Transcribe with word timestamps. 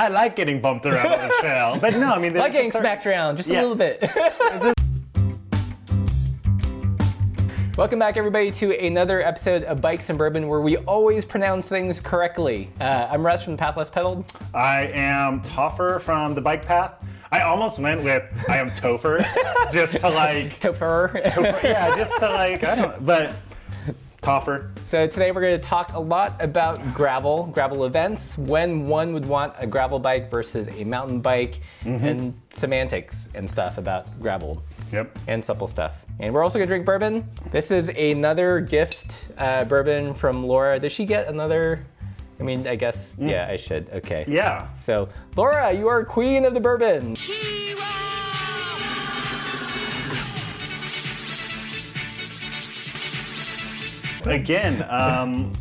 I 0.00 0.08
like 0.08 0.34
getting 0.34 0.62
bumped 0.62 0.86
around 0.86 1.12
on 1.12 1.28
the 1.28 1.34
trail, 1.40 1.78
but 1.78 1.92
no, 1.92 2.10
I 2.10 2.18
mean, 2.18 2.32
like 2.32 2.52
getting 2.52 2.70
certain- 2.70 2.86
smacked 2.86 3.06
around 3.06 3.36
just 3.36 3.50
Yeah. 3.50 3.60
a 3.60 3.62
little 3.66 3.76
bit. 3.76 4.02
Welcome 7.76 7.98
back, 7.98 8.16
everybody, 8.16 8.50
to 8.52 8.74
another 8.82 9.20
episode 9.20 9.64
of 9.64 9.82
Bikes 9.82 10.08
and 10.08 10.18
Bourbon, 10.18 10.48
where 10.48 10.62
we 10.62 10.78
always 10.78 11.26
pronounce 11.26 11.68
things 11.68 12.00
correctly. 12.00 12.70
Uh, 12.80 13.08
I'm 13.10 13.24
Russ 13.26 13.42
from 13.44 13.58
Path 13.58 13.76
Less 13.76 13.90
Pedaled. 13.90 14.24
I 14.54 14.86
am 14.86 15.42
Toffer 15.42 16.00
from 16.00 16.34
the 16.34 16.40
bike 16.40 16.64
path. 16.64 16.94
I 17.30 17.42
almost 17.42 17.78
went 17.78 18.02
with 18.02 18.22
I 18.48 18.56
am 18.56 18.70
Topher, 18.70 19.22
just 19.70 20.00
to 20.00 20.08
like, 20.08 20.58
Topher. 20.60 21.12
yeah, 21.62 21.94
just 21.94 22.16
to 22.20 22.26
like, 22.30 22.64
I 22.70 22.74
don't, 22.74 23.04
but 23.04 23.34
Toffer. 24.22 24.70
so 24.86 25.06
today 25.06 25.30
we're 25.32 25.40
going 25.40 25.58
to 25.58 25.66
talk 25.66 25.94
a 25.94 25.98
lot 25.98 26.36
about 26.40 26.92
gravel, 26.92 27.46
gravel 27.54 27.86
events, 27.86 28.36
when 28.36 28.86
one 28.86 29.14
would 29.14 29.24
want 29.24 29.54
a 29.58 29.66
gravel 29.66 29.98
bike 29.98 30.30
versus 30.30 30.68
a 30.76 30.84
mountain 30.84 31.20
bike, 31.20 31.60
Mm-hmm. 31.84 32.04
and 32.06 32.40
semantics 32.52 33.30
and 33.34 33.48
stuff 33.50 33.78
about 33.78 34.20
gravel. 34.20 34.62
Yep. 34.92 35.18
and 35.28 35.42
supple 35.44 35.66
stuff. 35.68 36.04
And 36.18 36.34
we're 36.34 36.42
also 36.42 36.58
gonna 36.58 36.66
drink 36.66 36.84
bourbon. 36.84 37.26
This 37.52 37.70
is 37.70 37.88
another 37.90 38.60
gift 38.60 39.28
uh, 39.38 39.64
bourbon 39.64 40.12
from 40.14 40.44
Laura. 40.44 40.78
Does 40.80 40.90
she 40.92 41.04
get 41.06 41.28
another? 41.28 41.86
I 42.38 42.42
mean, 42.42 42.66
I 42.66 42.74
guess, 42.74 43.14
yeah, 43.18 43.46
I 43.48 43.56
should. 43.56 43.88
Okay. 43.90 44.24
Mm. 44.26 44.32
Yeah. 44.32 44.66
So, 44.84 45.08
Laura, 45.36 45.72
you 45.72 45.86
are 45.88 46.04
queen 46.04 46.44
of 46.44 46.54
the 46.54 46.60
bourbon. 46.60 47.14
Again, 54.26 54.84
um, 54.88 55.52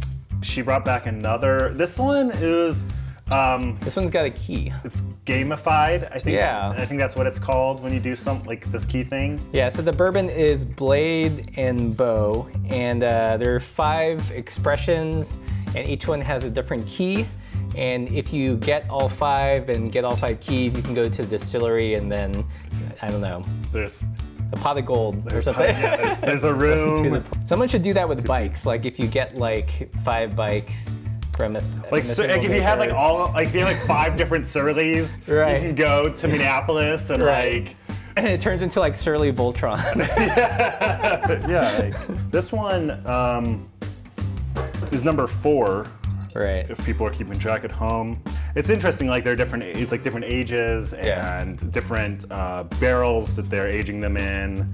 she 0.41 0.61
brought 0.61 0.85
back 0.85 1.05
another. 1.05 1.73
This 1.73 1.97
one 1.97 2.31
is, 2.35 2.85
um, 3.31 3.77
This 3.81 3.95
one's 3.95 4.09
got 4.11 4.25
a 4.25 4.29
key. 4.29 4.71
it's 4.83 5.01
gamified. 5.25 6.09
I 6.13 6.19
think. 6.19 6.35
Yeah. 6.35 6.69
I 6.77 6.85
think 6.85 6.99
that's 6.99 7.15
what 7.15 7.27
it's 7.27 7.39
called 7.39 7.81
when 7.81 7.93
you 7.93 7.99
do 7.99 8.15
some 8.15 8.43
like 8.43 8.69
this 8.71 8.85
key 8.85 9.03
thing. 9.03 9.39
Yeah, 9.53 9.69
so 9.69 9.81
the 9.81 9.91
bourbon 9.93 10.29
is 10.29 10.65
blade 10.65 11.53
and 11.57 11.95
bow, 11.95 12.47
and 12.69 13.03
uh, 13.03 13.37
there 13.37 13.55
are 13.55 13.59
five 13.59 14.29
expressions, 14.31 15.37
and 15.75 15.87
each 15.87 16.07
one 16.07 16.21
has 16.21 16.43
a 16.43 16.49
different 16.49 16.87
key. 16.87 17.25
And 17.75 18.07
if 18.09 18.33
you 18.33 18.57
get 18.57 18.89
all 18.89 19.07
five 19.09 19.69
and 19.69 19.91
get 19.91 20.03
all 20.03 20.15
five 20.15 20.39
keys, 20.39 20.75
you 20.75 20.81
can 20.81 20.95
go 20.95 21.07
to 21.07 21.21
the 21.21 21.27
distillery 21.27 21.93
and 21.93 22.11
then, 22.11 22.43
I 23.01 23.09
don't 23.09 23.21
know, 23.21 23.43
There's, 23.71 24.03
a 24.51 24.55
pot 24.57 24.77
of 24.77 24.85
gold 24.85 25.31
or 25.31 25.41
something. 25.43 25.63
yeah, 25.75 25.95
there's, 26.15 26.19
there's 26.21 26.43
a 26.43 26.53
room. 26.65 27.23
Someone 27.45 27.67
should 27.67 27.83
do 27.83 27.93
that 27.93 28.07
with 28.09 28.25
bikes. 28.25 28.65
Like 28.65 28.85
if 28.85 28.99
you 28.99 29.07
get 29.07 29.35
like 29.35 29.93
five 30.03 30.35
bikes 30.35 30.73
from 31.35 31.55
a, 31.55 31.61
Like, 31.91 32.03
so, 32.03 32.25
like 32.25 32.43
if 32.43 32.51
you 32.53 32.61
have 32.61 32.79
like 32.79 32.91
all 32.91 33.31
like 33.31 33.47
if 33.49 33.53
you 33.53 33.61
have 33.61 33.69
like 33.77 33.85
five 33.87 34.15
different 34.17 34.45
Surleys, 34.45 35.15
Right. 35.27 35.61
you 35.61 35.67
can 35.69 35.75
go 35.75 36.09
to 36.11 36.27
Minneapolis 36.27 37.09
and 37.11 37.23
Right. 37.23 37.65
like 37.65 37.75
and 38.17 38.27
it 38.27 38.41
turns 38.41 38.61
into 38.63 38.79
like 38.81 38.95
Surly 38.95 39.31
Voltron. 39.31 39.95
yeah, 41.47 41.77
like 41.79 42.31
this 42.31 42.51
one 42.51 43.05
um, 43.07 43.69
is 44.91 45.03
number 45.03 45.27
four. 45.27 45.87
right. 46.35 46.69
If 46.69 46.83
people 46.85 47.05
are 47.05 47.11
keeping 47.11 47.37
track 47.39 47.63
at 47.63 47.71
home, 47.71 48.21
it's 48.59 48.69
interesting. 48.69 49.07
Like 49.07 49.23
they're 49.23 49.37
different. 49.37 49.63
It's 49.63 49.91
like 49.91 50.03
different 50.03 50.25
ages 50.25 50.93
Yeah. 50.93 51.39
and 51.39 51.71
different 51.71 52.25
uh, 52.29 52.63
barrels 52.81 53.33
that 53.37 53.49
they're 53.49 53.69
aging 53.69 54.01
them 54.01 54.17
in. 54.17 54.71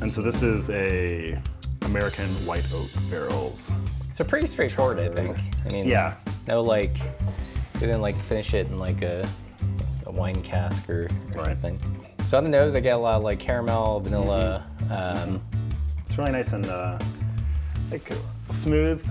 And 0.00 0.08
so 0.10 0.22
this 0.22 0.42
is 0.44 0.70
a 0.70 1.36
American 1.82 2.28
white 2.46 2.64
oak 2.72 2.88
barrels. 3.10 3.72
So 4.14 4.22
pretty 4.24 4.46
straightforward, 4.46 5.00
I 5.00 5.08
think. 5.08 5.36
I 5.64 5.68
mean, 5.72 5.88
Yeah. 5.88 6.14
No 6.46 6.62
like, 6.62 6.96
you 7.74 7.80
didn't 7.80 8.00
like 8.00 8.16
finish 8.16 8.54
it 8.54 8.68
in 8.68 8.78
like 8.78 9.02
a, 9.02 9.28
a 10.06 10.12
wine 10.12 10.40
cask 10.40 10.88
or, 10.88 11.08
or 11.34 11.42
Right. 11.42 11.60
something. 11.60 11.80
So 12.28 12.38
on 12.38 12.44
the 12.44 12.50
nose, 12.50 12.76
I 12.76 12.80
get 12.80 12.94
a 12.94 12.98
lot 12.98 13.16
of 13.16 13.22
like 13.24 13.40
caramel, 13.40 14.00
vanilla. 14.00 14.64
Mm-hmm. 14.84 14.92
Um, 15.32 15.42
It's 16.06 16.16
really 16.16 16.30
nice 16.30 16.52
and 16.52 16.66
uh, 16.66 16.96
like 17.90 18.08
smooth. 18.52 19.04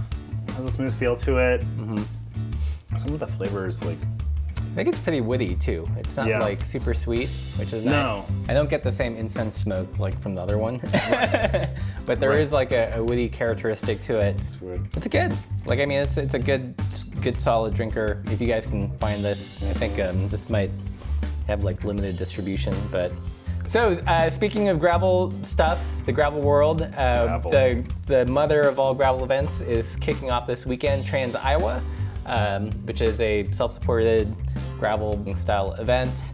Has 0.55 0.65
a 0.65 0.71
smooth 0.71 0.93
feel 0.97 1.17
to 1.17 1.37
it. 1.37 1.61
Some 3.05 3.13
of 3.13 3.19
the 3.19 3.27
flavors 3.27 3.83
like 3.83 3.99
I 4.59 4.77
think 4.79 4.89
it's 4.89 4.99
pretty 4.99 5.21
woody 5.21 5.53
too. 5.55 5.87
It's 5.97 6.17
not 6.17 6.27
Yeah. 6.27 6.39
like 6.39 6.59
super 6.59 6.93
sweet, 6.95 7.29
which 7.57 7.71
is 7.71 7.85
No. 7.85 7.91
nice. 8.27 8.49
I 8.49 8.53
don't 8.53 8.69
get 8.69 8.81
the 8.83 8.91
same 8.91 9.15
incense 9.15 9.57
smoke 9.61 9.99
like 9.99 10.19
from 10.21 10.33
the 10.33 10.41
other 10.41 10.57
one, 10.57 10.79
but 12.05 12.19
there 12.19 12.31
Right. 12.31 12.39
is 12.39 12.51
like 12.51 12.71
a, 12.71 12.91
a 12.95 13.03
woody 13.03 13.29
characteristic 13.29 14.01
to 14.01 14.17
it. 14.17 14.35
good. 14.59 14.87
It's 14.95 15.07
good. 15.07 15.33
Like 15.65 15.79
I 15.79 15.85
mean, 15.85 15.99
it's 16.01 16.17
it's 16.17 16.33
a 16.33 16.39
good 16.39 16.73
good 17.21 17.37
solid 17.39 17.73
drinker. 17.75 18.21
If 18.31 18.41
you 18.41 18.47
guys 18.47 18.65
can 18.65 18.89
find 18.97 19.23
this, 19.23 19.61
I 19.63 19.73
think 19.73 19.99
um, 19.99 20.27
this 20.29 20.49
might 20.49 20.71
have 21.47 21.63
like 21.63 21.83
limited 21.83 22.17
distribution. 22.17 22.73
But 22.91 23.11
so 23.67 23.93
uh, 24.07 24.29
speaking 24.31 24.67
of 24.69 24.79
gravel 24.79 25.31
stuff, 25.43 25.79
the 26.05 26.11
gravel 26.11 26.41
world, 26.41 26.81
uh, 26.81 26.87
Gravel. 27.25 27.51
the 27.51 27.83
the 28.07 28.25
mother 28.25 28.61
of 28.61 28.77
all 28.79 28.93
gravel 28.95 29.23
events 29.23 29.61
is 29.61 29.95
kicking 29.97 30.31
off 30.31 30.47
this 30.47 30.65
weekend. 30.65 31.05
Trans 31.05 31.35
Iowa, 31.35 31.81
um, 32.25 32.71
which 32.85 33.01
is 33.01 33.19
a 33.21 33.43
self-supported 33.51 34.33
gravel 34.79 35.23
style 35.35 35.73
event, 35.73 36.33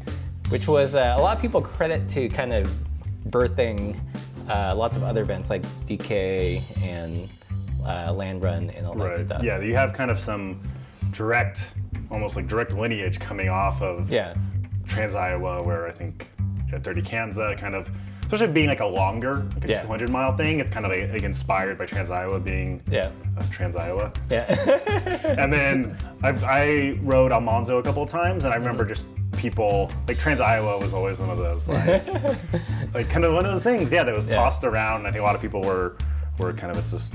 which 0.49 0.67
was 0.67 0.95
uh, 0.95 1.15
a 1.17 1.21
lot 1.21 1.35
of 1.35 1.41
people 1.41 1.61
credit 1.61 2.07
to 2.09 2.29
kind 2.29 2.53
of 2.53 2.71
birthing 3.29 3.99
uh, 4.49 4.73
lots 4.75 4.95
of 4.97 5.03
other 5.03 5.21
events 5.21 5.49
like 5.49 5.61
DK 5.87 6.61
and 6.83 7.29
uh, 7.85 8.11
Land 8.11 8.43
Run 8.43 8.69
and 8.71 8.85
all 8.85 8.93
that 8.95 9.03
Right. 9.11 9.19
stuff. 9.19 9.43
Yeah, 9.43 9.59
you 9.61 9.75
have 9.75 9.93
kind 9.93 10.11
of 10.11 10.19
some 10.19 10.61
direct, 11.11 11.75
almost 12.09 12.35
like 12.35 12.47
direct 12.47 12.73
lineage 12.73 13.19
coming 13.19 13.49
off 13.49 13.81
of 13.81 14.11
Yeah. 14.11 14.33
Trans 14.87 15.15
Iowa, 15.15 15.61
where 15.63 15.87
I 15.87 15.91
think 15.91 16.29
yeah, 16.71 16.79
Dirty 16.79 17.01
Kansas 17.01 17.59
kind 17.59 17.75
of, 17.75 17.89
especially 18.31 18.53
being 18.53 18.69
like 18.69 18.79
a 18.79 18.85
longer, 18.85 19.43
like 19.55 19.65
a 19.65 19.67
Yeah. 19.67 19.81
200 19.81 20.09
mile 20.09 20.35
thing, 20.37 20.59
it's 20.61 20.71
kind 20.71 20.85
of 20.85 20.91
like, 20.91 21.11
like 21.11 21.23
inspired 21.23 21.77
by 21.77 21.85
Trans 21.85 22.09
Iowa 22.09 22.39
being 22.39 22.81
Yeah. 22.89 23.09
uh, 23.37 23.43
Trans 23.51 23.75
Iowa. 23.75 24.13
Yeah. 24.29 24.45
and 25.37 25.51
then 25.51 25.97
I've, 26.23 26.41
I 26.45 26.91
rode 27.01 27.33
Almanzo 27.33 27.77
a 27.79 27.83
couple 27.83 28.03
of 28.03 28.09
times, 28.09 28.45
and 28.45 28.53
I 28.53 28.57
remember 28.57 28.85
just 28.85 29.05
people 29.35 29.91
like 30.07 30.17
Trans 30.17 30.39
Iowa 30.39 30.77
was 30.77 30.93
always 30.93 31.19
one 31.19 31.29
of 31.29 31.37
those 31.39 31.67
like, 31.67 32.07
like 32.93 33.09
kind 33.09 33.25
of 33.25 33.33
one 33.33 33.45
of 33.45 33.51
those 33.51 33.63
things, 33.63 33.91
yeah, 33.91 34.03
that 34.03 34.15
was 34.15 34.27
Yeah. 34.27 34.35
tossed 34.35 34.63
around. 34.63 34.99
And 35.01 35.07
I 35.07 35.11
think 35.11 35.21
a 35.21 35.25
lot 35.25 35.35
of 35.35 35.41
people 35.41 35.61
were 35.61 35.97
were 36.39 36.53
kind 36.53 36.71
of 36.71 36.77
it's 36.81 36.91
just 36.91 37.13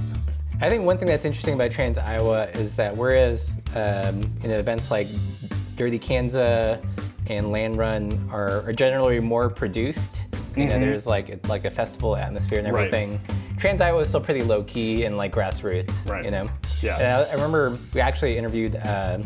I 0.61 0.69
think 0.69 0.85
one 0.85 0.99
thing 0.99 1.09
that's 1.09 1.25
interesting 1.25 1.55
about 1.55 1.71
Trans 1.71 1.97
Iowa 1.99 2.47
is 2.49 2.77
that 2.77 2.95
whereas 2.97 3.51
um, 3.75 4.21
you 4.43 4.49
know 4.51 4.59
events 4.59 4.91
like 4.91 5.09
Dirty 5.77 5.99
Kansas 5.99 6.79
and 7.29 7.51
Land 7.51 7.77
Run 7.77 8.29
are, 8.33 8.63
are 8.69 8.73
generally 8.73 9.19
more 9.21 9.51
produced, 9.51 10.23
you 10.57 10.67
know, 10.67 10.79
there's 10.81 11.07
like 11.07 11.47
like 11.49 11.65
a 11.65 11.71
festival 11.71 12.17
atmosphere 12.17 12.59
and 12.59 12.67
Mm-hmm. 12.67 12.77
Right. 12.77 12.87
everything. 12.95 13.21
Trans 13.59 13.81
Iowa 13.81 14.01
is 14.01 14.09
still 14.09 14.21
pretty 14.21 14.43
low 14.43 14.63
key 14.65 15.05
and 15.05 15.17
like 15.17 15.33
grassroots, 15.35 15.93
Right. 16.09 16.25
you 16.25 16.31
know. 16.31 16.47
Yeah. 16.83 16.97
And 16.97 17.07
I, 17.07 17.31
I 17.31 17.33
remember 17.35 17.79
we 17.95 18.01
actually 18.01 18.37
interviewed 18.37 18.77
um, 18.85 19.25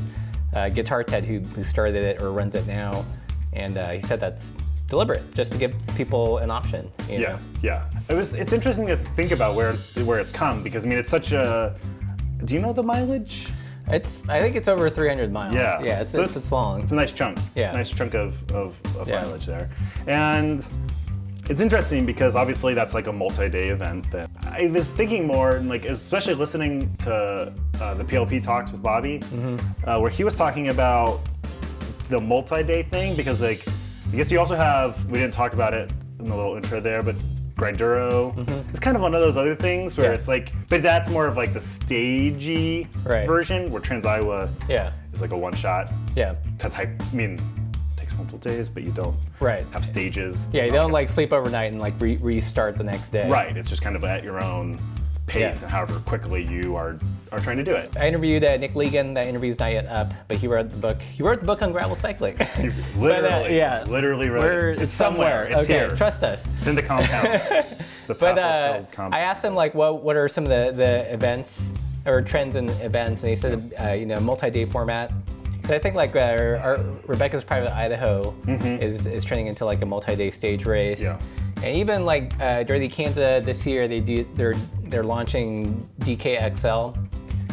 uh, 0.55 0.69
Guitar 0.69 1.03
Ted 1.05 1.25
who 1.25 1.41
who 1.41 1.65
started 1.65 1.97
it 2.05 2.21
or 2.21 2.33
runs 2.33 2.55
it 2.55 2.67
now, 2.67 3.05
and 3.53 3.79
uh, 3.79 3.91
he 3.91 4.03
said 4.03 4.21
that's 4.21 4.51
deliberate 4.89 5.33
just 5.35 5.53
to 5.53 5.59
give 5.59 5.73
people 5.97 6.39
an 6.39 6.51
option. 6.51 6.91
You 7.09 7.19
Yeah, 7.21 7.29
know? 7.33 7.39
yeah. 7.63 7.85
It 8.09 8.15
was. 8.15 8.35
It's 8.35 8.53
interesting 8.53 8.87
to 8.89 8.97
think 8.97 9.31
about 9.31 9.55
where 9.55 9.75
where 10.05 10.19
it's 10.19 10.33
come 10.33 10.63
because 10.63 10.85
I 10.85 10.89
mean 10.89 10.99
it's 10.99 11.11
such 11.11 11.33
a. 11.33 11.77
Do 12.45 12.55
you 12.55 12.61
know 12.61 12.73
the 12.73 12.83
mileage? 12.83 13.49
It's 13.89 14.23
I 14.29 14.41
think 14.41 14.55
it's 14.57 14.69
over 14.69 14.89
300 14.89 15.33
miles. 15.33 15.55
Yeah. 15.55 15.83
Yeah, 15.83 16.01
it's 16.03 16.13
So 16.13 16.23
it's, 16.23 16.37
it's 16.37 16.53
long. 16.53 16.81
It's 16.83 16.93
a 16.93 16.95
nice 16.95 17.11
chunk. 17.13 17.39
Yeah. 17.57 17.73
Nice 17.73 17.91
chunk 17.91 18.15
of 18.15 18.49
of, 18.53 18.81
of 18.97 19.09
Yeah. 19.09 19.21
mileage 19.23 19.47
there, 19.47 19.69
and 20.07 20.65
it's 21.49 21.61
interesting 21.61 22.07
because 22.07 22.37
obviously 22.37 22.75
that's 22.75 22.95
like 22.95 23.07
a 23.07 23.13
multi-day 23.13 23.69
event. 23.69 24.11
That 24.13 24.31
I 24.47 24.67
was 24.73 24.91
thinking 24.91 25.27
more, 25.27 25.57
and 25.57 25.69
like 25.69 25.85
especially 25.85 26.35
listening 26.35 26.95
to 26.99 27.53
uh, 27.81 27.95
the 27.95 28.05
PLP 28.05 28.43
talks 28.43 28.71
with 28.73 28.83
Bobby, 28.83 29.19
Mm-hmm. 29.21 29.89
uh, 29.89 29.99
where 30.01 30.11
he 30.11 30.25
was 30.25 30.35
talking 30.37 30.69
about 30.69 31.21
the 32.09 32.21
multi-day 32.21 32.83
thing 32.85 33.15
because 33.17 33.41
like 33.41 33.65
I 34.13 34.17
guess 34.17 34.31
you 34.31 34.39
also 34.41 34.57
have 34.57 35.05
we 35.07 35.19
didn't 35.19 35.35
talk 35.35 35.53
about 35.55 35.75
it 35.75 35.91
in 36.19 36.27
the 36.29 36.37
little 36.37 36.57
intro 36.57 36.81
there, 36.81 37.03
but 37.03 37.17
Grinduro 37.55 38.33
is 38.73 38.81
kind 38.81 38.97
of 38.97 39.03
one 39.03 39.15
of 39.15 39.21
those 39.21 39.37
other 39.37 39.55
things 39.55 39.97
where 39.97 40.07
Mm-hmm. 40.07 40.13
Yeah. 40.15 40.19
it's 40.19 40.29
like, 40.29 40.53
but 40.69 40.83
that's 40.83 41.09
more 41.11 41.27
of 41.27 41.37
like 41.37 41.53
the 41.53 41.61
stagey 41.61 42.87
Right. 43.05 43.27
version 43.27 43.71
where 43.71 43.83
Trans 43.83 44.07
Iowa 44.07 44.49
Yeah. 44.69 44.93
is 45.13 45.21
like 45.21 45.33
a 45.33 45.37
one 45.37 45.55
shot 45.55 45.93
Yeah. 46.17 46.35
to 46.59 46.69
type. 46.71 46.91
I 47.13 47.15
mean, 47.15 47.39
multiple 48.21 48.39
days, 48.39 48.69
but 48.69 48.83
you 48.83 48.93
don't 48.93 49.17
Right. 49.41 49.65
have 49.73 49.85
stages. 49.85 50.49
Yeah, 50.53 50.65
you 50.65 50.73
don't 50.73 50.93
like 50.93 51.09
sleep 51.09 51.33
overnight 51.33 51.73
and 51.73 51.81
like 51.81 51.95
re- 51.99 52.19
restart 52.19 52.77
the 52.77 52.85
next 52.85 53.11
day. 53.11 53.29
Right. 53.29 53.57
It's 53.57 53.71
just 53.71 53.83
kind 53.83 53.97
of 53.97 54.05
at 54.05 54.23
your 54.23 54.43
own 54.43 54.79
pace 55.27 55.41
Yeah. 55.41 55.63
and 55.63 55.71
however 55.71 55.95
quickly 56.01 56.43
you 56.45 56.77
are 56.77 56.97
are 57.33 57.39
trying 57.39 57.57
to 57.59 57.63
do 57.63 57.71
it. 57.73 57.93
I 57.97 58.09
interviewed 58.09 58.43
uh, 58.43 58.57
Nick 58.57 58.75
Legan. 58.75 59.15
That 59.15 59.29
interview's 59.29 59.59
not 59.61 59.71
yet 59.71 59.87
up, 59.87 60.13
but 60.27 60.37
he 60.37 60.49
wrote 60.49 60.69
the 60.71 60.77
book. 60.77 61.01
He 61.01 61.23
wrote 61.23 61.39
the 61.39 61.47
book 61.47 61.63
on 61.63 61.71
gravel 61.71 61.95
cycling. 61.95 62.37
Literally. 62.99 62.99
But, 62.99 63.25
uh, 63.25 63.47
yeah. 63.49 63.85
Literally. 63.85 64.29
Right. 64.29 64.43
We're 64.43 64.71
it's 64.71 64.93
somewhere. 64.93 65.45
It's 65.45 65.55
okay, 65.63 65.75
here. 65.75 65.91
trust 65.97 66.25
us. 66.25 66.49
It's 66.59 66.67
in 66.67 66.75
the 66.75 66.83
compound. 66.83 67.29
the 68.09 68.15
But 68.15 68.37
uh, 68.39 68.79
compound. 68.91 69.15
I 69.15 69.21
asked 69.21 69.45
him 69.45 69.55
like, 69.55 69.75
what 69.75 70.03
what 70.03 70.17
are 70.17 70.27
some 70.29 70.43
of 70.45 70.51
the, 70.51 70.73
the 70.77 71.13
events 71.15 71.71
or 72.05 72.21
trends 72.21 72.57
in 72.57 72.69
events, 72.81 73.23
and 73.23 73.31
he 73.31 73.37
said, 73.37 73.73
uh, 73.81 73.91
you 73.93 74.07
know, 74.07 74.19
multi-day 74.19 74.65
format. 74.65 75.13
So 75.71 75.77
I 75.77 75.79
think 75.79 75.95
like 75.95 76.17
uh, 76.17 76.59
our, 76.61 76.85
Rebecca's 77.07 77.45
Private 77.45 77.73
Idaho 77.73 78.35
is, 78.49 79.07
is 79.07 79.25
turning 79.25 79.47
into 79.47 79.65
like 79.65 79.83
a 79.83 79.87
multi-day 79.87 80.33
stage 80.33 80.65
race. 80.65 81.01
Yeah. 81.01 81.17
And 81.59 81.77
even 81.77 82.05
like 82.05 82.33
uh, 82.41 82.65
Dirty 82.65 82.89
Kansas 82.89 83.45
this 83.45 83.65
year, 83.65 83.87
they 83.87 84.01
do 84.01 84.27
they're 84.35 84.55
they're 84.83 85.05
launching 85.05 85.89
DKXL, 86.01 86.99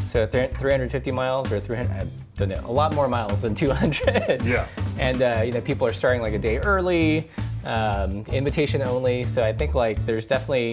so 0.10 0.26
th- 0.26 0.52
350 0.56 1.12
miles 1.12 1.52
or 1.52 1.60
300. 1.60 1.92
I 1.92 2.08
don't 2.38 2.50
know, 2.50 2.64
a 2.66 2.72
lot 2.72 2.96
more 2.96 3.08
miles 3.08 3.44
than 3.44 3.54
200. 3.54 4.42
Yeah. 4.44 4.68
And 4.98 5.22
uh, 5.22 5.44
you 5.46 5.52
know, 5.52 5.62
people 5.62 5.86
are 5.86 5.94
starting 5.94 6.24
like 6.24 6.34
a 6.34 6.40
day 6.40 6.58
early, 6.58 7.30
um, 7.66 8.26
invitation 8.30 8.82
only. 8.82 9.26
So 9.26 9.44
I 9.44 9.54
think 9.54 9.76
like 9.76 10.04
there's 10.08 10.26
definitely, 10.26 10.72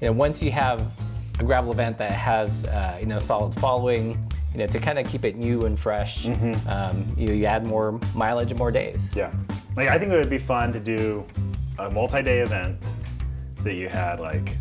you 0.00 0.06
know, 0.06 0.12
once 0.12 0.40
you 0.40 0.50
have 0.50 0.90
a 1.38 1.44
gravel 1.44 1.72
event 1.72 1.98
that 1.98 2.12
has 2.12 2.64
uh, 2.64 2.96
you 2.98 3.04
know 3.04 3.18
solid 3.18 3.54
following, 3.60 4.16
you 4.56 4.64
know, 4.64 4.72
to 4.72 4.78
kind 4.78 4.98
of 4.98 5.06
keep 5.06 5.26
it 5.26 5.36
new 5.36 5.66
and 5.66 5.78
fresh, 5.78 6.24
mm-hmm. 6.24 6.66
um, 6.66 7.14
you, 7.14 7.34
you 7.34 7.44
add 7.44 7.66
more 7.66 8.00
mileage 8.14 8.50
and 8.50 8.58
more 8.58 8.70
days. 8.70 9.10
Yeah. 9.14 9.30
Like 9.76 9.88
I 9.88 9.98
think 9.98 10.10
it 10.10 10.16
would 10.16 10.30
be 10.30 10.38
fun 10.38 10.72
to 10.72 10.80
do 10.80 11.26
a 11.78 11.90
multi-day 11.90 12.38
event 12.38 12.78
that 13.64 13.74
you 13.74 13.86
had 13.90 14.18
like 14.18 14.56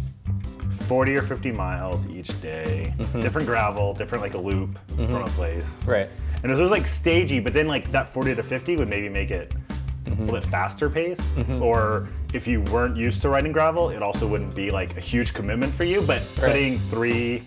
40 0.82 1.16
or 1.16 1.22
50 1.22 1.54
miles 1.54 2.08
each 2.08 2.42
day, 2.42 2.94
mm-hmm. 2.98 3.22
different 3.22 3.48
gravel, 3.48 3.94
different 3.94 4.22
like 4.22 4.34
a 4.34 4.38
loop 4.38 4.78
from 4.88 5.08
mm-hmm. 5.08 5.16
a 5.16 5.28
place. 5.28 5.82
Right. 5.86 6.10
And 6.44 6.52
it 6.52 6.60
was 6.60 6.72
like 6.72 6.86
stagey, 6.86 7.40
but 7.40 7.54
then 7.54 7.70
like 7.70 7.90
that 7.92 8.10
40 8.10 8.36
to 8.36 8.44
50 8.44 8.76
would 8.76 8.90
maybe 8.90 9.08
make 9.08 9.32
it 9.32 9.54
a 10.08 10.10
little 10.10 10.26
bit 10.26 10.44
faster 10.44 10.90
pace. 10.90 11.32
Or 11.62 12.10
if 12.34 12.48
you 12.48 12.60
weren't 12.64 12.98
used 12.98 13.22
to 13.22 13.30
riding 13.30 13.54
gravel, 13.54 13.92
it 13.92 14.04
also 14.04 14.28
wouldn't 14.28 14.54
be 14.56 14.72
like 14.72 14.98
a 14.98 15.00
huge 15.00 15.34
commitment 15.34 15.74
for 15.74 15.86
you. 15.86 16.02
But 16.02 16.22
putting 16.36 16.80
three, 16.80 17.46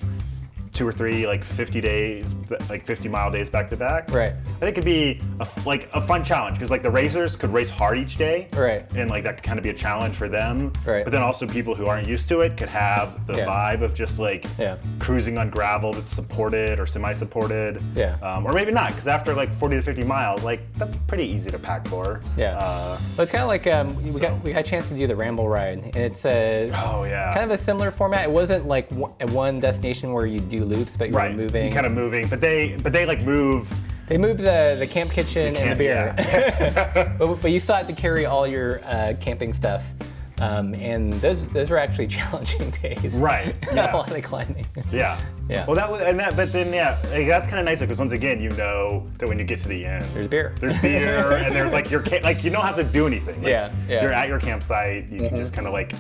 two 0.78 0.86
or 0.86 0.92
three 0.92 1.26
like 1.26 1.42
50 1.44 1.80
days, 1.80 2.36
like 2.70 2.86
50 2.86 3.08
mile 3.08 3.32
days 3.32 3.48
back 3.50 3.68
to 3.70 3.76
back, 3.76 4.08
Right. 4.12 4.32
I 4.32 4.60
think 4.60 4.78
it'd 4.78 4.84
be 4.84 5.20
a 5.40 5.42
f- 5.42 5.66
like 5.66 5.90
a 5.92 6.00
fun 6.00 6.22
challenge 6.22 6.54
because 6.56 6.70
like 6.70 6.84
the 6.84 6.90
racers 6.90 7.34
could 7.34 7.52
race 7.52 7.68
hard 7.68 7.98
each 7.98 8.16
day, 8.16 8.46
Right. 8.56 8.84
And 8.94 9.10
like 9.10 9.24
that 9.24 9.38
could 9.38 9.42
kind 9.42 9.58
of 9.58 9.64
be 9.64 9.70
a 9.70 9.74
challenge 9.74 10.14
for 10.14 10.28
them, 10.28 10.72
Right. 10.86 11.02
But 11.02 11.10
then 11.10 11.20
also 11.20 11.48
people 11.48 11.74
who 11.74 11.86
aren't 11.86 12.06
used 12.06 12.28
to 12.28 12.42
it 12.42 12.56
could 12.56 12.68
have 12.68 13.26
the 13.26 13.38
Yeah. 13.38 13.46
vibe 13.46 13.82
of 13.82 13.92
just 13.92 14.20
like 14.20 14.46
Yeah. 14.56 14.76
cruising 15.00 15.36
on 15.36 15.50
gravel 15.50 15.92
that's 15.92 16.14
supported 16.14 16.78
or 16.78 16.86
semi-supported, 16.86 17.82
Yeah. 17.96 18.14
um, 18.22 18.46
or 18.46 18.52
maybe 18.52 18.70
not 18.70 18.90
because 18.90 19.08
after 19.08 19.34
like 19.34 19.52
40 19.52 19.74
to 19.76 19.82
50 19.82 20.04
miles, 20.04 20.44
like 20.44 20.60
that's 20.74 20.96
pretty 21.08 21.24
easy 21.24 21.50
to 21.50 21.58
pack 21.58 21.88
for, 21.88 22.20
Yeah. 22.36 22.56
Uh, 22.56 22.96
Well, 23.16 23.22
it's 23.24 23.32
kind 23.32 23.42
of 23.42 23.48
like 23.48 23.66
um, 23.66 24.00
we 24.04 24.12
So- 24.12 24.20
got 24.20 24.44
we 24.44 24.52
got 24.52 24.60
a 24.60 24.62
chance 24.62 24.88
to 24.90 24.94
do 24.94 25.08
the 25.08 25.16
Ramble 25.16 25.48
ride, 25.48 25.78
and 25.82 25.96
it's 25.96 26.24
a 26.24 26.70
oh 26.72 27.02
yeah, 27.02 27.34
kind 27.34 27.50
of 27.50 27.58
a 27.58 27.60
similar 27.62 27.90
format. 27.90 28.22
It 28.22 28.30
wasn't 28.30 28.68
like 28.68 28.88
one 28.92 29.58
destination 29.58 30.12
where 30.12 30.26
you 30.26 30.38
do 30.40 30.64
loops, 30.68 30.96
but 30.96 31.08
you're 31.08 31.16
right, 31.18 31.34
moving. 31.34 31.72
kind 31.72 31.86
of 31.86 31.92
moving, 31.92 32.28
but 32.28 32.40
they 32.40 32.76
but 32.76 32.92
they 32.92 33.06
like 33.06 33.22
move. 33.22 33.72
They 34.06 34.16
moved 34.16 34.40
the, 34.40 34.76
the 34.78 34.86
camp 34.86 35.10
kitchen 35.12 35.54
and 35.54 35.72
the 35.72 35.76
beer, 35.76 36.14
yeah. 36.18 37.14
but, 37.18 37.42
but 37.42 37.50
you 37.50 37.60
still 37.60 37.74
have 37.76 37.86
to 37.88 37.92
carry 37.92 38.24
all 38.24 38.46
your 38.46 38.80
uh, 38.86 39.12
camping 39.20 39.52
stuff, 39.52 39.84
um, 40.38 40.72
and 40.76 41.12
those 41.14 41.46
those 41.48 41.68
were 41.68 41.76
actually 41.76 42.06
challenging 42.18 42.70
days. 42.70 43.12
Right, 43.12 43.54
yeah. 43.72 43.92
a 43.92 43.96
lot 43.96 44.10
of 44.10 44.24
climbing. 44.24 44.66
Yeah. 44.90 45.20
Yeah. 45.48 45.64
Well, 45.66 45.76
that 45.76 45.90
was, 45.90 46.02
and 46.02 46.18
that, 46.20 46.36
but 46.36 46.52
then 46.52 46.72
yeah, 46.74 46.98
like, 47.10 47.26
that's 47.26 47.46
kind 47.46 47.58
of 47.58 47.64
nice 47.64 47.80
because 47.80 47.98
once 47.98 48.12
again, 48.12 48.38
you 48.40 48.50
know 48.50 49.06
that 49.16 49.26
when 49.28 49.38
you 49.38 49.44
get 49.46 49.58
to 49.60 49.68
the 49.68 49.84
end, 49.84 50.04
There's 50.14 50.28
beer. 50.28 50.54
there's 50.60 50.78
beer, 50.80 51.32
and 51.38 51.54
there's 51.54 51.72
like 51.72 51.90
your 51.90 52.02
like 52.22 52.44
you 52.44 52.50
don't 52.50 52.62
have 52.62 52.76
to 52.76 52.84
do 52.84 53.06
anything. 53.06 53.36
Like, 53.42 53.50
Yeah, 53.50 53.72
yeah. 53.88 54.02
You're 54.02 54.12
at 54.12 54.28
your 54.28 54.40
campsite. 54.40 55.08
You 55.08 55.18
can 55.28 55.36
just 55.36 55.52
kind 55.54 55.66
of 55.66 55.72
like 55.72 55.92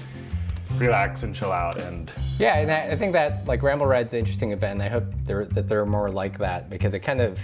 relax 0.78 1.22
and 1.22 1.34
chill 1.34 1.52
out, 1.52 1.76
and 1.78 2.10
Yeah, 2.38 2.58
and 2.58 2.70
I, 2.70 2.92
I 2.92 2.96
think 2.96 3.12
that 3.12 3.46
like 3.46 3.62
Ramble 3.62 3.86
Ride's 3.86 4.12
an 4.14 4.20
interesting 4.20 4.52
event. 4.52 4.74
And 4.74 4.82
I 4.82 4.88
hope 4.88 5.04
there, 5.24 5.44
that 5.46 5.68
there 5.68 5.80
are 5.80 5.86
more 5.86 6.10
like 6.10 6.38
that 6.38 6.70
because 6.70 6.94
it 6.94 7.00
kind 7.00 7.20
of, 7.20 7.40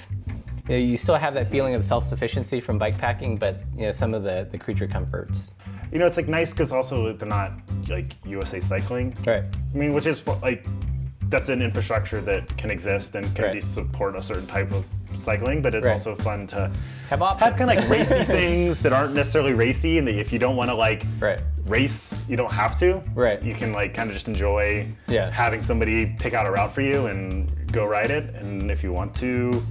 you 0.69 0.75
know, 0.75 0.77
you 0.77 0.97
still 0.97 1.17
have 1.17 1.35
that 1.35 1.51
feeling 1.51 1.75
of 1.75 1.85
self-sufficiency 1.85 2.61
from 2.61 2.79
bike 2.79 2.97
packing, 2.99 3.37
but 3.37 3.63
you 3.77 3.83
know 3.87 3.91
some 3.93 4.15
of 4.15 4.23
the 4.23 4.49
the 4.51 4.59
creature 4.59 4.87
comforts. 4.87 5.53
you 5.93 5.99
know 5.99 6.07
it's 6.07 6.17
like 6.17 6.29
nice 6.29 6.53
because 6.53 6.73
also 6.73 7.13
they're 7.13 7.29
not 7.29 7.53
like 7.89 8.15
USA 8.27 8.61
Cycling. 8.61 9.15
Right. 9.27 9.45
I 9.45 9.77
mean, 9.77 9.93
which 9.95 10.07
is 10.07 10.27
like 10.43 10.65
that's 11.29 11.49
an 11.49 11.63
infrastructure 11.63 12.21
that 12.23 12.57
can 12.57 12.71
exist 12.71 13.15
and 13.15 13.25
can 13.35 13.45
Right. 13.47 13.55
be 13.55 13.61
support 13.61 14.15
a 14.17 14.23
certain 14.23 14.47
type 14.47 14.73
of 14.73 14.87
cycling, 15.17 15.63
but 15.63 15.75
it's 15.75 15.87
Right. 15.87 15.93
also 15.93 16.15
fun 16.15 16.47
to 16.49 16.71
Have 17.11 17.23
options. 17.23 17.43
have 17.49 17.57
kind 17.59 17.71
of 17.71 17.77
like 17.77 17.89
racy 17.89 18.25
things 18.39 18.81
that 18.83 18.93
aren't 18.93 19.15
necessarily 19.15 19.53
racy, 19.53 19.99
and 19.99 20.07
that 20.09 20.15
if 20.17 20.33
you 20.33 20.39
don't 20.39 20.57
want 20.57 20.71
to 20.71 20.75
like 20.75 21.05
Right. 21.21 21.41
Race, 21.67 22.15
you 22.29 22.37
don't 22.37 22.53
have 22.53 22.79
to. 22.81 23.03
Right. 23.15 23.43
You 23.43 23.55
can 23.55 23.73
like 23.73 23.95
kind 23.95 24.09
of 24.11 24.15
just 24.15 24.29
enjoy 24.29 24.87
Yeah. 25.09 25.31
having 25.31 25.63
somebody 25.63 26.07
pick 26.19 26.35
out 26.35 26.47
a 26.47 26.51
route 26.51 26.73
for 26.73 26.81
you 26.83 27.07
and 27.07 27.51
go 27.73 27.87
ride 27.87 28.11
it, 28.11 28.35
and 28.37 28.71
if 28.71 28.83
you 28.83 28.93
want 28.93 29.15
to 29.17 29.63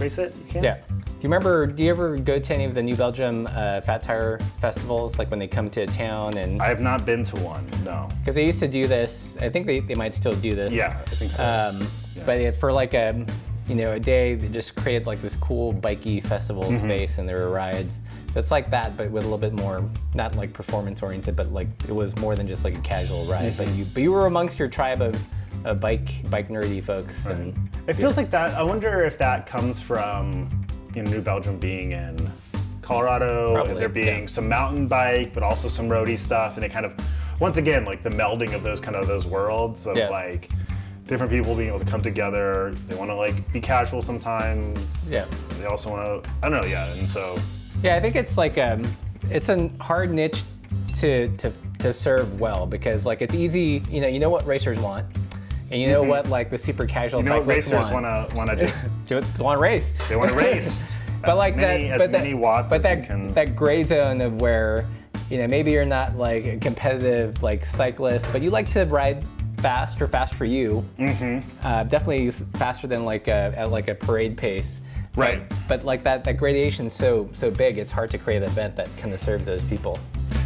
race 0.00 0.18
it, 0.18 0.34
you 0.36 0.44
can. 0.52 0.62
Yeah. 0.64 0.76
Do 0.88 1.22
you 1.22 1.30
remember? 1.30 1.66
Do 1.66 1.82
you 1.82 1.90
ever 1.90 2.16
go 2.16 2.38
to 2.38 2.54
any 2.54 2.64
of 2.64 2.74
the 2.74 2.82
New 2.82 2.94
Belgium 2.94 3.48
uh, 3.50 3.80
Fat 3.80 4.04
Tire 4.04 4.38
festivals, 4.60 5.18
like 5.18 5.30
when 5.30 5.40
they 5.40 5.48
come 5.48 5.68
to 5.70 5.80
a 5.82 5.86
town 5.86 6.36
and? 6.38 6.62
I 6.62 6.68
have 6.68 6.80
not 6.80 7.04
been 7.04 7.24
to 7.24 7.36
one. 7.40 7.66
No. 7.84 8.08
Because 8.20 8.36
they 8.36 8.46
used 8.46 8.60
to 8.60 8.68
do 8.68 8.86
this. 8.86 9.36
I 9.40 9.48
think 9.48 9.66
they, 9.66 9.80
they 9.80 9.96
might 9.96 10.14
still 10.14 10.34
do 10.34 10.54
this. 10.54 10.72
Yeah, 10.72 10.96
I 11.04 11.10
think 11.10 11.32
so. 11.32 11.44
Um, 11.44 11.88
But 12.24 12.38
it, 12.38 12.52
for 12.56 12.72
like 12.72 12.94
a, 12.94 13.26
you 13.68 13.74
know, 13.74 13.92
a 13.92 13.98
day, 14.00 14.36
they 14.36 14.46
just 14.48 14.76
created 14.76 15.08
like 15.08 15.20
this 15.20 15.34
cool 15.34 15.72
bikey 15.72 16.20
festival 16.20 16.62
Mm-hmm. 16.64 16.78
space, 16.86 17.18
and 17.18 17.28
there 17.28 17.38
were 17.38 17.50
rides. 17.50 17.98
It's 18.38 18.50
like 18.52 18.70
that, 18.70 18.96
but 18.96 19.10
with 19.10 19.24
a 19.24 19.26
little 19.26 19.38
bit 19.38 19.52
more, 19.52 19.84
not 20.14 20.36
like 20.36 20.52
performance 20.52 21.02
oriented, 21.02 21.34
but 21.34 21.52
like 21.52 21.66
it 21.88 21.92
was 21.94 22.16
more 22.16 22.36
than 22.36 22.46
just 22.46 22.62
like 22.64 22.76
a 22.76 22.80
casual 22.80 23.24
ride. 23.24 23.56
But 23.56 23.66
Mm-hmm. 23.66 23.78
you, 23.78 23.84
but 23.86 24.02
you 24.02 24.12
were 24.12 24.26
amongst 24.26 24.58
your 24.58 24.68
tribe 24.68 25.02
of, 25.02 25.80
bike, 25.80 26.28
bike 26.30 26.48
nerdy 26.48 26.82
folks, 26.82 27.26
and 27.26 27.52
It 27.88 27.94
feels 27.94 28.16
like 28.16 28.30
that. 28.30 28.54
I 28.54 28.62
wonder 28.62 29.02
if 29.02 29.18
that 29.18 29.46
comes 29.46 29.80
from 29.80 30.48
you 30.94 31.02
know, 31.02 31.10
New 31.10 31.20
Belgium 31.20 31.58
being 31.58 31.92
in 31.92 32.30
Colorado, 32.80 33.54
Probably, 33.54 33.74
there 33.74 33.88
being 33.88 34.20
yeah. 34.20 34.26
some 34.26 34.48
mountain 34.48 34.86
bike, 34.86 35.34
but 35.34 35.42
also 35.42 35.68
some 35.68 35.88
roadie 35.88 36.18
stuff, 36.18 36.56
and 36.56 36.64
it 36.64 36.70
kind 36.70 36.86
of, 36.86 36.94
once 37.40 37.56
again, 37.56 37.84
like 37.84 38.02
the 38.04 38.08
melding 38.10 38.54
of 38.54 38.62
those 38.62 38.78
kind 38.80 38.96
of 38.96 39.06
those 39.08 39.26
worlds 39.26 39.86
of 39.86 39.96
Yeah. 39.96 40.08
like 40.10 40.48
different 41.06 41.32
people 41.32 41.54
being 41.56 41.68
able 41.68 41.78
to 41.80 41.84
come 41.86 42.02
together. 42.02 42.74
They 42.86 42.94
want 42.94 43.10
to 43.10 43.14
like 43.14 43.52
be 43.52 43.60
casual 43.60 44.00
sometimes. 44.00 45.12
Yeah. 45.12 45.24
They 45.58 45.66
also 45.66 45.90
want 45.90 46.24
to. 46.24 46.30
I 46.42 46.48
don't 46.48 46.62
know. 46.62 46.68
Yeah. 46.68 46.86
And 46.94 47.08
so. 47.08 47.36
Yeah, 47.82 47.96
I 47.96 48.00
think 48.00 48.16
it's 48.16 48.36
like 48.36 48.58
um, 48.58 48.84
it's 49.30 49.48
a 49.48 49.70
hard 49.80 50.12
niche 50.12 50.42
to, 50.96 51.28
to 51.38 51.52
to 51.78 51.92
serve 51.92 52.40
well 52.40 52.66
because 52.66 53.06
like 53.06 53.22
it's 53.22 53.34
easy, 53.34 53.82
you 53.88 54.00
know, 54.00 54.08
you 54.08 54.18
know 54.18 54.30
what 54.30 54.44
racers 54.46 54.80
want, 54.80 55.06
and 55.70 55.80
you 55.80 55.88
know 55.88 56.02
what 56.02 56.28
like 56.28 56.50
the 56.50 56.58
super 56.58 56.86
casual 56.86 57.20
Mm-hmm. 57.20 57.28
You 57.28 57.34
know, 57.34 57.38
what 57.46 57.62
cyclists 57.62 57.72
racers 57.72 57.92
want. 57.92 58.04
want 58.04 58.30
to 58.30 58.36
want 58.36 58.50
to 58.50 58.56
just 58.56 58.88
Do 59.06 59.18
it, 59.18 59.24
want 59.38 59.58
to 59.58 59.62
race. 59.62 59.92
they 60.08 60.16
want 60.16 60.30
to 60.30 60.36
race. 60.36 61.04
but 61.24 61.36
like 61.36 61.56
many, 61.56 61.84
that, 61.88 61.92
as 61.92 61.98
but 61.98 62.10
many 62.10 62.32
that, 62.32 62.38
watts 62.38 62.70
but 62.70 62.82
that 62.82 63.06
can. 63.06 63.28
that 63.34 63.54
gray 63.54 63.84
zone 63.84 64.20
of 64.20 64.40
where, 64.40 64.86
you 65.30 65.38
know, 65.38 65.46
maybe 65.46 65.70
you're 65.70 65.84
not 65.84 66.16
like 66.16 66.44
a 66.46 66.56
competitive 66.58 67.42
like 67.44 67.64
cyclist, 67.64 68.30
but 68.32 68.42
you 68.42 68.50
like 68.50 68.68
to 68.70 68.84
ride 68.86 69.24
fast 69.58 70.00
or 70.02 70.08
fast 70.08 70.34
for 70.34 70.44
you. 70.44 70.84
Mm-hmm. 70.98 71.66
Uh, 71.66 71.84
definitely 71.84 72.30
faster 72.32 72.88
than 72.88 73.04
like 73.04 73.28
a 73.28 73.52
at 73.56 73.70
like 73.70 73.86
a 73.88 73.94
parade 73.94 74.36
pace. 74.36 74.80
Right. 75.18 75.42
But, 75.68 75.84
like 75.84 76.02
that 76.04 76.24
that 76.24 76.36
gradation's 76.38 76.92
so 76.92 77.28
so 77.32 77.50
big, 77.50 77.78
it's 77.78 77.92
hard 77.92 78.10
to 78.12 78.18
create 78.18 78.38
an 78.38 78.44
event 78.44 78.76
that 78.76 78.88
kind 78.96 79.12
of 79.12 79.20
serves 79.20 79.44
those 79.44 79.62
people. 79.64 79.98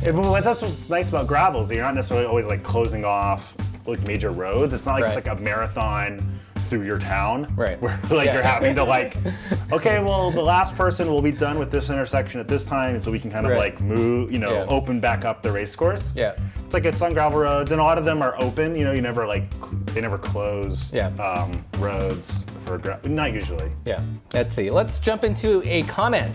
Yeah, 0.03 0.13
but 0.13 0.41
that's 0.41 0.63
what's 0.63 0.89
nice 0.89 1.09
about 1.11 1.27
gravel 1.27 1.61
is 1.61 1.69
that 1.69 1.75
you're 1.75 1.85
not 1.85 1.95
necessarily 1.95 2.27
always 2.27 2.47
like 2.47 2.63
closing 2.63 3.05
off 3.05 3.57
like 3.87 4.05
major 4.07 4.31
roads. 4.31 4.73
It's 4.73 4.87
not 4.87 4.95
like 4.95 5.05
Right. 5.05 5.17
it's 5.17 5.27
like 5.27 5.39
a 5.39 5.41
marathon 5.41 6.39
through 6.57 6.83
your 6.85 6.99
town, 6.99 7.53
Right. 7.57 7.81
Where 7.83 7.99
like 8.11 8.27
Yeah. 8.27 8.35
you're 8.35 8.43
having 8.43 8.75
to 8.77 8.85
like, 8.85 9.17
okay, 9.73 10.01
well 10.03 10.31
the 10.31 10.41
last 10.43 10.75
person 10.77 11.09
will 11.09 11.21
be 11.23 11.33
done 11.33 11.59
with 11.59 11.71
this 11.71 11.91
intersection 11.91 12.41
at 12.41 12.49
this 12.49 12.65
time, 12.65 12.95
and 12.95 13.03
so 13.03 13.11
we 13.11 13.19
can 13.19 13.31
kind 13.31 13.45
of 13.47 13.53
Right. 13.53 13.59
like 13.75 13.81
move, 13.81 14.33
you 14.33 14.39
know, 14.39 14.55
Yeah. 14.55 14.65
open 14.69 14.99
back 14.99 15.25
up 15.25 15.43
the 15.43 15.53
race 15.53 15.77
course. 15.77 16.15
Yeah. 16.17 16.33
It's 16.73 16.75
like 16.87 16.91
it's 16.91 17.03
on 17.03 17.13
gravel 17.13 17.39
roads, 17.41 17.71
and 17.71 17.83
a 17.83 17.85
lot 17.85 17.99
of 17.99 18.07
them 18.07 18.23
are 18.23 18.35
open. 18.41 18.75
You 18.75 18.85
know, 18.87 18.93
you 18.93 19.03
never 19.03 19.27
like 19.27 19.45
they 19.93 20.01
never 20.01 20.17
close 20.17 20.91
Yeah. 20.91 21.09
um, 21.19 21.63
roads 21.77 22.47
for 22.61 22.79
gra- 22.79 22.99
not 23.05 23.35
usually. 23.35 23.71
Yeah. 23.85 24.01
Let's 24.33 24.57
see. 24.57 24.71
Let's 24.71 24.99
jump 24.99 25.23
into 25.23 25.63
a 25.67 25.83
comment. 25.83 26.35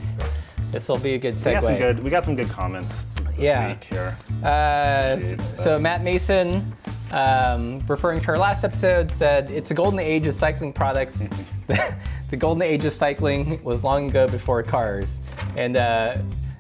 This 0.72 0.88
will 0.90 1.00
be 1.00 1.16
a 1.16 1.18
good 1.18 1.34
segue. 1.34 1.46
We 1.48 1.54
got 1.54 1.64
some 1.64 1.78
good. 1.78 2.04
We 2.04 2.10
got 2.12 2.24
some 2.24 2.36
good 2.36 2.50
comments 2.52 3.06
this 3.36 3.40
Yeah. 3.40 3.70
week 3.70 3.84
here. 3.86 4.16
Uh, 4.44 5.14
Appreciate 5.16 5.42
so 5.58 5.80
Matt 5.80 6.04
Mason, 6.04 6.72
um, 7.12 7.82
referring 7.88 8.22
to 8.22 8.28
our 8.28 8.38
last 8.38 8.64
episode, 8.64 9.12
said 9.12 9.50
it's 9.50 9.72
a 9.72 9.74
golden 9.74 10.00
age 10.00 10.28
of 10.28 10.36
cycling 10.36 10.72
products. 10.72 11.28
the 12.30 12.38
golden 12.38 12.62
age 12.62 12.86
of 12.86 12.94
cycling 12.94 13.60
was 13.64 13.84
long 13.84 14.08
ago 14.08 14.28
before 14.28 14.62
cars, 14.62 15.20
and 15.56 15.78
uh, 15.78 16.18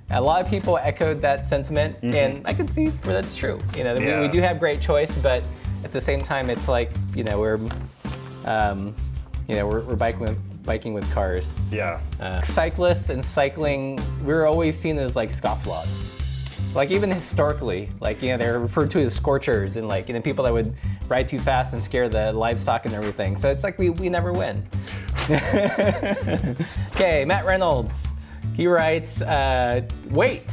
a 0.09 0.21
lot 0.21 0.41
of 0.41 0.49
people 0.49 0.77
echoed 0.77 1.21
that 1.21 1.45
sentiment, 1.45 1.97
and 2.01 2.41
I 2.45 2.53
can 2.53 2.67
see 2.67 2.87
where 2.87 3.13
that's 3.13 3.35
true. 3.35 3.59
You 3.75 3.83
know, 3.83 3.93
we, 3.95 3.99
we 4.01 4.05
Mm-hmm. 4.07 4.31
Do 4.31 4.41
have 4.41 4.59
great 4.59 4.81
choice, 4.81 5.15
but 5.19 5.43
at 5.83 5.91
the 5.91 6.01
same 6.01 6.23
time, 6.23 6.49
it's 6.49 6.67
like 6.67 6.91
you 7.15 7.23
know 7.23 7.39
we're, 7.39 7.59
um, 8.45 8.95
you 9.47 9.55
know, 9.55 9.67
we're, 9.67 9.81
we're 9.81 9.95
biking 9.95 10.21
with 10.21 10.63
biking 10.63 10.93
with 10.93 11.09
cars. 11.11 11.59
Yeah. 11.71 11.99
Uh, 12.19 12.41
cyclists 12.41 13.09
and 13.09 13.23
cycling, 13.23 13.99
we 14.25 14.33
are 14.33 14.45
always 14.45 14.77
seen 14.77 14.97
as 14.97 15.15
like 15.15 15.29
scofflaws. 15.31 15.87
Like 16.75 16.91
even 16.91 17.09
historically, 17.09 17.89
like 18.01 18.21
you 18.21 18.29
know 18.29 18.37
they're 18.37 18.59
referred 18.59 18.91
to 18.91 18.99
as 19.01 19.13
scorchers 19.15 19.75
and 19.77 19.87
like 19.87 20.07
you 20.07 20.13
know 20.13 20.21
people 20.21 20.43
that 20.45 20.53
would 20.53 20.73
ride 21.07 21.27
too 21.27 21.39
fast 21.39 21.73
and 21.73 21.83
scare 21.83 22.07
the 22.09 22.31
livestock 22.33 22.85
and 22.85 22.93
everything. 22.93 23.37
So 23.37 23.49
it's 23.49 23.63
like 23.63 23.77
we, 23.79 23.89
we 23.89 24.09
never 24.09 24.31
win. 24.31 24.63
Okay, 26.95 27.25
Matt 27.25 27.45
Reynolds. 27.45 28.07
He 28.57 28.65
writes, 28.65 29.21
uh, 29.21 29.83
wait, 30.09 30.43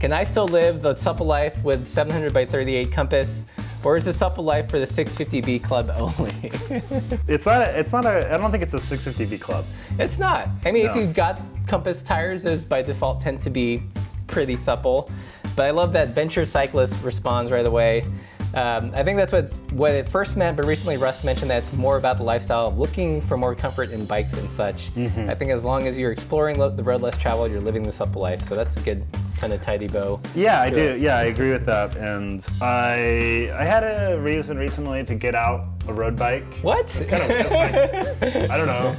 can 0.00 0.14
I 0.14 0.24
still 0.24 0.48
live 0.48 0.80
the 0.80 0.94
supple 0.94 1.26
life 1.26 1.62
with 1.62 1.86
700 1.86 2.32
by 2.32 2.46
38 2.46 2.90
compass? 2.90 3.44
Or 3.84 3.98
is 3.98 4.06
the 4.06 4.14
supple 4.14 4.44
life 4.44 4.70
for 4.70 4.78
the 4.78 4.86
650B 4.86 5.62
club 5.62 5.92
only? 5.94 6.50
It's 7.28 7.44
not. 7.44 7.60
A, 7.60 7.78
it's 7.78 7.92
not 7.92 8.06
a. 8.06 8.32
I 8.32 8.38
don't 8.38 8.50
think 8.50 8.62
it's 8.62 8.72
a 8.72 8.78
650B 8.78 9.38
club. 9.42 9.66
it's 9.98 10.18
not. 10.18 10.48
I 10.64 10.72
mean, 10.72 10.86
if 10.88 10.96
you've 10.96 11.12
got 11.12 11.38
compass 11.66 12.02
tires, 12.02 12.44
those 12.44 12.64
by 12.64 12.80
default 12.80 13.20
tend 13.20 13.42
to 13.42 13.50
be 13.50 13.82
pretty 14.26 14.56
supple. 14.56 15.10
But 15.54 15.66
I 15.66 15.70
love 15.70 15.92
that 15.92 16.14
Venture 16.14 16.46
Cyclist 16.46 17.02
responds 17.02 17.52
right 17.52 17.66
away. 17.66 18.06
Um, 18.54 18.92
I 18.94 19.02
think 19.02 19.16
that's 19.16 19.32
what, 19.32 19.52
what 19.72 19.92
it 19.92 20.08
first 20.08 20.36
meant, 20.36 20.56
but 20.56 20.64
recently 20.66 20.96
Russ 20.96 21.24
mentioned 21.24 21.50
that 21.50 21.64
it's 21.64 21.72
more 21.72 21.96
about 21.96 22.18
the 22.18 22.22
lifestyle 22.22 22.68
of 22.68 22.78
looking 22.78 23.20
for 23.22 23.36
more 23.36 23.54
comfort 23.54 23.90
in 23.90 24.04
bikes 24.06 24.32
and 24.34 24.48
such. 24.50 24.90
I 24.96 25.34
think 25.34 25.50
as 25.50 25.64
long 25.64 25.86
as 25.88 25.98
you're 25.98 26.12
exploring 26.12 26.58
lo- 26.58 26.70
the 26.70 26.82
road 26.82 27.02
less 27.02 27.16
traveled, 27.18 27.50
you're 27.50 27.60
living 27.60 27.82
the 27.82 27.92
supple 27.92 28.22
life. 28.22 28.46
So 28.48 28.54
that's 28.54 28.76
a 28.76 28.80
good 28.80 29.04
kind 29.38 29.52
of 29.52 29.60
tidy 29.60 29.88
bow. 29.88 30.20
Yeah, 30.34 30.60
I 30.62 30.70
do. 30.70 30.96
Yeah, 30.96 31.18
I 31.18 31.24
agree 31.24 31.50
with 31.50 31.66
that. 31.66 31.96
And 31.96 32.46
I 32.62 33.50
I 33.54 33.64
had 33.64 33.82
a 33.82 34.18
reason 34.20 34.56
recently 34.56 35.04
to 35.04 35.14
get 35.14 35.34
out 35.34 35.66
a 35.88 35.92
road 35.92 36.16
bike. 36.16 36.44
What? 36.62 36.84
It's 36.96 37.06
kind 37.06 37.22
of. 37.24 37.30
It's 37.30 37.50
like, 37.50 37.74
I 38.50 38.56
don't 38.56 38.66
know. 38.68 38.94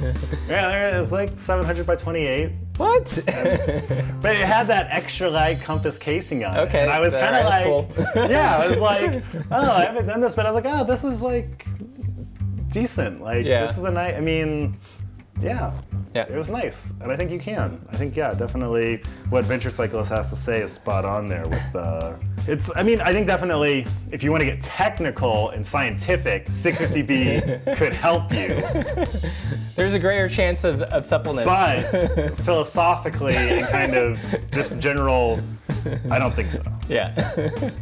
Yeah, 0.48 0.68
there- 0.68 1.00
it's 1.00 1.12
like 1.12 1.38
700 1.38 1.86
by 1.86 1.96
28. 1.96 2.52
What? 2.78 3.04
But 4.22 4.34
it 4.36 4.46
had 4.46 4.66
that 4.68 4.88
extra 4.90 5.30
light 5.30 5.60
compass 5.60 5.98
casing 5.98 6.44
on 6.44 6.56
it. 6.56 6.60
Okay, 6.62 6.82
And 6.82 6.90
I 6.90 7.00
was 7.00 7.14
kind 7.14 7.36
of 7.36 7.44
like, 7.44 7.64
cool. 7.64 7.88
yeah, 8.30 8.56
I 8.58 8.68
was 8.68 8.78
like, 8.78 9.22
oh, 9.50 9.70
I 9.70 9.84
haven't 9.84 10.06
done 10.06 10.20
this, 10.20 10.34
but 10.34 10.46
I 10.46 10.50
was 10.50 10.62
like, 10.64 10.72
oh, 10.74 10.84
this 10.84 11.04
is 11.04 11.22
like 11.22 11.66
decent. 12.70 13.20
Like, 13.22 13.44
Yeah. 13.46 13.66
this 13.66 13.78
is 13.78 13.84
a 13.84 13.90
nice, 13.90 14.16
I 14.16 14.20
mean, 14.20 14.76
yeah. 15.40 15.72
Yeah. 16.14 16.22
It 16.22 16.34
was 16.34 16.48
nice. 16.48 16.92
And 17.02 17.12
I 17.12 17.16
think 17.16 17.30
you 17.30 17.38
can. 17.38 17.86
I 17.92 17.96
think, 17.96 18.16
yeah, 18.16 18.32
definitely 18.34 19.02
what 19.28 19.44
Venture 19.44 19.70
Cyclist 19.70 20.10
has 20.10 20.30
to 20.30 20.36
say 20.36 20.62
is 20.62 20.72
spot 20.72 21.04
on 21.04 21.28
there 21.28 21.46
with 21.46 21.62
the. 21.74 22.16
It's, 22.48 22.70
I 22.76 22.82
mean, 22.82 23.00
I 23.00 23.12
think 23.12 23.26
definitely 23.26 23.86
if 24.12 24.22
you 24.22 24.30
want 24.30 24.42
to 24.42 24.44
get 24.44 24.62
technical 24.62 25.50
and 25.50 25.66
scientific, 25.66 26.46
650B 26.46 27.76
could 27.76 27.92
help 27.92 28.32
you. 28.32 28.62
There's 29.74 29.94
a 29.94 29.98
greater 29.98 30.28
chance 30.28 30.62
of, 30.62 30.82
of 30.82 31.06
suppleness. 31.06 31.44
But 31.44 32.36
philosophically 32.44 33.34
and 33.34 33.66
kind 33.66 33.94
of 33.96 34.20
just 34.52 34.78
general, 34.78 35.40
I 36.10 36.18
don't 36.20 36.34
think 36.34 36.52
so. 36.52 36.62
yeah. 36.88 37.12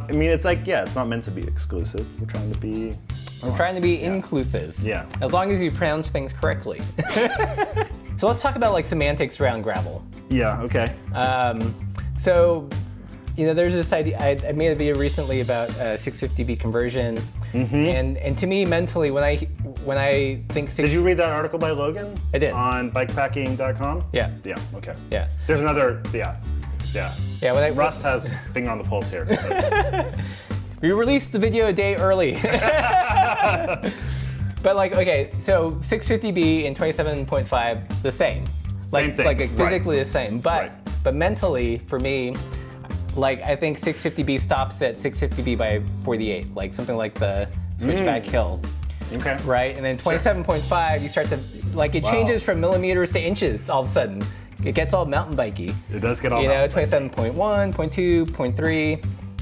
I 0.09 0.11
mean, 0.11 0.29
it's 0.31 0.45
like, 0.45 0.65
yeah, 0.65 0.83
it's 0.83 0.95
not 0.95 1.07
meant 1.07 1.23
to 1.25 1.31
be 1.31 1.43
exclusive. 1.43 2.07
We're 2.19 2.27
trying 2.27 2.51
to 2.51 2.57
be, 2.57 2.95
I'm 3.43 3.55
trying 3.55 3.75
to 3.75 3.81
be 3.81 4.01
inclusive. 4.01 4.79
Yeah. 4.79 5.05
As 5.21 5.31
long 5.31 5.51
as 5.51 5.61
you 5.61 5.69
pronounce 5.69 6.09
things 6.09 6.33
correctly. 6.33 6.81
so 8.17 8.27
let's 8.27 8.41
talk 8.41 8.55
about 8.55 8.73
like 8.73 8.85
semantics 8.85 9.39
around 9.39 9.61
gravel. 9.61 10.03
yeah, 10.29 10.59
okay. 10.61 10.95
Um, 11.13 11.75
so, 12.17 12.67
you 13.37 13.45
know, 13.45 13.53
there's 13.53 13.73
this 13.73 13.91
idea. 13.93 14.17
I, 14.19 14.37
I 14.47 14.51
made 14.53 14.67
a 14.71 14.75
video 14.75 14.95
recently 14.97 15.41
about 15.41 15.69
uh, 15.71 15.97
650B 15.97 16.59
conversion, 16.59 17.17
Mm-hmm. 17.53 17.75
and 17.75 18.17
and 18.17 18.37
to 18.37 18.47
me 18.47 18.65
mentally, 18.65 19.11
when 19.11 19.23
I 19.23 19.37
when 19.85 19.97
I 19.97 20.41
think 20.49 20.67
six, 20.69 20.87
Did 20.87 20.91
you 20.91 21.01
read 21.03 21.15
that 21.17 21.31
article 21.31 21.57
by 21.57 21.71
Logan? 21.71 22.19
I 22.33 22.37
did. 22.39 22.51
On 22.51 22.91
bikepacking.com? 22.91 24.03
Yeah. 24.11 24.29
Yeah, 24.43 24.59
okay. 24.75 24.93
Yeah. 25.09 25.29
There's 25.47 25.61
another, 25.61 26.01
yeah, 26.13 26.35
yeah. 26.93 27.13
Yeah, 27.41 27.53
when 27.53 27.63
I 27.63 27.69
Russ 27.69 28.01
has 28.01 28.27
finger 28.53 28.71
on 28.71 28.77
the 28.77 28.83
pulse 28.83 29.09
here. 29.09 29.25
we 30.81 30.91
released 30.91 31.31
the 31.31 31.39
video 31.39 31.67
a 31.67 31.73
day 31.73 31.95
early. 31.95 32.33
but 34.61 34.75
like, 34.75 34.93
okay, 34.95 35.29
so 35.39 35.71
650B 35.81 36.67
and 36.67 36.75
27.5, 36.77 38.01
the 38.01 38.11
same. 38.11 38.45
Like, 38.91 39.05
Same 39.05 39.13
thing, 39.15 39.25
like 39.25 39.39
right. 39.39 39.49
physically 39.51 39.99
the 39.99 40.05
same. 40.05 40.39
But 40.39 40.61
Right. 40.63 40.71
but 41.03 41.15
mentally, 41.15 41.79
for 41.87 41.99
me, 41.99 42.35
like 43.15 43.41
I 43.41 43.55
think 43.55 43.79
650B 43.79 44.39
stops 44.39 44.81
at 44.81 44.95
650B 44.97 45.57
by 45.57 45.81
48, 46.03 46.53
like 46.55 46.73
something 46.73 46.95
like 46.97 47.13
the 47.15 47.47
switchback 47.77 48.23
Mm. 48.23 48.29
hill, 48.31 48.61
okay. 49.13 49.37
right? 49.45 49.75
And 49.75 49.85
then 49.85 49.97
27.5, 49.97 51.01
you 51.01 51.09
start 51.09 51.27
to 51.27 51.39
like 51.73 51.95
it 51.95 52.03
Wow. 52.03 52.11
changes 52.11 52.43
from 52.43 52.59
millimeters 52.59 53.11
to 53.13 53.21
inches 53.21 53.69
all 53.69 53.81
of 53.81 53.87
a 53.87 53.89
sudden. 53.89 54.21
It 54.63 54.73
gets 54.73 54.93
all 54.93 55.05
mountain 55.05 55.35
bikey. 55.35 55.73
It 55.93 55.99
does 55.99 56.19
get 56.21 56.31
all 56.31 56.41
You 56.41 56.47
know, 56.47 56.55
mountain 56.67 57.09
27.1, 57.09 57.73
0.2, 57.73 58.25
0.3. 58.25 59.01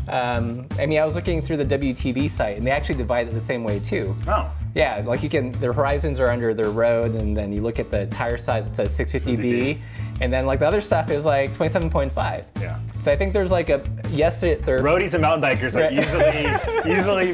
Um, 0.09 0.65
I 0.79 0.85
mean, 0.85 0.99
I 0.99 1.05
was 1.05 1.15
looking 1.15 1.41
through 1.41 1.57
the 1.57 1.65
WTB 1.65 2.27
site, 2.29 2.57
and 2.57 2.67
they 2.67 2.71
actually 2.71 2.95
divide 2.95 3.27
it 3.27 3.31
the 3.33 3.39
same 3.39 3.63
way 3.63 3.79
too. 3.79 4.15
Oh, 4.27 4.49
Yeah, 4.75 5.03
like 5.05 5.21
you 5.21 5.29
can, 5.29 5.51
their 5.59 5.71
horizons 5.71 6.19
are 6.19 6.29
under 6.29 6.51
their 6.53 6.71
road, 6.71 7.13
and 7.13 7.37
then 7.37 7.53
you 7.53 7.61
look 7.61 7.77
at 7.77 7.91
the 7.91 8.07
tire 8.07 8.37
size, 8.37 8.65
it 8.67 8.75
says 8.75 8.97
650B, 8.97 9.77
and 10.19 10.33
then 10.33 10.47
like 10.47 10.59
the 10.59 10.65
other 10.67 10.81
stuff 10.81 11.11
is 11.11 11.25
like 11.25 11.53
27.5. 11.53 12.43
yeah. 12.59 12.79
So 12.99 13.11
I 13.11 13.15
think 13.15 13.33
there's 13.33 13.51
like 13.51 13.69
a, 13.69 13.83
yes, 14.09 14.41
they're, 14.41 14.57
Roadies 14.57 15.13
and 15.13 15.21
mountain 15.21 15.43
bikers 15.47 15.75
are 15.75 15.91
easily, 15.93 16.91
easily 16.97 17.33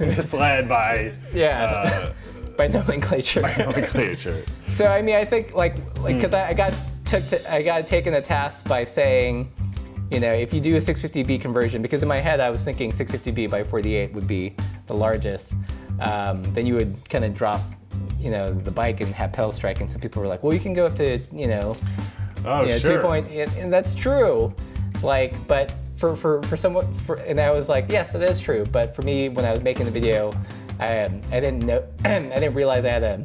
misled 0.00 0.68
by 0.68 1.12
Yeah. 1.34 2.12
by 2.56 2.68
nomenclature. 2.68 3.44
uh, 3.44 3.56
nomenclature. 3.58 4.44
So 4.74 4.86
I 4.86 5.02
mean, 5.02 5.14
I 5.14 5.24
think 5.24 5.54
like 5.54 5.76
like 6.00 6.16
because 6.16 6.34
I, 6.34 6.48
I 6.48 6.52
got 6.54 6.74
took 7.04 7.28
to, 7.28 7.52
I 7.52 7.62
got 7.62 7.86
taken 7.86 8.14
a 8.14 8.20
task 8.20 8.66
by 8.66 8.84
saying, 8.84 9.48
you 10.10 10.18
know, 10.18 10.32
if 10.32 10.52
you 10.52 10.60
do 10.60 10.74
a 10.74 10.80
650B 10.80 11.40
conversion, 11.40 11.80
because 11.80 12.02
in 12.02 12.08
my 12.08 12.18
head 12.18 12.40
I 12.40 12.50
was 12.50 12.64
thinking 12.64 12.90
650B 12.90 13.48
by 13.50 13.62
48 13.62 14.12
would 14.14 14.26
be 14.26 14.56
the 14.88 14.94
largest, 14.94 15.54
um, 16.00 16.42
then 16.54 16.66
you 16.66 16.74
would 16.74 16.96
kind 17.08 17.24
of 17.24 17.34
drop, 17.36 17.60
you 18.20 18.30
know, 18.30 18.52
the 18.52 18.70
bike 18.70 19.00
and 19.00 19.12
have 19.14 19.32
pedal 19.32 19.52
strike, 19.52 19.80
and 19.80 19.90
some 19.90 20.00
people 20.00 20.20
were 20.22 20.28
like, 20.28 20.42
well, 20.42 20.52
you 20.54 20.60
can 20.60 20.72
go 20.74 20.86
up 20.86 20.96
to, 20.96 21.18
you 21.32 21.46
know, 21.46 21.74
Oh, 22.46 22.62
you 22.62 22.68
know, 22.68 22.78
sure. 22.78 22.96
two 22.96 23.02
point, 23.02 23.26
and 23.30 23.72
that's 23.72 23.94
true. 23.94 24.54
Like, 25.02 25.34
but 25.46 25.72
for 25.96 26.14
for 26.14 26.42
for 26.42 26.56
someone, 26.58 26.92
for, 27.06 27.16
and 27.16 27.40
I 27.40 27.50
was 27.50 27.68
like, 27.70 27.86
yes, 27.90 28.14
it 28.14 28.22
is 28.22 28.38
true. 28.40 28.66
But 28.66 28.94
for 28.94 29.00
me, 29.02 29.30
when 29.30 29.44
I 29.46 29.52
was 29.52 29.62
making 29.62 29.86
the 29.86 29.92
video, 29.92 30.32
I 30.78 31.04
um, 31.04 31.22
I 31.32 31.40
didn't 31.40 31.60
know, 31.64 31.82
I 32.04 32.18
didn't 32.20 32.54
realize 32.54 32.84
I 32.84 32.90
had 32.90 33.02
a 33.02 33.24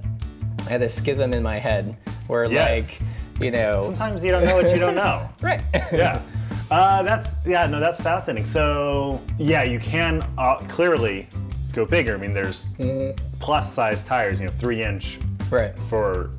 I 0.68 0.70
had 0.70 0.82
a 0.84 0.90
schism 0.90 1.34
in 1.34 1.44
my 1.44 1.58
head 1.60 1.98
where 2.28 2.46
Yes. 2.50 3.02
like, 3.02 3.42
you 3.42 3.52
know, 3.52 3.82
Sometimes 3.82 4.24
you 4.24 4.32
don't 4.32 4.46
know 4.46 4.56
what 4.56 4.72
you 4.72 4.80
don't 4.80 4.96
know. 4.96 5.28
right? 5.42 5.62
yeah. 5.92 6.22
Uh, 6.72 7.02
that's 7.04 7.38
yeah 7.46 7.66
no 7.66 7.80
that's 7.82 8.00
fascinating. 8.00 8.46
So 8.46 9.22
yeah, 9.38 9.64
you 9.64 9.80
can 9.80 10.26
uh, 10.38 10.60
clearly 10.70 11.28
go 11.74 11.86
bigger. 11.86 12.14
I 12.14 12.18
mean, 12.18 12.34
there's 12.34 12.74
plus 13.40 13.72
size 13.74 14.04
tires. 14.04 14.40
You 14.40 14.48
know, 14.48 14.52
three 14.54 14.84
inch 14.84 15.20
right, 15.50 15.78
for 15.78 16.32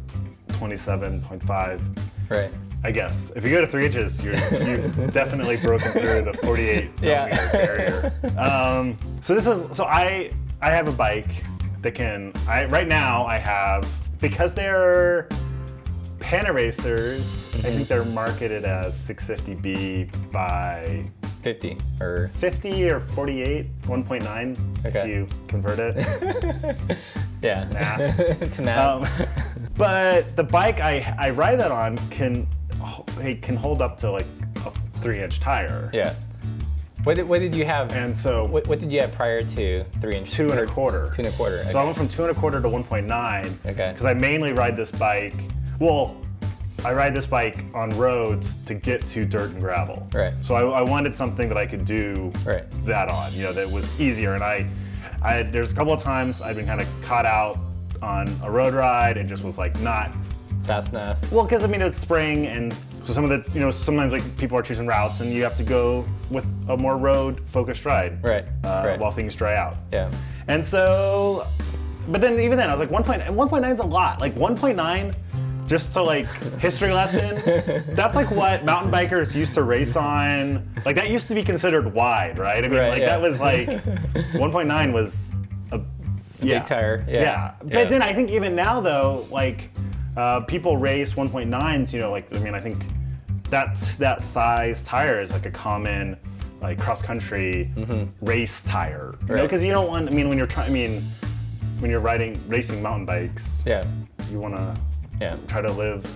27.5. 0.49 1.99
right. 2.31 2.51
I 2.83 2.91
guess 2.91 3.31
if 3.37 3.45
you 3.45 3.51
go 3.51 3.61
to 3.61 3.67
three 3.67 3.85
inches, 3.85 4.25
you're, 4.25 4.35
you've 4.35 5.13
definitely 5.13 5.59
broken 5.59 5.91
through 5.93 6.23
the 6.23 6.33
48 6.43 6.91
Yeah. 7.03 7.53
barrier. 7.53 8.13
Um, 8.39 8.97
so 9.21 9.35
this 9.35 9.47
is 9.47 9.77
so 9.77 9.85
I 9.85 10.33
I 10.63 10.71
have 10.71 10.89
a 10.89 10.93
bike 10.93 11.45
that 11.83 11.95
can 11.95 12.33
I 12.49 12.65
right 12.65 12.89
now 12.89 13.27
I 13.27 13.37
have 13.37 13.87
because 14.21 14.55
they're 14.55 15.29
Panaracers. 16.21 17.55
I 17.57 17.71
think 17.71 17.89
they're 17.89 18.05
marketed 18.05 18.65
as 18.65 18.97
650B 19.09 20.33
by 20.33 21.05
50 21.43 21.79
or 22.01 22.29
50 22.29 22.91
or 22.91 23.01
48, 23.01 23.81
1.9 23.83 24.87
okay. 24.87 24.99
if 25.01 25.07
you 25.07 25.29
convert 25.49 25.79
it. 25.79 25.97
yeah, 27.43 27.65
to 28.53 28.63
math. 28.63 29.21
Um, 29.21 29.29
but 29.77 30.37
the 30.37 30.45
bike 30.45 30.81
I, 30.81 31.15
I 31.19 31.31
ride 31.31 31.57
that 31.57 31.73
on 31.73 31.97
can 32.11 32.47
it 33.19 33.43
can 33.43 33.57
hold 33.57 33.83
up 33.83 33.99
to 33.99 34.11
like 34.11 34.27
a 34.67 34.71
three 35.01 35.23
inch 35.23 35.41
tire. 35.41 35.91
yeah. 35.93 36.15
What 37.05 37.17
did, 37.17 37.27
what 37.27 37.39
did 37.39 37.55
you 37.55 37.65
have? 37.65 37.93
And 37.93 38.15
so 38.15 38.45
what, 38.45 38.67
what 38.67 38.79
did 38.79 38.93
you 38.93 39.01
have 39.01 39.13
prior 39.15 39.43
to 39.43 39.85
three 40.03 40.17
inch? 40.17 40.33
two 40.33 40.51
and 40.51 40.61
a 40.61 40.67
quarter. 40.67 41.11
Two 41.15 41.23
and 41.23 41.29
a 41.29 41.33
quarter. 41.33 41.65
So 41.71 41.79
I 41.79 41.85
went 41.85 41.97
from 41.97 42.09
two 42.09 42.27
and 42.27 42.37
a 42.37 42.39
quarter 42.39 42.61
to 42.61 42.69
1.9. 42.69 43.47
Okay. 43.65 43.91
Because 43.93 44.05
I 44.05 44.13
mainly 44.13 44.53
ride 44.53 44.77
this 44.77 44.91
bike. 44.91 45.33
Well, 45.79 46.21
I 46.85 46.93
ride 46.95 47.15
this 47.15 47.27
bike 47.27 47.65
on 47.75 47.91
roads 47.91 48.57
to 48.67 48.75
get 48.75 49.07
to 49.09 49.25
dirt 49.25 49.51
and 49.51 49.61
gravel. 49.61 50.09
Right. 50.13 50.33
So 50.43 50.55
I, 50.55 50.81
I 50.81 50.83
wanted 50.83 51.15
something 51.15 51.49
that 51.49 51.59
I 51.59 51.67
could 51.67 51.85
do 51.85 52.33
Right. 52.45 52.65
that 52.85 53.09
on. 53.09 53.33
You 53.35 53.45
know, 53.45 53.53
that 53.53 53.71
was 53.71 53.99
easier. 54.01 54.35
And 54.35 54.43
I, 54.43 54.67
I 55.23 55.43
there's 55.43 55.73
a 55.73 55.75
couple 55.75 55.93
of 55.93 56.03
times 56.03 56.41
I've 56.41 56.57
been 56.57 56.67
kind 56.67 56.81
of 56.81 56.89
caught 57.03 57.27
out 57.27 57.59
on 58.03 58.29
a 58.43 58.51
road 58.51 58.73
ride 58.75 59.17
and 59.19 59.29
just 59.29 59.45
was 59.45 59.59
like 59.59 59.79
not 59.81 60.15
Fast 60.65 60.93
enough. 60.93 61.19
Well, 61.33 61.45
because 61.45 61.65
I 61.65 61.67
mean 61.69 61.81
it's 61.81 61.97
spring, 61.99 62.47
and 62.47 62.73
so 63.03 63.15
some 63.15 63.25
of 63.25 63.31
the 63.31 63.51
you 63.53 63.61
know 63.61 63.71
sometimes 63.71 64.13
like 64.13 64.37
people 64.37 64.59
are 64.59 64.63
choosing 64.63 64.87
routes, 64.87 65.21
and 65.21 65.33
you 65.33 65.43
have 65.43 65.57
to 65.57 65.63
go 65.65 66.05
with 66.31 66.47
a 66.69 66.77
more 66.77 66.99
road 66.99 67.41
focused 67.41 67.87
ride, 67.87 68.23
Right, 68.23 68.45
Uh, 68.63 68.83
right. 68.87 69.01
While 69.01 69.11
things 69.11 69.35
dry 69.35 69.57
out. 69.57 69.77
Yeah. 69.91 70.11
And 70.49 70.65
so, 70.65 71.47
but 72.09 72.21
then 72.21 72.39
even 72.39 72.59
then 72.59 72.69
I 72.69 72.75
was 72.77 72.81
like 72.81 72.91
1.9 72.91 73.27
1.9 73.35 73.73
is 73.73 73.81
a 73.81 73.85
lot. 73.85 74.21
Like 74.21 74.35
1.9, 74.35 75.15
just 75.71 75.93
so 75.95 76.05
like 76.05 76.27
history 76.59 76.93
lesson. 76.93 77.85
that's 77.95 78.17
like 78.17 78.31
what 78.33 78.65
mountain 78.65 78.91
bikers 78.91 79.35
used 79.37 79.55
to 79.55 79.63
race 79.63 79.95
on. 79.95 80.69
Like 80.85 80.97
that 80.97 81.09
used 81.11 81.29
to 81.29 81.35
be 81.35 81.45
considered 81.45 81.95
wide, 81.95 82.39
right? 82.41 82.65
I 82.65 82.69
mean, 82.69 82.79
Right, 82.81 82.89
like 82.91 83.01
yeah. 83.03 83.07
that 83.07 83.21
was 83.21 83.41
like 83.41 83.69
1.9 84.35 84.93
was 84.93 85.37
a 85.71 85.81
yeah. 86.43 86.63
tire, 86.65 87.05
yeah. 87.09 87.21
Yeah. 87.21 87.53
But 87.63 87.73
Yeah. 87.73 87.85
then 87.85 88.03
I 88.03 88.13
think 88.13 88.31
even 88.33 88.57
now 88.57 88.81
though, 88.81 89.27
like 89.31 89.71
uh, 90.17 90.41
people 90.41 90.77
race 90.77 91.15
1.9s. 91.15 91.93
You 91.95 92.01
know, 92.01 92.11
like 92.11 92.35
I 92.35 92.39
mean, 92.41 92.55
I 92.57 92.61
think 92.61 92.85
that 93.51 93.77
that 94.01 94.25
size 94.25 94.83
tire 94.83 95.21
is 95.21 95.31
like 95.31 95.47
a 95.47 95.51
common 95.53 96.17
like 96.61 96.79
cross 96.81 97.01
country 97.01 97.71
race 98.21 98.63
tire. 98.65 99.15
You 99.23 99.27
know, 99.29 99.35
Right. 99.37 99.43
because 99.43 99.63
you 99.63 99.71
don't 99.71 99.87
want. 99.87 100.09
I 100.09 100.11
mean, 100.13 100.29
when 100.29 100.37
you're 100.37 100.49
trying, 100.49 100.69
I 100.71 100.73
mean, 100.73 101.11
when 101.79 101.93
you're 101.93 102.01
riding 102.01 102.41
racing 102.49 102.83
mountain 102.83 103.07
bikes, 103.07 103.63
Yeah. 103.65 103.85
you 104.33 104.41
want 104.41 104.57
to 104.57 104.77
Yeah. 105.21 105.37
try 105.47 105.61
to 105.61 105.71
live 105.71 106.11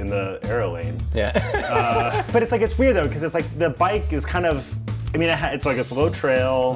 in 0.00 0.06
the 0.06 0.38
aero 0.44 0.72
lane. 0.72 1.02
Yeah. 1.14 1.32
Uh, 1.70 2.22
but 2.32 2.42
it's 2.42 2.52
like 2.52 2.60
it's 2.62 2.78
weird 2.78 2.96
though 2.96 3.06
because 3.06 3.22
it's 3.22 3.34
like 3.34 3.58
the 3.58 3.70
bike 3.70 4.12
is 4.12 4.24
kind 4.24 4.46
of. 4.46 4.66
I 5.14 5.18
mean, 5.18 5.28
it's 5.30 5.66
like 5.66 5.78
it's 5.78 5.90
low 5.90 6.10
trail. 6.10 6.74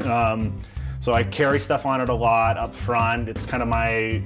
Hmm. 0.00 0.10
Um, 0.10 0.60
so 1.00 1.12
I 1.12 1.22
carry 1.22 1.58
stuff 1.58 1.86
on 1.86 2.00
it 2.00 2.08
a 2.08 2.14
lot 2.14 2.56
up 2.56 2.74
front. 2.74 3.28
It's 3.28 3.44
kind 3.46 3.62
of 3.62 3.68
my, 3.68 4.22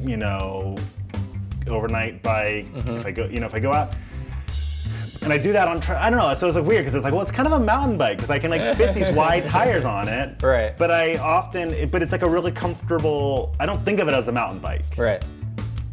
you 0.00 0.16
know, 0.16 0.76
overnight 1.66 2.22
bike. 2.22 2.66
Hmm. 2.66 2.96
If 2.96 3.06
I 3.06 3.10
go, 3.10 3.26
you 3.26 3.40
know, 3.40 3.46
if 3.46 3.54
I 3.54 3.58
go 3.60 3.72
out. 3.72 3.94
And 5.20 5.32
I 5.32 5.38
do 5.38 5.52
that 5.52 5.66
on, 5.66 5.80
tra- 5.80 6.00
I 6.00 6.10
don't 6.10 6.18
know, 6.18 6.32
so 6.34 6.46
it's 6.46 6.56
like 6.56 6.64
weird 6.64 6.82
because 6.82 6.94
it's 6.94 7.04
like, 7.04 7.12
well, 7.12 7.22
it's 7.22 7.32
kind 7.32 7.46
of 7.48 7.52
a 7.52 7.58
mountain 7.60 7.98
bike 7.98 8.16
because 8.16 8.30
I 8.30 8.38
can 8.38 8.50
like 8.50 8.76
fit 8.76 8.94
these 8.94 9.10
wide 9.22 9.44
tires 9.46 9.84
on 9.84 10.08
it. 10.08 10.40
Right. 10.42 10.76
But 10.76 10.90
I 10.92 11.16
often, 11.16 11.72
it, 11.74 11.90
but 11.90 12.02
it's 12.02 12.12
like 12.12 12.22
a 12.22 12.28
really 12.28 12.52
comfortable, 12.52 13.54
I 13.58 13.66
don't 13.66 13.84
think 13.84 13.98
of 13.98 14.08
it 14.08 14.14
as 14.14 14.28
a 14.28 14.32
mountain 14.32 14.60
bike. 14.60 14.84
right. 14.96 15.22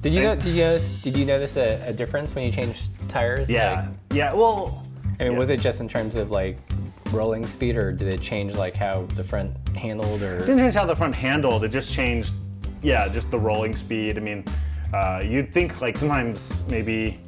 Did 0.05 0.13
you 0.13 0.21
know, 0.21 0.35
did 0.35 0.45
you 0.45 0.63
notice 0.63 1.01
did 1.01 1.17
you 1.17 1.25
notice 1.25 1.57
a, 1.57 1.81
a 1.87 1.91
difference 1.91 2.35
when 2.35 2.45
you 2.45 2.51
changed 2.51 2.89
tires? 3.09 3.49
Yeah. 3.49 3.87
Like, 3.87 4.15
yeah. 4.15 4.33
Well, 4.35 4.85
I 5.19 5.23
mean, 5.23 5.31
yeah. 5.31 5.39
was 5.39 5.49
it 5.49 5.59
just 5.59 5.81
in 5.81 5.89
terms 5.89 6.13
of 6.13 6.29
like 6.29 6.59
rolling 7.11 7.43
speed, 7.47 7.75
or 7.75 7.91
did 7.91 8.13
it 8.13 8.21
change 8.21 8.53
like 8.53 8.75
how 8.75 9.07
the 9.15 9.23
front 9.23 9.51
handled, 9.75 10.21
or 10.21 10.37
didn't 10.37 10.59
change 10.59 10.75
how 10.75 10.85
the 10.85 10.95
front 10.95 11.15
handled. 11.15 11.63
It 11.63 11.69
just 11.69 11.91
changed, 11.91 12.35
yeah, 12.83 13.07
just 13.07 13.31
the 13.31 13.39
rolling 13.39 13.75
speed. 13.75 14.19
I 14.19 14.21
mean, 14.21 14.45
uh, 14.93 15.23
you'd 15.25 15.51
think 15.51 15.81
like 15.81 15.97
sometimes 15.97 16.61
maybe 16.69 17.19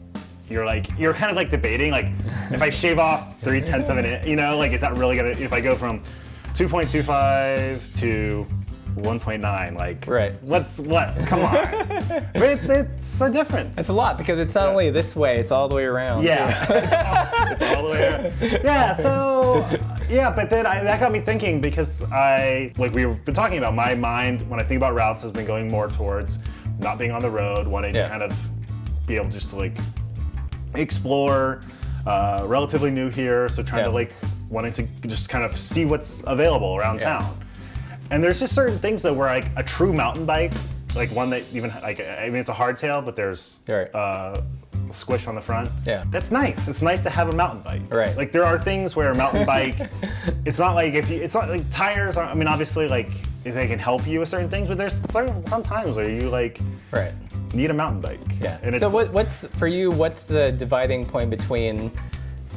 you're 0.47 0.63
like 0.63 0.87
you're 0.99 1.15
kind 1.15 1.31
of 1.31 1.35
like 1.35 1.49
debating 1.49 1.89
like 1.89 2.11
if 2.51 2.61
I 2.61 2.69
shave 2.69 2.99
off 2.99 3.41
three 3.41 3.59
tenths 3.59 3.89
of 3.89 3.97
an 3.97 4.05
inch, 4.05 4.27
you 4.27 4.35
know, 4.35 4.55
like 4.55 4.71
is 4.71 4.81
that 4.81 4.95
really 4.97 5.15
gonna 5.15 5.29
if 5.29 5.51
I 5.51 5.61
go 5.61 5.73
from 5.73 6.03
2.25 6.53 7.99
to 8.01 8.47
1.9, 8.97 9.75
like 9.77 10.05
Right. 10.07 10.33
Let's 10.43 10.79
what? 10.79 11.15
Come 11.27 11.41
on, 11.41 11.53
but 12.33 12.49
it's 12.49 12.69
it's 12.69 13.21
a 13.21 13.29
difference. 13.29 13.77
It's 13.77 13.89
a 13.89 13.93
lot 13.93 14.17
because 14.17 14.39
it's 14.39 14.55
not 14.55 14.69
only 14.69 14.89
this 14.91 15.15
way; 15.15 15.37
it's 15.39 15.51
all 15.51 15.67
the 15.67 15.75
way 15.75 15.85
around. 15.85 16.23
Yeah, 16.23 16.65
it's, 16.69 16.93
all, 16.93 17.51
it's 17.51 17.61
all 17.75 17.83
the 17.83 17.89
way. 17.91 18.07
Around. 18.07 18.63
Yeah, 18.63 18.93
so 18.93 19.65
yeah, 20.09 20.31
but 20.31 20.49
then 20.49 20.65
I, 20.65 20.83
that 20.83 20.99
got 20.99 21.11
me 21.11 21.19
thinking 21.19 21.61
because 21.61 22.03
I 22.11 22.73
like 22.77 22.93
we've 22.93 23.23
been 23.25 23.35
talking 23.35 23.57
about 23.57 23.73
my 23.75 23.95
mind 23.95 24.41
when 24.49 24.59
I 24.59 24.63
think 24.63 24.77
about 24.79 24.93
routes 24.95 25.21
has 25.21 25.31
been 25.31 25.45
going 25.45 25.69
more 25.69 25.87
towards 25.87 26.39
not 26.79 26.97
being 26.97 27.11
on 27.11 27.21
the 27.21 27.29
road, 27.29 27.67
wanting 27.67 27.95
Yeah. 27.95 28.03
to 28.03 28.09
kind 28.09 28.23
of 28.23 28.49
be 29.07 29.15
able 29.15 29.29
just 29.29 29.49
to 29.51 29.55
like 29.55 29.77
explore. 30.75 31.61
Uh, 32.05 32.45
relatively 32.47 32.89
new 32.89 33.09
here, 33.09 33.49
so 33.49 33.61
trying 33.61 33.81
Yeah. 33.81 33.87
to 33.89 33.93
like 33.93 34.13
wanting 34.49 34.71
to 34.71 34.83
just 35.09 35.27
kind 35.27 35.43
of 35.43 35.57
see 35.57 35.83
what's 35.83 36.23
available 36.25 36.77
around 36.77 37.01
Yeah. 37.01 37.17
town. 37.19 37.37
And 38.11 38.23
there's 38.23 38.39
just 38.39 38.53
certain 38.55 38.77
things 38.79 39.01
though 39.01 39.13
where 39.13 39.27
like 39.29 39.47
a 39.55 39.63
true 39.63 39.93
mountain 39.93 40.25
bike, 40.25 40.53
like 40.95 41.11
one 41.11 41.29
that 41.31 41.43
even 41.53 41.69
like 41.81 41.99
I 41.99 42.25
mean 42.29 42.37
it's 42.37 42.49
a 42.49 42.53
hardtail, 42.53 43.03
but 43.03 43.15
there's 43.15 43.59
Right. 43.67 43.93
uh, 43.93 44.41
squish 44.91 45.27
on 45.27 45.35
the 45.35 45.41
front. 45.41 45.69
Yeah. 45.85 46.05
That's 46.09 46.31
nice. 46.31 46.67
It's 46.69 46.81
nice 46.81 47.01
to 47.03 47.09
have 47.09 47.27
a 47.29 47.33
mountain 47.33 47.61
bike. 47.61 47.81
Right. 47.93 48.15
Like 48.15 48.31
there 48.31 48.45
are 48.45 48.57
things 48.57 48.95
where 48.95 49.11
a 49.11 49.15
mountain 49.15 49.45
bike, 49.55 49.89
it's 50.45 50.59
not 50.59 50.75
like 50.75 50.93
if 50.93 51.09
you, 51.09 51.21
it's 51.21 51.33
not 51.33 51.49
like 51.49 51.69
tires. 51.71 52.15
Are, 52.15 52.25
I 52.25 52.33
mean, 52.33 52.47
obviously, 52.47 52.87
like 52.87 53.09
they 53.43 53.67
can 53.67 53.79
help 53.79 54.07
you 54.07 54.19
with 54.21 54.29
certain 54.29 54.49
things, 54.49 54.67
but 54.69 54.77
there's 54.77 55.01
certain 55.11 55.45
some 55.47 55.61
times 55.63 55.95
where 55.97 56.09
you 56.09 56.29
like 56.29 56.59
Right. 56.91 57.11
need 57.53 57.69
a 57.69 57.73
mountain 57.73 57.99
bike. 58.01 58.19
Yeah. 58.41 58.57
And 58.63 58.79
so 58.79 58.89
what, 58.89 59.11
what's 59.11 59.45
for 59.45 59.67
you? 59.67 59.91
What's 59.91 60.23
the 60.23 60.51
dividing 60.53 61.05
point 61.05 61.29
between, 61.29 61.91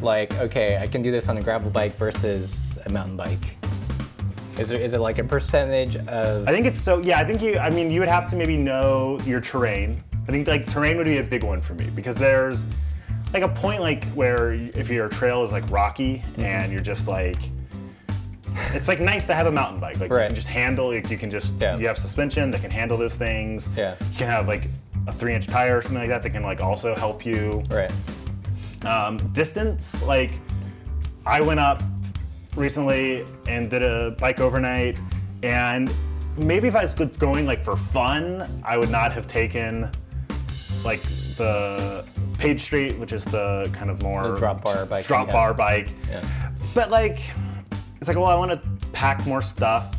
like, 0.01 0.33
okay, 0.41 0.79
I 0.79 0.87
can 0.87 1.03
do 1.03 1.11
this 1.11 1.29
on 1.29 1.37
a 1.37 1.43
gravel 1.43 1.71
bike 1.71 1.97
versus 1.97 2.79
a 2.87 2.91
mountain 2.91 3.17
bike? 3.17 3.57
Is 4.59 4.69
there 4.69 4.79
is 4.81 4.95
it 4.95 5.01
like 5.01 5.19
a 5.19 5.25
percentage 5.25 5.97
of? 5.97 6.47
I 6.49 6.53
think 6.53 6.67
it's 6.67 6.81
so. 6.81 7.01
Yeah, 7.03 7.19
I 7.21 7.25
think 7.25 7.41
you. 7.43 7.59
I 7.59 7.71
mean, 7.71 7.91
you 7.91 8.01
would 8.01 8.09
have 8.09 8.27
to 8.29 8.37
maybe 8.37 8.57
know 8.57 9.19
your 9.25 9.41
terrain. 9.41 10.03
I 10.29 10.33
think 10.33 10.47
like 10.49 10.67
terrain 10.69 10.97
would 10.99 11.07
be 11.07 11.19
a 11.19 11.23
big 11.25 11.43
one 11.45 11.61
for 11.61 11.75
me 11.75 11.89
because 11.91 12.17
there's 12.17 12.67
like 13.33 13.43
a 13.43 13.49
point 13.49 13.81
like 13.81 14.05
where 14.13 14.53
if 14.53 14.91
your 14.91 15.09
trail 15.09 15.45
is 15.45 15.53
like 15.53 15.69
rocky 15.71 16.19
Mm-hmm. 16.19 16.43
and 16.43 16.73
you're 16.73 16.83
just 16.83 17.09
like. 17.09 17.39
It's 18.75 18.89
like 18.89 19.01
nice 19.01 19.27
to 19.27 19.35
have 19.35 19.47
a 19.47 19.53
mountain 19.53 19.81
bike. 19.81 20.01
Like 20.01 20.11
you 20.11 20.17
can 20.17 20.35
just 20.35 20.49
handle. 20.49 20.89
Like, 20.89 21.09
you 21.09 21.17
can 21.17 21.31
just. 21.31 21.55
Yeah. 21.61 21.77
You 21.79 21.87
have 21.87 21.97
suspension 21.97 22.51
that 22.51 22.61
can 22.61 22.71
handle 22.71 22.99
those 22.99 23.15
things. 23.17 23.69
Yeah. 23.77 23.95
You 24.13 24.19
can 24.19 24.29
have 24.29 24.49
like 24.49 24.69
a 25.07 25.13
three-inch 25.13 25.47
tire 25.47 25.79
or 25.79 25.83
something 25.83 26.01
like 26.01 26.09
that 26.09 26.23
that 26.25 26.31
can 26.31 26.43
like 26.43 26.61
also 26.61 26.95
help 26.95 27.25
you. 27.25 27.63
right. 27.71 27.91
Um, 28.85 29.19
distance, 29.33 30.03
like 30.05 30.33
I 31.27 31.41
went 31.41 31.61
up 31.61 31.83
recently 32.57 33.25
and 33.47 33.71
did 33.71 33.83
a 33.83 34.13
bike 34.13 34.41
overnight, 34.41 34.99
and 35.43 35.93
maybe 36.37 36.69
if 36.69 36.77
I 36.77 36.83
was 36.83 36.95
going 36.95 37.47
like 37.47 37.63
for 37.63 37.77
fun, 37.77 38.63
I 38.65 38.77
would 38.77 38.91
not 38.91 39.13
have 39.13 39.27
taken 39.27 39.91
like 40.85 41.03
the 41.37 42.05
Page 42.39 42.61
Street, 42.61 42.99
which 42.99 43.13
is 43.13 43.25
the 43.25 43.71
kind 43.73 43.91
of 43.91 44.03
more 44.03 44.31
The 44.31 44.39
drop 44.39 44.65
bar 44.65 44.87
bike 44.87 45.07
drop 45.07 45.29
bar 45.29 45.55
bike. 45.55 45.95
Yeah. 46.09 46.25
But 46.75 46.91
like, 46.91 47.21
it's 48.01 48.09
like, 48.09 48.17
well, 48.17 48.27
I 48.27 48.35
want 48.35 48.51
to 48.51 48.61
pack 48.93 49.27
more 49.27 49.43
stuff. 49.43 49.95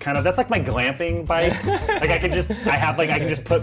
Kind 0.00 0.18
of, 0.18 0.24
that's 0.24 0.38
like 0.38 0.50
my 0.50 0.60
glamping 0.60 1.26
bike. 1.26 1.64
like 1.66 2.10
I 2.10 2.18
can 2.18 2.30
just, 2.30 2.50
I 2.50 2.76
have 2.76 2.98
like, 2.98 3.10
I 3.10 3.18
can 3.18 3.28
just 3.28 3.44
put 3.44 3.62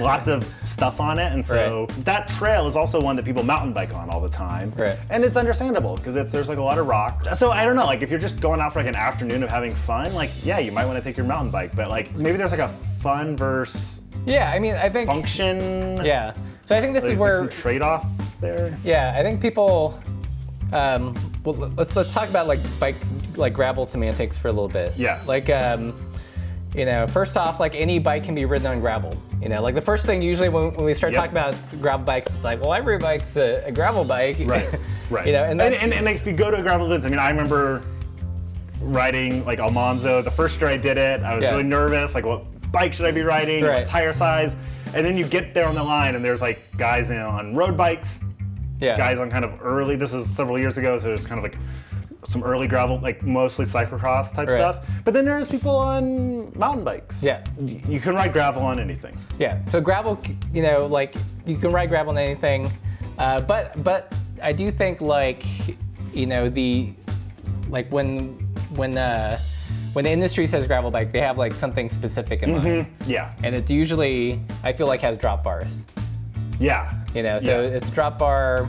lots 0.00 0.28
of 0.28 0.48
stuff 0.62 1.00
on 1.00 1.18
it, 1.18 1.32
and 1.32 1.44
so 1.44 1.86
that 2.00 2.28
trail 2.28 2.66
is 2.66 2.76
also 2.76 3.00
one 3.00 3.16
that 3.16 3.24
people 3.24 3.42
mountain 3.42 3.72
bike 3.72 3.94
on 3.94 4.08
all 4.10 4.20
the 4.20 4.28
time. 4.28 4.72
Right. 4.76 4.96
And 5.10 5.24
it's 5.24 5.36
understandable 5.36 5.96
because 5.96 6.16
it's 6.16 6.30
there's 6.30 6.48
like 6.48 6.58
a 6.58 6.62
lot 6.62 6.78
of 6.78 6.86
rocks. 6.86 7.26
So 7.38 7.50
I 7.50 7.64
don't 7.64 7.76
know, 7.76 7.86
like 7.86 8.02
if 8.02 8.10
you're 8.10 8.20
just 8.20 8.40
going 8.40 8.60
out 8.60 8.72
for 8.72 8.80
like 8.80 8.88
an 8.88 8.94
afternoon 8.96 9.42
of 9.42 9.50
having 9.50 9.74
fun, 9.74 10.14
like 10.14 10.30
yeah, 10.44 10.58
you 10.58 10.70
might 10.72 10.86
want 10.86 10.98
to 10.98 11.02
take 11.04 11.16
your 11.16 11.26
mountain 11.26 11.50
bike, 11.50 11.74
but 11.74 11.88
like 11.88 12.14
maybe 12.14 12.36
there's 12.36 12.52
like 12.52 12.60
a 12.60 12.68
fun 13.00 13.36
versus 13.36 14.02
Yeah. 14.26 14.50
I 14.54 14.58
mean, 14.58 14.74
I 14.74 14.88
think. 14.88 15.08
function. 15.08 16.04
Yeah. 16.04 16.34
So 16.64 16.76
I 16.76 16.80
think 16.80 16.94
this 16.94 17.02
There's 17.02 17.14
is 17.14 17.20
like 17.20 17.20
where. 17.20 17.38
some 17.38 17.48
trade-off 17.48 18.06
there. 18.40 18.78
Yeah, 18.84 19.14
I 19.18 19.22
think 19.22 19.40
people. 19.40 19.98
Um, 20.72 21.14
well, 21.42 21.54
let's 21.76 21.96
let's 21.96 22.12
talk 22.12 22.28
about 22.28 22.46
like 22.46 22.60
bike 22.78 22.94
like 23.34 23.54
gravel 23.54 23.86
semantics 23.86 24.38
for 24.38 24.48
a 24.48 24.52
little 24.52 24.68
bit. 24.68 24.92
Yeah. 24.96 25.20
Like 25.26 25.50
um, 25.50 25.92
you 26.76 26.84
know, 26.84 27.08
first 27.08 27.36
off, 27.36 27.58
like 27.58 27.74
any 27.74 27.98
bike 27.98 28.22
can 28.22 28.36
be 28.36 28.44
ridden 28.44 28.68
on 28.68 28.78
gravel. 28.80 29.16
You 29.40 29.48
know, 29.48 29.62
like 29.62 29.74
the 29.74 29.80
first 29.80 30.04
thing 30.04 30.20
usually 30.20 30.50
when, 30.50 30.72
when 30.74 30.84
we 30.84 30.92
start 30.92 31.12
Yep. 31.12 31.20
talking 31.20 31.32
about 31.32 31.80
gravel 31.80 32.04
bikes, 32.04 32.28
it's 32.34 32.44
like, 32.44 32.60
well, 32.60 32.74
every 32.74 32.98
bike's 32.98 33.36
a, 33.36 33.62
a 33.66 33.72
gravel 33.72 34.04
bike. 34.04 34.36
Right, 34.44 34.68
right. 35.10 35.26
you 35.26 35.32
know, 35.32 35.44
and 35.44 35.60
and, 35.60 35.74
and, 35.74 35.94
and, 35.94 36.08
if 36.08 36.26
you 36.26 36.32
go 36.34 36.50
to 36.50 36.58
a 36.58 36.62
gravel 36.62 36.86
events, 36.86 37.06
I 37.06 37.08
mean, 37.08 37.18
I 37.18 37.30
remember 37.30 37.82
riding 38.82 39.44
like 39.46 39.58
Almanzo. 39.58 40.20
The 40.22 40.30
first 40.30 40.60
year 40.60 40.68
I 40.68 40.76
did 40.76 40.98
it, 40.98 41.22
I 41.22 41.34
was 41.34 41.44
Yeah. 41.44 41.50
really 41.50 41.62
nervous. 41.62 42.14
Like, 42.14 42.26
what 42.26 42.44
bike 42.70 42.92
should 42.92 43.06
I 43.06 43.10
be 43.12 43.22
riding? 43.22 43.64
Right. 43.64 43.78
What 43.80 43.86
tire 43.86 44.12
size? 44.12 44.56
And 44.94 45.06
then 45.06 45.16
you 45.16 45.24
get 45.24 45.54
there 45.54 45.66
on 45.66 45.74
the 45.74 45.82
line, 45.84 46.14
and 46.16 46.24
there's 46.24 46.42
like 46.42 46.60
guys 46.76 47.10
in, 47.10 47.18
on 47.18 47.54
road 47.54 47.76
bikes, 47.76 48.20
yeah. 48.80 48.96
guys 48.96 49.18
on 49.18 49.30
kind 49.30 49.44
of 49.44 49.58
early. 49.62 49.96
This 49.96 50.12
is 50.12 50.28
several 50.28 50.58
years 50.58 50.76
ago, 50.78 50.98
so 50.98 51.08
there's 51.08 51.24
kind 51.26 51.38
of 51.38 51.44
like 51.44 51.58
some 52.22 52.42
early 52.44 52.68
gravel, 52.68 52.98
like 53.00 53.22
mostly 53.22 53.64
cyclocross 53.64 54.32
type 54.34 54.48
Right. 54.48 54.54
stuff. 54.56 54.86
But 55.04 55.14
then 55.14 55.24
there's 55.24 55.48
people 55.48 55.74
on 55.74 56.52
mountain 56.58 56.84
bikes. 56.84 57.22
Yeah. 57.22 57.42
You 57.58 57.98
can 58.00 58.14
ride 58.14 58.32
gravel 58.32 58.62
on 58.62 58.78
anything. 58.78 59.16
Yeah. 59.38 59.58
So 59.66 59.80
gravel, 59.80 60.18
you 60.52 60.62
know, 60.62 60.86
like 60.86 61.14
you 61.46 61.56
can 61.56 61.72
ride 61.72 61.88
gravel 61.88 62.10
on 62.12 62.18
anything, 62.18 62.70
uh, 63.18 63.40
but 63.40 63.82
but 63.82 64.14
I 64.42 64.52
do 64.52 64.70
think 64.70 65.00
like, 65.00 65.44
you 66.12 66.26
know, 66.26 66.48
the 66.50 66.92
like 67.68 67.90
when 67.90 68.34
when 68.74 68.98
uh, 68.98 69.38
when 69.94 70.04
the 70.04 70.10
industry 70.10 70.46
says 70.46 70.66
gravel 70.66 70.90
bike, 70.90 71.12
they 71.12 71.20
have 71.20 71.38
like 71.38 71.52
something 71.52 71.88
specific 71.88 72.42
in 72.42 72.58
mind, 72.58 72.86
Yeah. 73.06 73.30
and 73.42 73.54
it's 73.54 73.70
usually 73.70 74.40
I 74.62 74.72
feel 74.72 74.86
like 74.86 75.00
has 75.00 75.16
drop 75.16 75.42
bars. 75.42 75.72
Yeah. 76.58 76.92
You 77.14 77.22
know, 77.22 77.38
so 77.38 77.62
Yeah. 77.62 77.68
it's 77.76 77.88
drop 77.90 78.18
bar. 78.18 78.68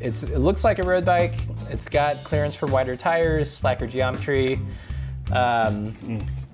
It's 0.00 0.22
it 0.24 0.38
looks 0.38 0.64
like 0.64 0.78
a 0.78 0.82
road 0.82 1.04
bike. 1.04 1.34
It's 1.70 1.88
got 1.88 2.22
clearance 2.24 2.54
for 2.54 2.66
wider 2.66 2.96
tires, 2.96 3.52
slacker 3.52 3.86
geometry. 3.86 4.58
Um, 5.32 5.94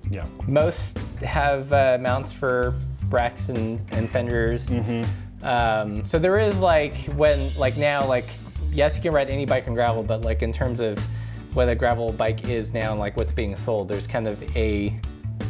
Yeah. 0.09 0.25
most 0.47 0.97
have 1.21 1.71
uh, 1.73 1.97
mounts 1.99 2.31
for 2.31 2.75
racks 3.09 3.49
and, 3.49 3.79
and 3.91 4.09
fenders. 4.09 4.69
Um, 5.43 6.05
so 6.07 6.17
there 6.19 6.37
is 6.39 6.59
like 6.59 6.95
when 7.15 7.53
like 7.55 7.77
now 7.77 8.05
like 8.05 8.29
yes 8.71 8.95
you 8.95 9.01
can 9.01 9.13
ride 9.13 9.29
any 9.29 9.45
bike 9.45 9.67
on 9.67 9.73
gravel, 9.73 10.03
but 10.03 10.21
like 10.21 10.41
in 10.41 10.51
terms 10.51 10.79
of 10.79 10.97
what 11.53 11.69
a 11.69 11.75
gravel 11.75 12.11
bike 12.11 12.47
is 12.49 12.73
now 12.73 12.91
and 12.91 12.99
like 12.99 13.15
what's 13.15 13.31
being 13.31 13.55
sold, 13.55 13.87
there's 13.87 14.07
kind 14.07 14.27
of 14.27 14.41
a 14.55 14.99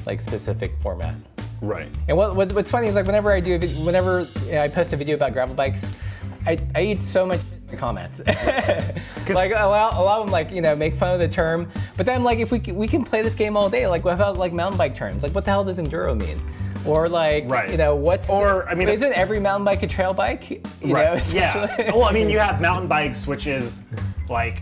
like 0.06 0.20
specific 0.20 0.72
format. 0.82 1.16
Right. 1.62 1.90
And 2.08 2.16
what, 2.18 2.36
what 2.36 2.52
what's 2.54 2.70
funny 2.70 2.88
is 2.88 2.96
like 2.96 3.06
whenever 3.08 3.32
I 3.32 3.40
do 3.40 3.56
a 3.56 3.58
vid- 3.58 3.86
whenever 3.86 4.28
I 4.54 4.68
post 4.68 4.94
a 4.94 4.98
video 4.98 5.16
about 5.16 5.34
gravel 5.34 5.56
bikes, 5.56 5.90
I, 6.46 6.60
I 6.76 6.82
eat 6.84 7.00
so 7.02 7.26
much 7.26 7.40
the 7.76 7.80
comments. 7.80 8.20
like 9.30 9.52
a 9.52 9.66
lot, 9.66 9.94
a 9.96 10.02
lot 10.02 10.20
of 10.20 10.26
them 10.26 10.32
like 10.32 10.52
you 10.52 10.62
know 10.62 10.76
make 10.76 10.96
fun 10.96 11.14
of 11.14 11.20
the 11.20 11.28
term, 11.28 11.70
but 11.98 12.06
then 12.06 12.24
like 12.24 12.40
if 12.40 12.52
we 12.52 12.60
can, 12.60 12.76
we 12.76 12.88
can 12.88 13.04
play 13.04 13.22
this 13.22 13.36
game 13.36 13.58
all 13.58 13.70
day, 13.70 13.88
like 13.88 14.04
what 14.06 14.14
about 14.14 14.38
like 14.38 14.54
mountain 14.54 14.78
bike 14.78 14.96
terms? 14.96 15.24
Like 15.24 15.34
what 15.36 15.46
the 15.46 15.52
hell 15.52 15.64
does 15.64 15.78
enduro 15.78 16.18
mean? 16.18 16.42
Or 16.86 17.10
like, 17.10 17.46
Right. 17.48 17.72
you 17.72 17.78
know, 17.78 17.96
what's 17.96 18.30
Or, 18.30 18.70
I 18.70 18.76
mean, 18.76 18.90
isn't 18.90 19.14
every 19.14 19.40
mountain 19.40 19.66
bike 19.66 19.82
a 19.82 19.88
trail 19.88 20.14
bike? 20.14 20.64
You 20.84 20.94
know, 20.94 21.20
yeah. 21.32 21.92
well, 21.92 22.04
I 22.04 22.12
mean, 22.12 22.30
you 22.30 22.38
have 22.48 22.62
mountain 22.62 22.88
bikes, 22.88 23.26
which 23.26 23.48
is 23.48 23.82
like 24.30 24.62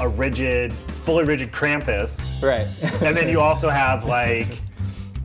a 0.00 0.06
rigid, 0.08 0.70
fully 0.72 1.24
rigid 1.24 1.50
Krampus, 1.50 2.42
right. 2.42 2.66
and 3.02 3.16
then 3.16 3.28
you 3.28 3.40
also 3.40 3.70
have 3.70 4.04
like 4.04 4.60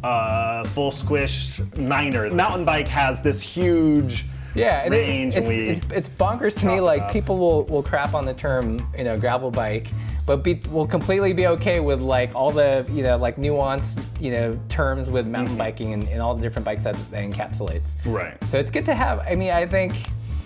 a 0.04 0.65
full 0.69 0.91
squish 0.91 1.60
Niner. 1.76 2.30
Mountain 2.34 2.63
bike 2.63 2.88
has 2.88 3.21
this 3.21 3.41
huge 3.41 4.26
Yeah, 4.58 4.84
and 4.84 4.93
it- 4.93 5.36
it's, 5.38 5.48
we 5.48 5.56
it's, 5.70 5.91
it's 5.91 6.10
bonkers 6.10 6.58
to 6.60 6.65
me. 6.65 6.80
Like 6.80 7.02
up. 7.04 7.12
people 7.12 7.38
will, 7.38 7.63
will 7.65 7.84
crap 7.84 8.13
on 8.13 8.26
the 8.26 8.34
term, 8.34 8.86
you 8.98 9.04
know, 9.04 9.17
gravel 9.17 9.52
bike, 9.52 9.88
but 10.26 10.38
be, 10.43 10.56
will 10.70 10.88
completely 10.88 11.32
be 11.34 11.48
okay 11.48 11.80
with 11.80 12.02
like 12.02 12.34
all 12.36 12.52
the, 12.52 12.86
you 12.91 13.04
know, 13.04 13.17
like 13.17 13.38
nuanced, 13.38 14.04
you 14.20 14.32
know, 14.32 14.60
terms 14.70 15.10
with 15.10 15.26
mountain 15.28 15.54
Mm-hmm. 15.54 15.58
biking 15.60 15.93
and, 15.93 16.08
and 16.10 16.22
all 16.22 16.36
the 16.36 16.41
different 16.41 16.65
bikes 16.65 16.84
that 16.84 16.96
that 17.12 17.24
encapsulates. 17.24 17.82
right. 18.06 18.41
So 18.46 18.58
it's 18.60 18.72
good 18.72 18.86
to 18.86 18.96
have. 18.96 19.20
I 19.22 19.36
mean, 19.36 19.52
I 19.52 19.65
think, 19.65 19.93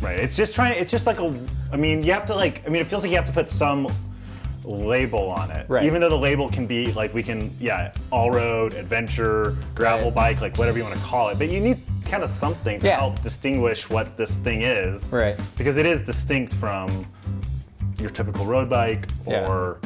Right. 0.02 0.20
It's 0.20 0.36
just 0.36 0.56
trying. 0.56 0.74
It's 0.82 0.90
just 0.90 1.06
like 1.06 1.20
a. 1.20 1.32
I 1.72 1.78
mean, 1.78 2.02
you 2.04 2.12
have 2.12 2.26
to 2.26 2.34
like. 2.36 2.64
I 2.66 2.70
mean, 2.70 2.82
it 2.82 2.88
feels 2.88 3.04
like 3.04 3.12
you 3.12 3.18
have 3.18 3.26
to 3.28 3.32
put 3.32 3.48
some 3.52 3.88
label 4.64 5.30
on 5.30 5.52
it. 5.52 5.66
Right. 5.70 5.86
Even 5.86 6.02
though 6.02 6.10
the 6.10 6.18
label 6.18 6.50
can 6.50 6.66
be 6.66 6.92
like 6.94 7.14
we 7.14 7.22
can, 7.24 7.56
yeah, 7.60 7.94
all 8.12 8.32
road, 8.32 8.74
adventure, 8.74 9.56
gravel 9.76 10.06
Right. 10.08 10.16
bike, 10.16 10.42
like 10.42 10.58
whatever 10.58 10.80
you 10.80 10.84
want 10.84 10.96
to 10.96 11.02
call 11.02 11.30
it. 11.30 11.38
But 11.38 11.50
you 11.50 11.60
need 11.60 11.82
kind 12.12 12.24
of 12.26 12.30
something 12.30 12.78
to 12.82 12.86
Yeah. 12.88 13.00
help 13.00 13.22
distinguish 13.22 13.90
what 13.90 14.18
this 14.18 14.38
thing 14.38 14.64
is. 14.64 15.08
Right. 15.10 15.40
Because 15.58 15.78
it 15.78 15.86
is 15.86 16.04
distinct 16.04 16.54
from 16.56 17.08
your 17.98 18.10
typical 18.10 18.46
road 18.46 18.70
bike 18.70 19.08
Yeah. 19.26 19.48
or 19.48 19.78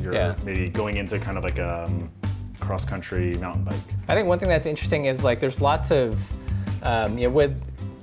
you're 0.00 0.14
Yeah. 0.14 0.34
maybe 0.44 0.68
going 0.68 0.96
into 0.96 1.18
kind 1.20 1.38
of 1.38 1.44
like 1.44 1.58
a 1.60 1.84
um, 1.84 2.10
cross 2.58 2.84
country 2.84 3.36
mountain 3.36 3.62
bike. 3.62 3.76
I 4.08 4.14
think 4.16 4.26
one 4.26 4.40
thing 4.40 4.48
that's 4.48 4.66
interesting 4.66 5.04
is 5.04 5.22
like 5.22 5.38
there's 5.38 5.60
lots 5.60 5.92
of, 5.92 6.18
um, 6.82 7.16
you 7.16 7.28
know, 7.28 7.32
with 7.34 7.54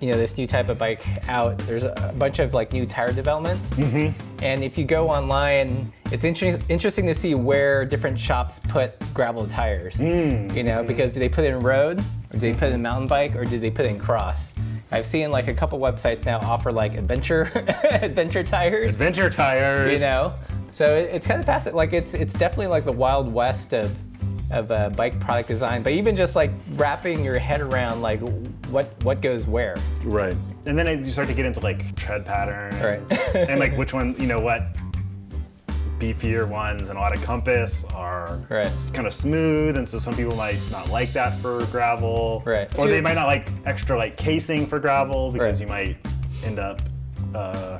you 0.01 0.11
know 0.11 0.17
this 0.17 0.37
new 0.37 0.47
type 0.47 0.69
of 0.69 0.77
bike 0.79 1.05
out, 1.29 1.57
there's 1.59 1.83
a 1.83 2.13
bunch 2.17 2.39
of 2.39 2.53
like 2.53 2.73
new 2.73 2.85
tire 2.85 3.13
development. 3.13 3.61
Mm-hmm. 3.71 4.43
And 4.43 4.63
if 4.63 4.77
you 4.77 4.83
go 4.83 5.09
online, 5.09 5.91
it's 6.11 6.23
inter- 6.23 6.59
interesting 6.69 7.05
to 7.05 7.13
see 7.13 7.35
where 7.35 7.85
different 7.85 8.19
shops 8.19 8.59
put 8.67 8.93
gravel 9.13 9.45
tires. 9.47 9.99
You 9.99 10.63
know, 10.63 10.83
because 10.83 11.13
do 11.13 11.19
they 11.19 11.29
put 11.29 11.45
it 11.45 11.49
in 11.53 11.59
road, 11.59 11.99
or 11.99 12.33
do 12.33 12.39
they 12.39 12.53
put 12.53 12.69
it 12.69 12.73
in 12.73 12.81
mountain 12.81 13.07
bike, 13.07 13.35
or 13.35 13.45
do 13.45 13.59
they 13.59 13.69
put 13.69 13.85
it 13.85 13.89
in 13.89 13.99
cross? 13.99 14.53
I've 14.91 15.05
seen 15.05 15.31
like 15.31 15.47
a 15.47 15.53
couple 15.53 15.79
websites 15.79 16.25
now 16.25 16.39
offer 16.39 16.71
like 16.71 16.95
adventure 16.95 17.43
adventure 17.83 18.43
tires 18.43 18.91
Adventure 18.93 19.29
tires. 19.29 19.93
you 19.93 19.99
know 19.99 20.33
so 20.71 20.83
it, 20.85 21.11
it's 21.13 21.25
kind 21.25 21.39
of 21.39 21.45
fascinating 21.45 21.77
like 21.77 21.93
it's 21.93 22.13
it's 22.13 22.33
definitely 22.33 22.67
like 22.67 22.83
the 22.83 22.91
wild 22.91 23.31
west 23.31 23.73
of 23.73 23.89
of 24.51 24.69
uh, 24.71 24.89
bike 24.89 25.19
product 25.19 25.47
design 25.49 25.81
but 25.83 25.93
even 25.93 26.15
just 26.15 26.35
like 26.35 26.51
wrapping 26.71 27.23
your 27.23 27.39
head 27.39 27.61
around 27.61 28.01
like 28.01 28.19
what 28.69 28.91
what 29.03 29.21
goes 29.21 29.47
where 29.47 29.75
Right. 30.03 30.35
And 30.65 30.77
then 30.77 30.87
as 30.87 31.05
you 31.05 31.11
start 31.11 31.27
to 31.29 31.33
get 31.33 31.45
into 31.45 31.59
like 31.61 31.95
tread 31.95 32.25
pattern 32.25 32.73
and, 32.75 33.09
Right. 33.09 33.35
and 33.49 33.59
like 33.59 33.75
which 33.77 33.93
one, 33.93 34.15
you 34.19 34.27
know, 34.27 34.39
what 34.39 34.63
beefier 35.99 36.47
ones 36.47 36.89
and 36.89 36.97
a 36.97 37.01
lot 37.01 37.15
of 37.15 37.21
compass 37.23 37.83
are 37.93 38.39
Right. 38.49 38.71
kind 38.93 39.05
of 39.05 39.13
smooth 39.13 39.77
and 39.77 39.87
so 39.87 39.99
some 39.99 40.15
people 40.15 40.35
might 40.35 40.57
not 40.71 40.89
like 40.89 41.13
that 41.13 41.37
for 41.39 41.63
gravel 41.67 42.41
Right. 42.45 42.71
or 42.73 42.77
So 42.77 42.87
they 42.87 43.01
might 43.01 43.13
not 43.13 43.27
like 43.27 43.47
extra 43.65 43.95
like 43.97 44.17
casing 44.17 44.65
for 44.65 44.79
gravel 44.79 45.31
because 45.31 45.59
Right. 45.61 45.67
you 45.67 45.67
might 45.67 45.97
end 46.43 46.57
up 46.59 46.81
uh, 47.35 47.79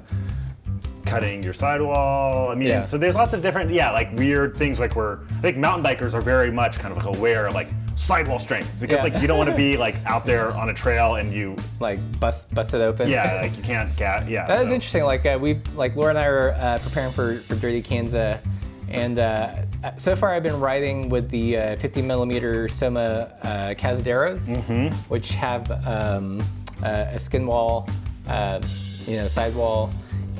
cutting 1.06 1.42
your 1.44 1.54
sidewall 1.54 2.50
i 2.50 2.56
mean 2.56 2.68
Yeah. 2.70 2.84
so 2.84 2.98
there's 2.98 3.16
lots 3.16 3.34
of 3.34 3.42
different 3.42 3.72
yeah 3.72 3.92
like 3.92 4.12
weird 4.14 4.56
things 4.56 4.80
like 4.80 4.96
where 4.96 5.20
i 5.38 5.42
think 5.42 5.58
mountain 5.58 5.84
bikers 5.84 6.14
are 6.14 6.22
very 6.22 6.52
much 6.52 6.80
kind 6.80 6.96
of 6.96 7.04
like 7.06 7.18
aware 7.18 7.48
of 7.48 7.54
like 7.54 7.70
sidewall 7.96 8.40
strength 8.40 8.70
because 8.80 8.98
Yeah. 9.00 9.04
like 9.14 9.22
you 9.22 9.28
don't 9.28 9.38
want 9.38 9.50
to 9.50 9.56
be 9.56 9.78
like 9.86 10.04
out 10.06 10.26
there 10.26 10.52
on 10.52 10.70
a 10.70 10.74
trail 10.74 11.16
and 11.16 11.34
you 11.34 11.56
like 11.80 12.00
bust 12.20 12.54
bust 12.54 12.74
it 12.74 12.82
open 12.82 13.10
yeah, 13.10 13.40
like 13.42 13.56
you 13.58 13.64
can't 13.64 13.94
get 13.96 14.28
yeah. 14.30 14.48
That 14.48 14.62
is 14.62 14.68
so- 14.70 14.74
interesting. 14.74 15.04
Like 15.04 15.26
uh, 15.26 15.38
we, 15.42 15.60
like 15.76 15.96
Laura 15.96 16.10
and 16.12 16.18
I 16.20 16.26
are 16.26 16.52
uh, 16.52 16.80
preparing 16.82 17.12
for, 17.12 17.36
for 17.40 17.56
Dirty 17.56 17.82
Kansas, 17.82 18.40
and 18.90 19.20
uh, 19.20 19.56
so 19.98 20.16
far 20.16 20.30
I've 20.34 20.44
been 20.44 20.60
riding 20.60 21.10
with 21.10 21.30
the 21.30 21.58
uh, 21.58 21.76
50 21.78 22.02
millimeter 22.04 22.70
Soma 22.70 23.34
uh, 23.44 23.48
Cazaderos, 23.78 24.42
Mm-hmm. 24.44 24.88
which 25.10 25.32
have 25.32 25.70
um, 25.86 26.42
uh, 26.84 27.06
a 27.12 27.20
skin 27.20 27.46
wall, 27.46 27.90
uh, 28.28 28.62
you 29.08 29.18
know, 29.18 29.28
sidewall, 29.28 29.92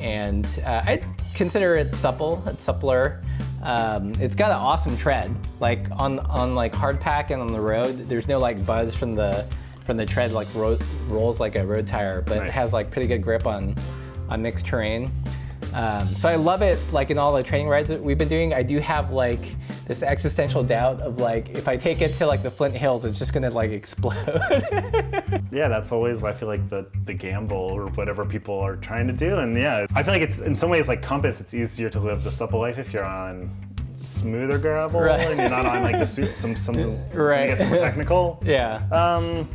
and 0.02 0.46
uh, 0.66 0.82
I 0.86 1.02
consider 1.34 1.76
it 1.78 1.94
supple. 1.96 2.44
It's 2.48 2.66
suppler. 2.66 3.24
Um, 3.64 4.14
it's 4.20 4.36
got 4.36 4.52
an 4.52 4.58
awesome 4.58 4.98
tread. 4.98 5.34
Like 5.60 5.90
on 5.92 6.20
on 6.20 6.56
like 6.56 6.74
hard 6.74 7.00
pack 7.00 7.32
and 7.32 7.42
on 7.42 7.52
the 7.52 7.62
road, 7.62 7.98
there's 8.08 8.28
no 8.28 8.40
like 8.40 8.66
buzz 8.66 8.96
from 8.96 9.14
the 9.14 9.46
from 9.86 9.98
the 9.98 10.06
tread 10.06 10.32
like 10.32 10.48
ro- 10.54 10.80
rolls 11.08 11.40
like 11.40 11.56
a 11.56 11.66
road 11.66 11.88
tire, 11.88 12.22
but 12.22 12.46
it 12.46 12.54
has 12.54 12.74
like 12.74 12.92
pretty 12.92 13.08
good 13.08 13.22
grip 13.22 13.46
on 13.46 13.76
on 14.30 14.42
mixed 14.42 14.66
terrain. 14.66 15.12
Um, 15.74 16.14
so 16.16 16.28
I 16.30 16.36
love 16.36 16.62
it. 16.62 16.80
Like 16.92 17.12
in 17.12 17.18
all 17.18 17.34
the 17.34 17.44
training 17.44 17.68
rides 17.70 17.90
that 17.90 18.02
we've 18.02 18.18
been 18.18 18.28
doing, 18.28 18.54
I 18.54 18.64
do 18.64 18.80
have 18.80 19.12
like 19.12 19.56
this 19.88 20.04
existential 20.04 20.64
doubt 20.64 21.02
of 21.02 21.18
like 21.18 21.50
if 21.50 21.68
I 21.68 21.78
take 21.78 22.02
it 22.02 22.14
to 22.16 22.26
like 22.28 22.44
the 22.44 22.52
Flint 22.52 22.76
Hills, 22.76 23.06
it's 23.06 23.18
just 23.20 23.34
gonna 23.34 23.50
like 23.50 23.72
explode. 23.82 24.16
Yeah, 25.52 25.68
that's 25.68 25.92
always 25.92 26.24
I 26.24 26.34
feel 26.34 26.48
like 26.48 26.70
the 26.70 26.88
the 27.06 27.14
gamble 27.14 27.58
or 27.58 27.86
whatever 27.92 28.26
people 28.26 28.60
are 28.60 28.76
trying 28.76 29.08
to 29.08 29.14
do, 29.14 29.38
and 29.40 29.58
yeah, 29.58 29.86
I 29.96 30.04
feel 30.04 30.14
like 30.14 30.22
it's 30.24 30.40
in 30.40 30.56
some 30.56 30.70
ways 30.70 30.88
like 30.88 31.02
compass. 31.02 31.42
It's 31.42 31.54
easier 31.54 31.90
to 31.90 32.00
live 32.00 32.24
the 32.24 32.32
supple 32.32 32.60
life 32.60 32.78
if 32.80 32.94
you're 32.94 33.06
on 33.08 33.50
smoother 33.94 34.58
gravel 34.58 35.02
Right. 35.02 35.20
and 35.20 35.40
you're 35.40 35.50
not 35.50 35.66
on 35.66 35.84
like 35.84 36.00
the 36.00 36.08
some 36.08 36.56
some 36.56 36.76
Right. 37.14 37.42
I 37.42 37.48
guess 37.48 37.64
more 37.64 37.78
technical. 37.78 38.42
yeah. 38.46 38.82
Um, 38.92 39.50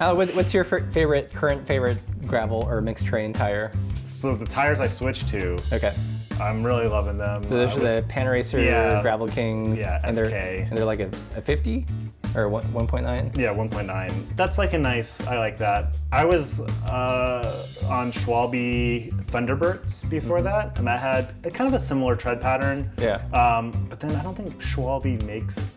Uh, 0.00 0.14
what, 0.14 0.28
what's 0.34 0.52
your 0.52 0.64
f- 0.64 0.92
favorite 0.92 1.32
current 1.32 1.66
favorite 1.66 1.98
gravel 2.26 2.64
or 2.68 2.80
mixed 2.80 3.06
terrain 3.06 3.32
tire? 3.32 3.72
so 4.00 4.34
the 4.34 4.46
tires 4.46 4.80
I 4.80 4.86
switched 4.86 5.28
to, 5.28 5.58
Okay. 5.72 5.92
I'm 6.40 6.62
really 6.64 6.86
loving 6.86 7.16
them. 7.18 7.42
So 7.44 7.48
those 7.50 7.70
I 7.70 7.72
are 7.72 7.80
was- 7.80 7.96
the 7.96 8.02
Panaracer 8.12 8.64
yeah. 8.64 9.00
Gravel 9.02 9.26
Kings. 9.26 9.78
Yeah, 9.78 10.00
and 10.04 10.14
they're, 10.16 10.26
And 10.68 10.76
they're 10.76 10.84
like 10.84 11.00
a, 11.00 11.10
a 11.34 11.40
50 11.40 11.86
or 12.34 12.44
1.9. 12.50 13.36
Yeah, 13.36 13.54
1.9. 13.54 14.36
That's 14.36 14.58
like 14.58 14.74
a 14.74 14.78
nice. 14.78 15.20
I 15.26 15.38
like 15.38 15.56
that. 15.58 15.96
I 16.12 16.24
was 16.26 16.60
uh, 16.60 17.66
on 17.88 18.12
Schwalbe 18.12 19.18
Thunder 19.28 19.56
Burts 19.56 20.02
before 20.02 20.42
that, 20.42 20.76
and 20.78 20.86
that 20.86 21.00
had 21.00 21.34
a 21.44 21.50
kind 21.50 21.68
of 21.68 21.74
a 21.74 21.82
similar 21.82 22.14
tread 22.16 22.40
pattern. 22.40 22.90
Yeah. 22.98 23.22
Um, 23.32 23.70
but 23.88 23.98
then 24.00 24.14
I 24.14 24.22
don't 24.22 24.34
think 24.36 24.60
Schwalbe 24.62 25.22
makes 25.22 25.72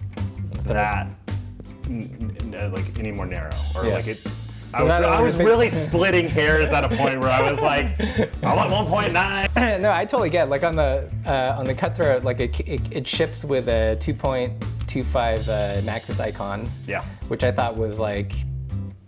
that 0.66 1.08
n- 1.89 2.36
n- 2.39 2.56
uh, 2.56 2.69
like 2.73 2.97
any 2.99 3.12
more 3.12 3.25
narrow 3.25 3.54
or 3.75 3.86
Yeah. 3.86 3.93
like 3.93 4.08
it. 4.08 4.19
I 4.71 4.80
So 4.80 4.86
was, 4.86 4.93
that- 4.99 5.04
I 5.10 5.21
was 5.21 5.36
think- 5.36 5.49
really 5.49 5.69
splitting 5.69 6.28
hairs 6.28 6.69
at 6.71 6.84
a 6.86 6.89
point 6.95 7.19
where 7.21 7.32
I 7.32 7.52
was 7.52 7.60
like, 7.62 7.99
I 8.43 8.54
want 8.56 8.69
1.9. 8.71 9.82
no, 9.82 9.91
I 9.91 10.06
totally 10.06 10.30
get. 10.30 10.47
it. 10.47 10.49
Like 10.52 10.63
on 10.63 10.75
the 10.75 11.12
uh, 11.25 11.56
on 11.58 11.65
the 11.65 11.73
cutthroat, 11.73 12.23
like 12.23 12.39
it, 12.39 12.60
it, 12.62 12.82
it 12.91 13.08
ships 13.08 13.43
with 13.43 13.67
a 13.67 13.97
2.25 13.99 15.47
uh, 15.47 15.82
Maxxis 15.82 16.19
Ikons. 16.19 16.69
Yeah. 16.88 17.04
Which 17.30 17.43
I 17.43 17.52
thought 17.52 17.78
was 17.78 17.97
like 17.97 18.34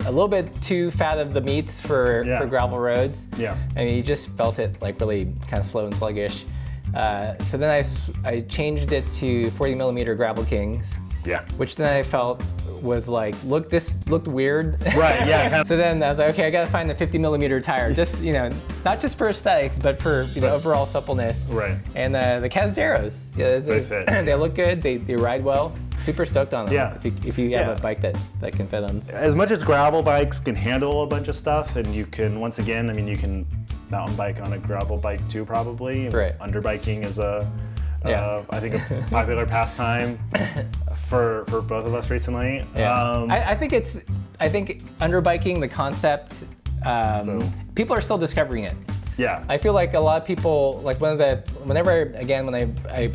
a 0.04 0.10
little 0.10 0.26
bit 0.28 0.50
too 0.62 0.90
fat 0.90 1.18
of 1.18 1.32
the 1.32 1.40
meats 1.40 1.80
for, 1.80 2.24
Yeah. 2.26 2.40
for 2.40 2.46
gravel 2.46 2.80
roads. 2.80 3.28
Yeah. 3.38 3.56
I 3.76 3.84
mean, 3.84 3.94
you 3.94 4.02
just 4.02 4.30
felt 4.30 4.58
it 4.58 4.82
like 4.82 4.98
really 4.98 5.26
kind 5.48 5.62
of 5.62 5.64
slow 5.64 5.84
and 5.86 5.94
sluggish. 5.94 6.44
Uh, 6.92 7.38
so 7.44 7.56
then 7.56 7.70
I, 7.70 7.78
s- 7.78 8.10
I 8.24 8.40
changed 8.40 8.90
it 8.90 9.08
to 9.10 9.48
40 9.52 9.76
millimeter 9.76 10.16
Gravel 10.16 10.44
Kings, 10.44 10.92
Yeah. 11.24 11.42
which 11.56 11.76
then 11.76 11.88
I 11.96 12.02
felt 12.02 12.42
was 12.82 13.08
like, 13.08 13.34
look, 13.44 13.68
this 13.70 13.98
looked 14.08 14.28
weird. 14.28 14.82
Right. 14.96 15.26
Yeah. 15.26 15.62
So 15.72 15.76
then 15.76 16.02
I 16.02 16.08
was 16.10 16.18
like, 16.18 16.30
okay, 16.30 16.46
I 16.46 16.50
gotta 16.50 16.70
find 16.70 16.90
the 16.90 16.94
50 16.94 17.18
millimeter 17.18 17.60
tire, 17.60 17.92
just 17.94 18.20
you 18.22 18.32
know, 18.32 18.50
not 18.84 19.00
just 19.00 19.16
for 19.16 19.28
aesthetics, 19.28 19.78
but 19.78 20.00
for 20.00 20.24
you 20.34 20.40
know 20.40 20.48
Right. 20.48 20.54
overall 20.54 20.86
suppleness. 20.86 21.38
Right. 21.48 21.78
And 21.94 22.16
uh, 22.16 22.40
the 22.40 22.48
Cazaderos, 22.50 23.16
yeah, 23.36 23.58
They 23.58 23.80
fit. 23.82 24.06
they 24.06 24.34
look 24.34 24.54
good. 24.54 24.82
They, 24.82 24.96
they 24.96 25.14
ride 25.16 25.42
well. 25.44 25.72
Super 26.00 26.24
stoked 26.24 26.52
on 26.52 26.64
them. 26.66 26.74
Yeah. 26.74 26.94
If 26.96 27.04
you, 27.04 27.12
if 27.24 27.38
you 27.38 27.44
have 27.56 27.66
Yeah. 27.68 27.72
a 27.76 27.80
bike 27.80 28.00
that, 28.02 28.18
that 28.40 28.52
can 28.54 28.66
fit 28.66 28.80
them. 28.80 29.02
as 29.10 29.34
much 29.36 29.52
as 29.52 29.62
gravel 29.62 30.02
bikes 30.02 30.40
can 30.40 30.56
handle 30.56 31.04
a 31.04 31.06
bunch 31.06 31.28
of 31.28 31.36
stuff, 31.36 31.76
and 31.76 31.94
you 31.94 32.06
can 32.06 32.40
once 32.40 32.58
again, 32.58 32.90
I 32.90 32.92
mean, 32.92 33.06
you 33.06 33.16
can 33.16 33.46
mountain 33.88 34.16
bike 34.16 34.40
on 34.40 34.52
a 34.54 34.58
gravel 34.58 34.96
bike 34.96 35.26
too, 35.28 35.44
probably. 35.44 36.08
Right. 36.08 36.36
Underbiking 36.40 37.04
is 37.04 37.20
a, 37.20 37.48
Yeah. 38.04 38.20
uh, 38.20 38.44
I 38.50 38.58
think, 38.58 38.74
a 38.74 39.06
popular 39.10 39.46
pastime 39.46 40.18
for 41.12 41.44
for 41.48 41.60
both 41.60 41.86
of 41.86 41.94
us 41.94 42.08
recently. 42.10 42.64
Yeah. 42.74 42.92
Um, 43.00 43.30
I, 43.30 43.50
I 43.50 43.54
think 43.54 43.72
it's. 43.74 43.98
I 44.40 44.48
think 44.48 44.82
underbiking 44.98 45.60
the 45.60 45.68
concept. 45.68 46.44
Um, 46.84 47.40
So- 47.40 47.52
people 47.74 47.94
are 47.94 48.00
still 48.00 48.18
discovering 48.18 48.64
it. 48.64 48.76
yeah. 49.18 49.44
I 49.48 49.56
feel 49.58 49.72
like 49.74 49.92
a 49.94 50.00
lot 50.00 50.20
of 50.20 50.26
people, 50.26 50.80
like 50.82 51.00
one 51.00 51.12
of 51.12 51.18
the, 51.18 51.36
whenever 51.64 51.92
again 52.26 52.44
when 52.46 52.54
I, 52.54 52.62
I 52.90 53.12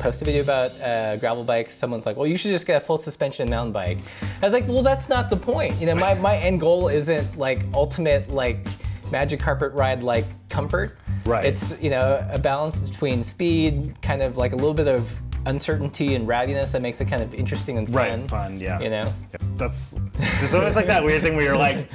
post 0.00 0.20
a 0.22 0.24
video 0.24 0.42
about 0.42 0.70
uh, 0.80 1.16
gravel 1.16 1.44
bikes, 1.44 1.72
someone's 1.74 2.04
like, 2.04 2.16
well, 2.16 2.26
you 2.26 2.36
should 2.36 2.50
just 2.50 2.66
get 2.66 2.76
a 2.82 2.84
full 2.84 2.98
suspension 2.98 3.48
mountain 3.48 3.72
bike. 3.72 3.98
I 4.42 4.46
was 4.46 4.52
like, 4.52 4.66
well, 4.68 4.82
that's 4.82 5.08
not 5.08 5.30
the 5.30 5.36
point. 5.36 5.74
You 5.80 5.86
know, 5.86 5.94
my, 5.94 6.14
my 6.14 6.36
end 6.36 6.60
goal 6.60 6.88
isn't 6.88 7.38
like 7.38 7.60
ultimate 7.72 8.28
like 8.30 8.66
magic 9.10 9.40
carpet 9.40 9.72
ride 9.72 10.02
like 10.02 10.26
comfort. 10.50 10.98
Right. 11.24 11.46
It's 11.46 11.74
you 11.80 11.90
know 11.90 12.26
a 12.30 12.38
balance 12.38 12.76
between 12.78 13.24
speed, 13.24 13.94
kind 14.02 14.20
of 14.20 14.36
like 14.36 14.52
a 14.52 14.56
little 14.56 14.74
bit 14.74 14.88
of 14.88 15.02
uncertainty 15.46 16.14
and 16.14 16.26
rowdiness 16.28 16.72
that 16.72 16.82
makes 16.82 17.00
it 17.00 17.06
kind 17.06 17.22
of 17.22 17.34
interesting 17.34 17.78
and 17.78 17.86
fun. 17.86 17.94
Right, 17.96 18.30
fun, 18.30 18.60
yeah. 18.60 18.80
You 18.80 18.90
know. 18.90 19.12
That's 19.56 19.98
there's 20.38 20.54
always 20.54 20.74
like 20.76 20.86
that 20.86 21.04
weird 21.04 21.22
thing 21.22 21.36
where 21.36 21.44
you're 21.44 21.56
like, 21.56 21.88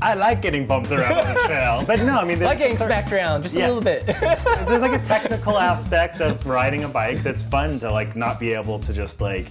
I 0.00 0.14
like 0.14 0.42
getting 0.42 0.66
bumped 0.66 0.92
around 0.92 1.12
on 1.26 1.34
the 1.34 1.40
trail, 1.40 1.84
but 1.86 1.98
no, 2.00 2.18
I 2.18 2.24
mean, 2.24 2.40
like 2.40 2.58
getting 2.58 2.76
there's- 2.76 2.88
smacked 2.90 3.12
around 3.12 3.42
just 3.42 3.56
a 3.56 3.58
little 3.58 3.80
bit. 3.80 4.06
there's 4.06 4.80
like 4.80 5.00
a 5.00 5.04
technical 5.06 5.58
aspect 5.58 6.20
of 6.20 6.44
riding 6.46 6.84
a 6.84 6.88
bike 6.88 7.22
that's 7.22 7.42
fun 7.42 7.78
to 7.80 7.90
like 7.90 8.14
not 8.16 8.38
be 8.40 8.52
able 8.52 8.78
to 8.80 8.92
just 8.92 9.20
like 9.20 9.46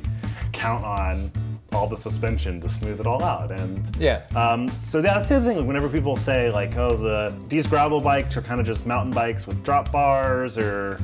count 0.54 0.84
on 0.86 1.32
all 1.74 1.86
the 1.86 1.98
suspension 1.98 2.62
to 2.62 2.70
smooth 2.70 3.00
it 3.02 3.06
all 3.06 3.22
out 3.22 3.52
and 3.52 3.94
Yeah. 3.98 4.22
um, 4.38 4.70
so 4.80 5.02
that's 5.02 5.28
the 5.28 5.36
other 5.36 5.46
thing 5.46 5.58
like, 5.58 5.68
whenever 5.68 5.90
people 5.90 6.16
say 6.16 6.50
like 6.50 6.78
oh 6.78 6.96
the 6.96 7.36
these 7.50 7.68
gravel 7.68 8.00
bikes 8.00 8.38
are 8.38 8.42
kind 8.42 8.62
of 8.62 8.66
just 8.66 8.86
mountain 8.86 9.12
bikes 9.12 9.46
with 9.46 9.62
drop 9.66 9.92
bars 9.92 10.58
or 10.58 10.98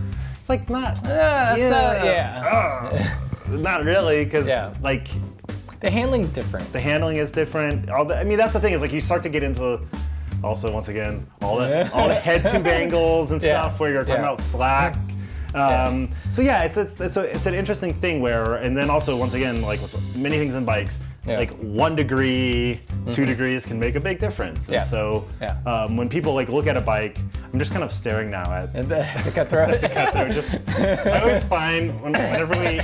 it's 0.44 0.50
like 0.50 0.70
not 0.70 1.00
Ah, 1.06 1.56
that's 1.56 1.62
not- 1.62 2.06
yeah. 2.06 2.90
Ugh. 2.92 3.60
not 3.62 3.86
really 3.86 4.26
because 4.26 4.46
Yeah. 4.46 4.74
like 4.82 5.08
the 5.80 5.90
handling's 5.90 6.32
different. 6.32 6.70
the 6.74 6.82
handling 6.82 7.16
is 7.18 7.32
different. 7.32 7.90
All 7.90 8.04
the, 8.04 8.18
I 8.18 8.26
mean, 8.26 8.38
that's 8.38 8.52
the 8.52 8.60
thing 8.60 8.74
is 8.74 8.82
like 8.82 8.92
you 8.92 9.00
start 9.00 9.24
to 9.24 9.30
get 9.30 9.42
into 9.42 9.80
also 10.44 10.70
once 10.74 10.90
again 10.90 11.26
all 11.42 11.58
the 11.60 11.90
all 11.94 12.10
the 12.10 12.14
head 12.16 12.44
tube 12.52 12.68
angles 12.68 13.32
and 13.32 13.42
Yeah. 13.42 13.62
stuff 13.70 13.80
where 13.80 13.90
you're 13.92 14.02
talking 14.04 14.16
Yeah. 14.22 14.32
about 14.34 14.42
slack. 14.42 14.96
Um, 15.56 16.10
So 16.32 16.42
yeah, 16.42 16.64
it's 16.64 16.78
it's 16.78 17.00
it's, 17.00 17.18
a, 17.18 17.22
it's 17.22 17.46
an 17.46 17.54
interesting 17.54 17.94
thing 17.94 18.22
where 18.22 18.56
and 18.56 18.76
then 18.76 18.90
also 18.90 19.16
once 19.16 19.34
again 19.34 19.62
like 19.62 19.82
with 19.82 19.94
many 20.16 20.38
things 20.38 20.56
in 20.56 20.66
bikes. 20.66 21.00
Yeah. 21.26 21.38
Like 21.38 21.52
one 21.60 21.96
degree, 21.96 22.82
2 23.12 23.26
degrees 23.26 23.66
can 23.66 23.80
make 23.80 23.96
a 23.96 24.00
big 24.02 24.20
difference. 24.20 24.68
And 24.68 24.76
Yeah. 24.76 24.84
so 24.84 25.24
Yeah. 25.40 25.56
um, 25.66 25.96
when 25.96 26.10
people 26.10 26.34
like 26.34 26.50
look 26.50 26.68
at 26.68 26.76
a 26.76 26.82
bike, 26.82 27.18
I'm 27.54 27.60
just 27.60 27.72
kind 27.72 27.82
of 27.82 27.94
staring 27.94 28.30
now 28.30 28.52
at 28.52 28.76
And 28.76 28.90
the, 28.92 29.08
the 29.24 29.32
cutthroat. 29.32 29.80
they're 30.14 30.28
just, 30.34 30.50
I 30.78 31.22
always 31.22 31.46
find 31.46 32.02
whenever 32.02 32.60
we 32.60 32.82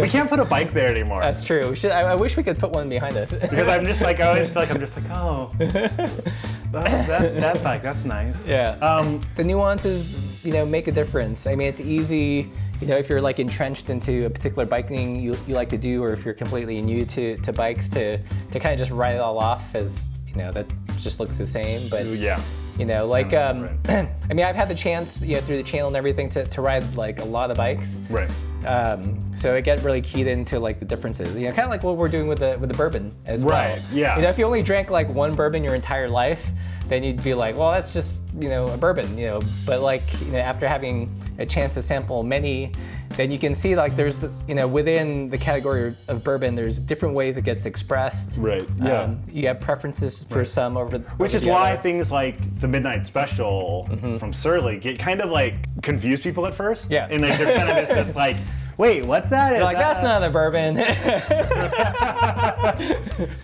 we 0.00 0.08
can't 0.08 0.28
put 0.30 0.38
a 0.38 0.44
bike 0.44 0.72
there 0.72 0.88
anymore. 0.88 1.20
That's 1.20 1.42
true. 1.42 1.68
We 1.70 1.74
should, 1.74 1.90
I, 1.90 2.02
I 2.12 2.14
wish 2.14 2.36
we 2.36 2.44
could 2.44 2.60
put 2.60 2.70
one 2.70 2.88
behind 2.88 3.16
us. 3.16 3.32
Because 3.32 3.66
I'm 3.66 3.84
just 3.84 4.02
like 4.02 4.20
I 4.20 4.28
always 4.28 4.50
feel 4.50 4.62
like 4.62 4.70
I'm 4.70 4.78
just 4.78 4.96
like 4.96 5.10
oh 5.10 5.50
that, 5.58 7.06
that, 7.08 7.40
that 7.40 7.62
bike 7.64 7.82
that's 7.82 8.04
nice. 8.04 8.46
Yeah. 8.46 8.70
Um, 8.80 9.18
the 9.34 9.42
nuances, 9.44 10.33
you 10.44 10.52
know, 10.52 10.64
make 10.66 10.86
a 10.86 10.92
difference. 10.92 11.46
I 11.46 11.54
mean, 11.54 11.68
it's 11.68 11.80
easy, 11.80 12.50
you 12.80 12.86
know, 12.86 12.96
if 12.96 13.08
you're 13.08 13.20
like 13.20 13.38
entrenched 13.38 13.90
into 13.90 14.26
a 14.26 14.30
particular 14.30 14.66
biking 14.66 15.20
you, 15.20 15.36
you 15.46 15.54
like 15.54 15.68
to 15.70 15.78
do, 15.78 16.02
or 16.02 16.12
if 16.12 16.24
you're 16.24 16.34
completely 16.34 16.80
new 16.80 17.04
to, 17.06 17.36
to 17.38 17.52
bikes, 17.52 17.88
to, 17.90 18.18
to 18.18 18.60
kind 18.60 18.72
of 18.72 18.78
just 18.78 18.90
write 18.90 19.14
it 19.14 19.20
all 19.20 19.38
off 19.38 19.74
as, 19.74 20.06
you 20.28 20.34
know, 20.34 20.52
that 20.52 20.66
just 20.98 21.20
looks 21.20 21.38
the 21.38 21.46
same. 21.46 21.88
But, 21.88 22.06
yeah. 22.06 22.40
you 22.78 22.84
know, 22.84 23.06
like, 23.06 23.32
um, 23.32 23.62
right. 23.62 24.08
I 24.30 24.34
mean, 24.34 24.44
I've 24.44 24.56
had 24.56 24.68
the 24.68 24.74
chance, 24.74 25.22
you 25.22 25.36
know, 25.36 25.40
through 25.40 25.56
the 25.56 25.62
channel 25.62 25.88
and 25.88 25.96
everything 25.96 26.28
to, 26.30 26.46
to 26.46 26.60
ride 26.60 26.94
like 26.94 27.20
a 27.20 27.24
lot 27.24 27.50
of 27.50 27.56
bikes. 27.56 28.00
Right. 28.10 28.30
Um, 28.66 29.20
so 29.36 29.54
I 29.54 29.60
get 29.60 29.82
really 29.82 30.00
keyed 30.00 30.26
into 30.26 30.58
like 30.58 30.78
the 30.78 30.86
differences. 30.86 31.34
You 31.36 31.48
know, 31.48 31.52
kind 31.52 31.64
of 31.64 31.70
like 31.70 31.82
what 31.82 31.96
we're 31.96 32.08
doing 32.08 32.28
with 32.28 32.38
the 32.38 32.56
with 32.58 32.70
the 32.70 32.76
bourbon 32.76 33.14
as 33.26 33.44
well. 33.44 33.54
Right, 33.54 33.82
yeah. 33.92 34.16
You 34.16 34.22
know, 34.22 34.30
if 34.30 34.38
you 34.38 34.46
only 34.46 34.62
drank 34.62 34.90
like 34.90 35.08
one 35.08 35.34
bourbon 35.34 35.62
your 35.62 35.74
entire 35.74 36.08
life, 36.08 36.50
then 36.86 37.02
you'd 37.02 37.22
be 37.22 37.34
like, 37.34 37.56
well, 37.56 37.70
that's 37.72 37.92
just 37.92 38.14
you 38.38 38.48
know 38.48 38.66
a 38.66 38.76
bourbon. 38.76 39.16
You 39.16 39.26
know, 39.26 39.42
but 39.64 39.80
like 39.80 40.02
you 40.20 40.32
know, 40.32 40.38
after 40.38 40.68
having 40.68 41.14
a 41.38 41.46
chance 41.46 41.74
to 41.74 41.82
sample 41.82 42.22
many, 42.22 42.72
then 43.10 43.30
you 43.30 43.38
can 43.38 43.54
see 43.54 43.74
like 43.74 43.96
there's 43.96 44.24
you 44.46 44.54
know 44.54 44.68
within 44.68 45.28
the 45.30 45.38
category 45.38 45.94
of 46.08 46.24
bourbon, 46.24 46.54
there's 46.54 46.80
different 46.80 47.14
ways 47.14 47.36
it 47.36 47.42
gets 47.42 47.66
expressed. 47.66 48.38
Right, 48.38 48.68
yeah. 48.80 49.02
Um, 49.02 49.22
you 49.30 49.46
have 49.48 49.60
preferences 49.60 50.24
for 50.24 50.44
some 50.44 50.76
over. 50.76 50.98
The 50.98 51.04
Which 51.16 51.34
over 51.34 51.38
is 51.38 51.44
why 51.44 51.72
other. 51.72 51.82
things 51.82 52.12
like 52.12 52.60
the 52.60 52.68
Midnight 52.68 53.04
Special 53.06 53.88
from 54.18 54.32
Surly 54.32 54.78
get 54.78 54.98
kind 54.98 55.20
of 55.20 55.30
like 55.30 55.54
confuse 55.82 56.20
people 56.20 56.46
at 56.46 56.54
first. 56.54 56.90
Yeah. 56.90 57.08
And 57.10 57.22
like 57.22 57.38
they're 57.38 57.56
kind 57.56 57.68
of 57.70 57.76
just 57.88 58.06
this 58.06 58.16
like, 58.16 58.36
wait, 58.76 59.04
what's 59.04 59.30
that? 59.30 59.52
You're 59.52 59.64
like 59.64 59.76
that's 59.76 60.02
not 60.02 60.22
a 60.22 60.30
bourbon. 60.30 60.78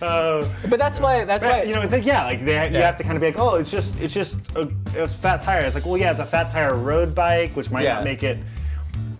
uh, 0.01 0.47
but 0.69 0.79
that's 0.79 0.99
why 0.99 1.25
that's 1.25 1.43
why 1.43 1.63
you 1.63 1.73
know, 1.73 1.81
like, 1.81 2.05
yeah, 2.05 2.23
like 2.25 2.43
they, 2.43 2.69
you 2.71 2.77
have 2.77 2.95
to 2.97 3.03
kind 3.03 3.15
of 3.15 3.21
be 3.21 3.27
like, 3.27 3.39
oh, 3.39 3.55
it's 3.55 3.71
just, 3.71 3.99
it's 4.01 4.13
just 4.13 4.37
a, 4.55 4.69
it's 4.93 5.15
fat 5.15 5.41
tire. 5.41 5.61
It's 5.61 5.75
like, 5.75 5.85
well, 5.85 5.97
yeah, 5.97 6.11
it's 6.11 6.19
a 6.19 6.25
fat 6.25 6.49
tire 6.51 6.75
road 6.75 7.13
bike, 7.15 7.55
which 7.55 7.71
might 7.71 7.83
Yeah. 7.83 7.95
not 7.95 8.03
make 8.03 8.23
it 8.23 8.37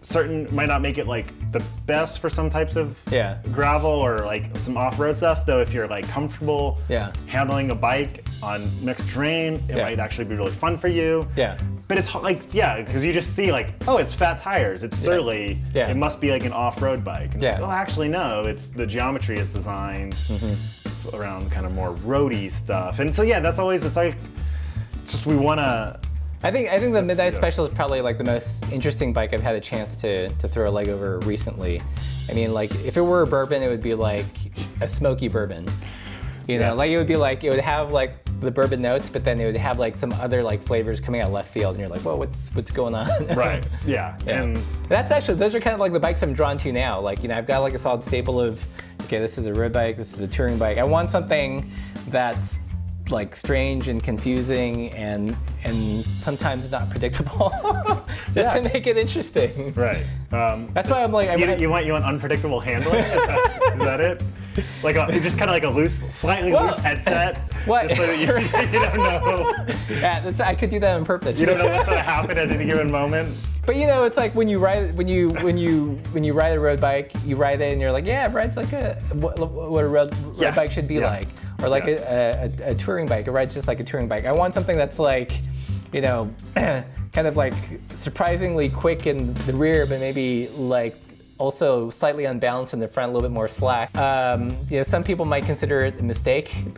certain, 0.02 0.48
might 0.54 0.66
not 0.68 0.82
make 0.82 0.98
it 0.98 1.08
like 1.08 1.28
the 1.52 1.64
best 1.86 2.20
for 2.20 2.30
some 2.30 2.50
types 2.50 2.76
of 2.76 3.00
Yeah. 3.12 3.38
gravel 3.52 3.90
or 3.92 4.26
like 4.26 4.56
some 4.58 4.76
off-road 4.76 5.16
stuff. 5.18 5.46
Though, 5.46 5.60
if 5.60 5.74
you're 5.74 5.88
like 5.88 6.08
comfortable 6.08 6.80
Yeah. 6.90 7.12
handling 7.28 7.70
a 7.72 7.76
bike 7.76 8.26
on 8.42 8.70
mixed 8.84 9.08
terrain, 9.10 9.56
it 9.70 9.78
Yeah. 9.78 9.84
might 9.84 10.00
actually 10.00 10.26
be 10.26 10.36
really 10.36 10.52
fun 10.52 10.76
for 10.78 10.88
you. 10.88 11.28
Yeah. 11.36 11.58
But 11.88 11.98
it's 12.00 12.16
like, 12.16 12.54
yeah, 12.54 12.82
because 12.82 13.04
you 13.06 13.14
just 13.14 13.36
see 13.36 13.52
like, 13.52 13.74
oh, 13.88 13.98
it's 13.98 14.14
fat 14.16 14.40
tires. 14.40 14.82
It's 14.84 14.98
surly. 14.98 15.62
Yeah. 15.74 15.90
It 15.90 15.98
must 15.98 16.20
be 16.20 16.32
like 16.32 16.46
an 16.46 16.54
off-road 16.54 17.04
bike. 17.04 17.34
And 17.34 17.44
Yeah. 17.44 17.52
It's 17.54 17.62
like, 17.62 17.70
oh, 17.70 17.74
actually, 17.74 18.08
no. 18.10 18.46
It's 18.46 18.66
the 18.66 18.88
geometry 18.88 19.38
is 19.38 19.48
designed 19.48 20.16
Mm-hmm. 20.16 21.16
around 21.16 21.52
kind 21.52 21.66
of 21.66 21.74
more 21.74 21.92
roady 22.06 22.50
stuff. 22.50 23.00
And 23.00 23.14
so 23.14 23.22
yeah, 23.24 23.40
that's 23.40 23.60
always 23.60 23.84
it's 23.84 23.98
like, 23.98 24.16
it's 25.04 25.12
just 25.12 25.26
we 25.28 25.36
want 25.36 25.60
to. 25.60 26.00
I 26.44 26.50
think 26.52 26.70
I 26.70 26.80
think 26.80 26.94
the 26.94 27.02
Midnight 27.04 27.34
yeah. 27.34 27.38
Special 27.40 27.66
is 27.66 27.74
probably 27.74 28.02
like 28.02 28.18
the 28.18 28.24
most 28.24 28.72
interesting 28.72 29.14
bike 29.14 29.34
I've 29.34 29.44
had 29.44 29.56
a 29.56 29.62
chance 29.62 29.96
to 29.98 30.30
to 30.30 30.48
throw 30.48 30.70
a 30.70 30.72
leg 30.72 30.90
over 30.90 31.20
recently. 31.20 31.82
I 32.30 32.34
mean, 32.34 32.54
like 32.54 32.74
if 32.84 32.98
it 32.98 33.02
were 33.02 33.22
a 33.22 33.28
bourbon, 33.28 33.62
it 33.62 33.70
would 33.70 33.82
be 33.84 33.94
like 33.94 34.26
a 34.82 34.88
smoky 34.88 35.28
bourbon. 35.28 35.68
You 36.48 36.58
know, 36.58 36.66
Yeah. 36.68 36.72
like 36.74 36.90
it 36.92 36.98
would 36.98 37.08
be 37.08 37.16
like 37.16 37.44
it 37.44 37.52
would 37.52 37.60
have 37.60 37.92
like 37.92 38.16
the 38.40 38.50
bourbon 38.50 38.82
notes, 38.82 39.08
but 39.08 39.24
then 39.24 39.40
it 39.40 39.46
would 39.46 39.56
have 39.56 39.78
like 39.78 39.96
some 39.96 40.12
other 40.14 40.42
like 40.42 40.64
flavors 40.64 41.00
coming 41.00 41.22
out 41.22 41.32
left 41.32 41.54
field, 41.54 41.76
and 41.76 41.80
you're 41.80 41.90
like, 41.90 42.02
whoa, 42.02 42.16
what's 42.16 42.50
what's 42.56 42.72
going 42.72 42.96
on? 42.96 43.08
Right. 43.36 43.64
Yeah. 43.86 44.18
Yeah. 44.26 44.42
And 44.42 44.58
That's 44.90 45.12
actually 45.12 45.36
those 45.36 45.54
are 45.54 45.60
kind 45.60 45.76
of 45.76 45.80
like 45.80 45.94
the 45.94 46.00
bikes 46.00 46.24
I'm 46.24 46.34
drawn 46.34 46.58
to 46.58 46.72
now. 46.72 47.00
Like 47.00 47.22
you 47.22 47.30
know, 47.30 47.36
I've 47.38 47.46
got 47.46 47.60
like 47.60 47.76
a 47.76 47.80
solid 47.80 48.04
staple 48.04 48.42
of 48.42 48.66
okay, 49.04 49.20
this 49.20 49.38
is 49.38 49.46
a 49.46 49.54
road 49.54 49.74
bike, 49.74 49.96
this 49.96 50.14
is 50.14 50.22
a 50.22 50.28
touring 50.28 50.58
bike. 50.58 50.80
I 50.80 50.84
want 50.84 51.12
something 51.12 51.70
that's 52.08 52.58
like 53.12 53.36
strange 53.36 53.88
and 53.88 54.02
confusing 54.04 54.90
and 54.94 55.36
and 55.64 56.06
sometimes 56.20 56.70
not 56.70 56.90
predictable, 56.90 57.52
just 58.34 58.56
to 58.56 58.62
make 58.62 58.88
it 58.88 58.98
interesting. 58.98 59.74
right. 59.74 60.06
Um, 60.32 60.70
That's 60.74 60.90
why 60.90 61.04
I'm 61.04 61.12
like, 61.12 61.38
you, 61.40 61.54
you 61.56 61.70
want 61.70 61.86
you 61.86 61.94
want 61.94 62.06
unpredictable 62.06 62.60
handling? 62.60 63.04
Is 63.04 63.12
that, 63.14 63.74
is 63.76 63.80
that 63.82 64.00
it? 64.00 64.22
Like 64.84 64.96
a, 64.98 65.08
just 65.20 65.38
kind 65.38 65.50
of 65.50 65.54
like 65.56 65.64
a 65.64 65.70
loose, 65.70 66.00
slightly 66.14 66.52
Well, 66.52 66.66
loose 66.66 66.80
headset. 66.80 67.38
what- 67.66 67.88
Just 67.90 68.02
so 68.02 68.08
that 68.08 68.18
you, 68.20 68.26
you 68.80 68.86
don't 68.86 68.98
know. 68.98 69.66
yeah, 70.00 70.20
that's, 70.20 70.40
I 70.42 70.56
could 70.56 70.70
do 70.70 70.80
that 70.80 70.96
on 70.96 71.06
purpose. 71.06 71.40
You 71.40 71.46
don't 71.46 71.58
know 71.58 71.66
what's 71.68 71.88
gonna 71.88 72.02
happen 72.02 72.38
at 72.38 72.50
any 72.50 72.66
given 72.66 72.92
moment. 72.92 73.38
But 73.66 73.76
you 73.76 73.86
know, 73.86 74.06
it's 74.06 74.18
like 74.18 74.34
when 74.34 74.48
you 74.48 74.58
ride 74.58 74.96
when 74.96 75.08
you 75.08 75.30
when 75.46 75.56
you 75.58 76.00
when 76.14 76.24
you 76.24 76.34
ride 76.34 76.58
a 76.58 76.60
road 76.60 76.82
bike, 76.82 77.12
you 77.26 77.36
ride 77.36 77.62
it 77.62 77.72
and 77.72 77.80
you're 77.80 77.92
like, 77.92 78.06
yeah, 78.08 78.26
it 78.28 78.34
rides 78.34 78.58
like 78.58 78.74
a 78.74 78.96
what, 79.14 79.38
what 79.38 79.84
a 79.84 79.88
road, 79.88 80.14
road 80.24 80.36
Yeah, 80.38 80.50
bike 80.56 80.72
should 80.72 80.88
be 80.88 80.96
yeah. 80.96 81.06
like, 81.08 81.28
or 81.62 81.70
like 81.70 81.86
Yeah. 81.86 82.50
a, 82.64 82.68
a, 82.70 82.72
a 82.72 82.76
touring 82.76 83.06
bike. 83.08 83.28
It 83.28 83.32
rides 83.32 83.54
just 83.54 83.68
like 83.68 83.80
a 83.80 83.84
touring 83.84 84.08
bike. 84.08 84.26
I 84.26 84.32
want 84.32 84.54
something 84.54 84.78
that's 84.78 85.00
like, 85.00 85.32
you 85.94 86.02
know, 86.02 86.34
kind 86.56 87.28
of 87.28 87.36
like 87.38 87.54
surprisingly 87.96 88.70
quick 88.70 89.08
in 89.08 89.34
the 89.46 89.54
rear, 89.54 89.86
but 89.86 90.00
maybe 90.00 90.48
like 90.50 90.96
also 91.38 91.90
slightly 91.90 92.26
unbalanced 92.26 92.74
in 92.74 92.80
the 92.80 92.88
front, 92.88 93.10
a 93.12 93.14
little 93.14 93.28
bit 93.28 93.34
more 93.34 93.48
slack. 93.48 93.96
Um, 93.98 94.56
you 94.70 94.78
know, 94.78 94.84
some 94.84 95.04
people 95.04 95.26
might 95.26 95.44
consider 95.44 95.80
it 95.86 96.00
a 96.00 96.04
mistake, 96.04 96.54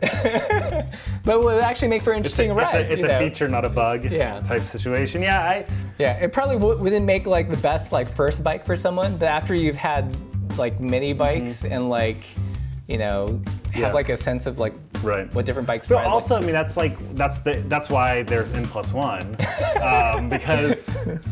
but 1.24 1.42
would 1.42 1.62
actually 1.62 1.88
make 1.88 2.02
for 2.02 2.12
an 2.12 2.20
It's 2.24 2.30
interesting 2.38 2.50
a, 2.50 2.54
ride. 2.54 2.74
it's 2.86 2.90
a, 2.90 2.92
it's 2.94 3.04
a 3.04 3.08
know? 3.08 3.18
feature, 3.18 3.48
not 3.48 3.64
a 3.64 3.68
bug. 3.68 4.04
Yeah. 4.10 4.40
Type 4.40 4.62
situation. 4.62 5.22
Yeah. 5.22 5.40
I. 5.42 5.66
Yeah, 5.98 6.14
it 6.14 6.32
probably 6.32 6.56
w- 6.56 6.78
wouldn't 6.78 7.04
make 7.04 7.26
like 7.26 7.50
the 7.50 7.56
best 7.58 7.92
like 7.92 8.10
first 8.14 8.42
bike 8.42 8.64
for 8.66 8.74
someone, 8.74 9.16
but 9.18 9.26
after 9.26 9.54
you've 9.54 9.76
had 9.76 10.16
like 10.58 10.80
many 10.80 11.12
bikes 11.12 11.64
and 11.64 11.88
like, 11.90 12.24
you 12.88 12.98
know, 12.98 13.40
have. 13.72 13.76
Yeah. 13.76 13.92
like 13.92 14.08
a 14.10 14.16
sense 14.16 14.46
of 14.46 14.58
like 14.58 14.74
Right. 15.02 15.32
what 15.34 15.44
different 15.44 15.66
bikes 15.68 15.86
But 15.86 15.96
ride. 15.96 16.04
like- 16.04 16.12
also, 16.12 16.36
I 16.36 16.40
mean, 16.40 16.52
that's 16.52 16.76
like 16.78 16.96
that's 17.14 17.40
the 17.40 17.62
that's 17.68 17.90
why 17.90 18.22
there's 18.22 18.50
n 18.54 18.66
plus 18.66 18.92
one, 18.92 19.36
um, 19.82 20.28
because 20.30 20.88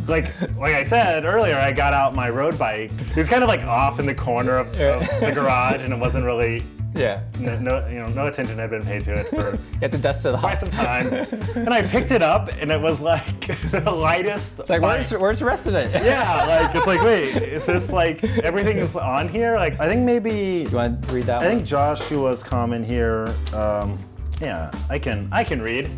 like 0.08 0.26
like 0.58 0.74
I 0.74 0.82
said 0.82 1.24
earlier, 1.24 1.56
I 1.56 1.72
got 1.72 1.94
out 1.94 2.14
my 2.14 2.28
road 2.28 2.58
bike. 2.58 2.90
It 3.10 3.16
was 3.16 3.28
kind 3.28 3.42
of 3.42 3.48
like 3.48 3.62
off 3.62 3.98
in 3.98 4.06
the 4.06 4.14
corner 4.14 4.56
of, 4.58 4.66
of 4.78 5.08
the 5.20 5.32
garage, 5.34 5.82
and 5.82 5.92
it 5.92 5.98
wasn't 5.98 6.24
really 6.26 6.62
yeah, 6.94 7.22
no, 7.38 7.58
no 7.58 7.86
you 7.88 7.98
know 8.00 8.08
no 8.08 8.26
attention 8.26 8.58
had 8.58 8.70
been 8.70 8.84
paid 8.84 9.04
to 9.04 9.14
it 9.18 9.26
for 9.28 9.58
to 9.88 9.98
dust 9.98 10.26
it 10.26 10.34
off. 10.34 10.40
quite 10.40 10.60
some 10.60 10.70
time. 10.70 11.06
And 11.54 11.72
I 11.72 11.82
picked 11.82 12.10
it 12.10 12.22
up, 12.22 12.48
and 12.60 12.70
it 12.72 12.80
was 12.80 13.00
like 13.00 13.46
the 13.70 13.90
lightest. 13.90 14.60
It's 14.60 14.70
like 14.70 14.82
where's, 14.82 15.10
where's 15.12 15.38
the 15.38 15.44
rest 15.44 15.66
of 15.66 15.74
it? 15.74 15.90
yeah, 16.04 16.44
like 16.46 16.74
it's 16.74 16.86
like 16.86 17.02
wait, 17.02 17.36
is 17.36 17.64
this 17.66 17.90
like 17.90 18.22
everything 18.42 18.78
is 18.78 18.96
on 18.96 19.28
here? 19.28 19.54
Like 19.56 19.78
I 19.80 19.88
think 19.88 20.02
maybe 20.04 20.66
You 20.70 20.76
want 20.76 21.06
to 21.08 21.14
read 21.14 21.24
that 21.24 21.42
I 21.42 21.46
one? 21.48 21.56
think 21.58 21.66
Joshua's 21.68 22.42
comment 22.42 22.84
here. 22.86 23.28
Um, 23.54 23.98
yeah, 24.40 24.72
I 24.90 24.98
can 24.98 25.28
I 25.30 25.44
can 25.44 25.62
read. 25.62 25.88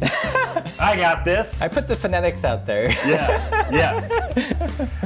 I 0.80 0.96
got 0.96 1.24
this. 1.24 1.62
I 1.62 1.68
put 1.68 1.88
the 1.88 1.96
phonetics 1.96 2.44
out 2.44 2.66
there. 2.66 2.90
yeah. 3.06 3.70
Yes. 3.72 4.32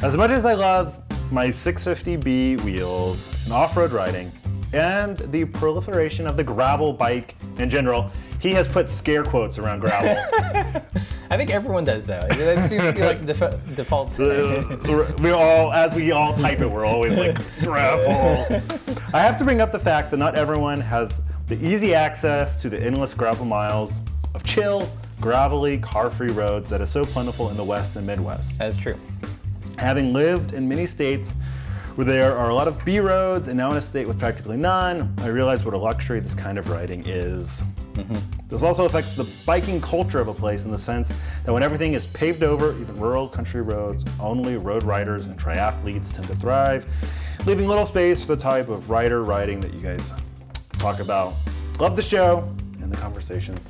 As 0.03 0.17
much 0.17 0.31
as 0.33 0.45
I 0.45 0.55
love 0.55 0.97
my 1.31 1.49
650B 1.49 2.61
wheels 2.63 3.31
and 3.45 3.53
off-road 3.53 3.93
riding, 3.93 4.33
and 4.73 5.17
the 5.33 5.45
proliferation 5.47 6.27
of 6.27 6.37
the 6.37 6.45
gravel 6.45 6.93
bike 6.93 7.37
in 7.59 7.71
general. 7.71 8.11
He 8.41 8.53
has 8.53 8.69
put 8.69 8.89
scare 8.89 9.25
quotes 9.25 9.59
around 9.59 9.81
gravel. 9.81 10.17
I 11.31 11.37
think 11.37 11.51
everyone 11.51 11.85
does 11.85 12.07
though. 12.07 12.27
It 12.31 12.69
seems 12.69 12.85
to 12.85 12.93
be 12.93 13.01
like 13.01 13.27
the 13.27 13.59
default. 13.75 14.19
Uh, 14.19 15.13
we 15.19 15.31
all, 15.31 15.73
as 15.73 15.95
we 15.95 16.13
all 16.13 16.35
type 16.35 16.61
it, 16.61 16.71
we're 16.71 16.85
always 16.85 17.19
like 17.19 17.37
gravel. 17.61 18.63
I 19.13 19.21
have 19.21 19.37
to 19.39 19.45
bring 19.45 19.61
up 19.61 19.73
the 19.73 19.79
fact 19.79 20.11
that 20.13 20.19
not 20.19 20.37
everyone 20.37 20.81
has 20.81 21.21
the 21.49 21.57
easy 21.65 21.95
access 21.95 22.61
to 22.63 22.71
the 22.71 22.81
endless 22.81 23.15
gravel 23.15 23.45
miles 23.45 24.01
of 24.35 24.45
chill, 24.45 24.89
gravelly, 25.21 25.79
car-free 25.79 26.31
roads 26.31 26.71
that 26.71 26.81
is 26.81 26.91
so 26.91 27.05
plentiful 27.05 27.51
in 27.51 27.57
the 27.57 27.65
West 27.65 27.97
and 27.97 28.07
Midwest. 28.07 28.59
That's 28.59 28.77
true. 28.77 28.97
Having 29.79 30.13
lived 30.13 30.55
in 30.55 30.69
many 30.69 30.87
states 30.87 31.33
where 31.99 32.05
there 32.05 32.39
are 32.39 32.51
a 32.51 32.55
lot 32.55 32.69
of 32.69 32.85
B 32.85 33.01
roads 33.01 33.49
and 33.49 33.59
now 33.59 33.73
in 33.73 33.77
a 33.77 33.83
state 33.83 34.07
with 34.07 34.21
practically 34.21 34.57
none, 34.57 35.13
I 35.19 35.27
realize 35.27 35.65
what 35.65 35.75
a 35.75 35.77
luxury 35.77 36.21
this 36.21 36.33
kind 36.33 36.57
of 36.57 36.71
riding 36.71 37.03
is. 37.05 37.65
Mm-hmm. 37.95 38.15
This 38.47 38.63
also 38.63 38.85
affects 38.85 39.17
the 39.17 39.29
biking 39.45 39.81
culture 39.81 40.21
of 40.21 40.29
a 40.29 40.33
place 40.33 40.65
in 40.65 40.71
the 40.71 40.79
sense 40.79 41.13
that 41.45 41.53
when 41.53 41.65
everything 41.65 41.95
is 41.95 42.07
paved 42.07 42.45
over, 42.45 42.71
even 42.81 42.97
rural 43.01 43.27
country 43.27 43.63
roads, 43.63 44.05
only 44.21 44.57
road 44.57 44.85
riders 44.85 45.27
and 45.27 45.37
triathletes 45.37 46.15
tend 46.15 46.29
to 46.29 46.37
thrive, 46.37 46.87
leaving 47.47 47.67
little 47.67 47.85
space 47.85 48.21
for 48.25 48.37
the 48.37 48.41
type 48.41 48.69
of 48.69 48.91
rider 48.91 49.25
riding 49.25 49.59
that 49.59 49.75
you 49.75 49.81
guys 49.81 50.13
talk 50.75 51.01
about. 51.01 51.35
Love 51.81 51.97
the 51.97 52.03
show 52.03 52.49
and 52.81 52.93
the 52.93 52.97
conversations. 52.97 53.69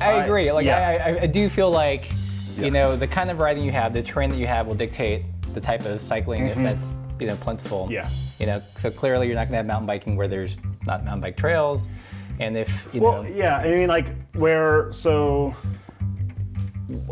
I 0.00 0.12
I- 0.12 0.24
agree. 0.26 0.52
Like 0.52 0.64
yeah. 0.64 1.02
I, 1.04 1.22
I, 1.22 1.26
do 1.26 1.48
feel 1.48 1.72
like 1.72 2.08
Yeah. 2.56 2.66
you 2.66 2.70
know 2.70 2.94
the 2.94 3.08
kind 3.08 3.32
of 3.32 3.40
riding 3.40 3.64
you 3.64 3.72
have, 3.72 3.92
the 3.92 4.00
terrain 4.00 4.30
that 4.30 4.38
you 4.38 4.46
have, 4.46 4.68
will 4.68 4.76
dictate 4.76 5.24
the 5.54 5.60
type 5.60 5.84
of 5.84 6.00
cycling 6.00 6.46
if 6.46 6.54
mm-hmm. 6.54 6.62
that's 6.62 6.92
you 7.22 7.28
know 7.28 7.36
plentiful. 7.36 7.88
Yeah. 7.90 8.08
You 8.38 8.46
know, 8.46 8.62
so 8.76 8.90
clearly 8.90 9.26
you're 9.28 9.36
not 9.36 9.44
going 9.44 9.52
to 9.52 9.56
have 9.58 9.66
mountain 9.66 9.86
biking 9.86 10.16
where 10.16 10.28
there's 10.28 10.58
not 10.84 11.04
mountain 11.04 11.20
bike 11.20 11.36
trails, 11.36 11.92
and 12.40 12.56
if 12.56 12.88
you 12.92 13.00
Well, 13.00 13.22
know, 13.22 13.28
yeah, 13.28 13.58
I 13.58 13.68
mean, 13.68 13.88
like 13.88 14.08
where 14.34 14.92
so 14.92 15.54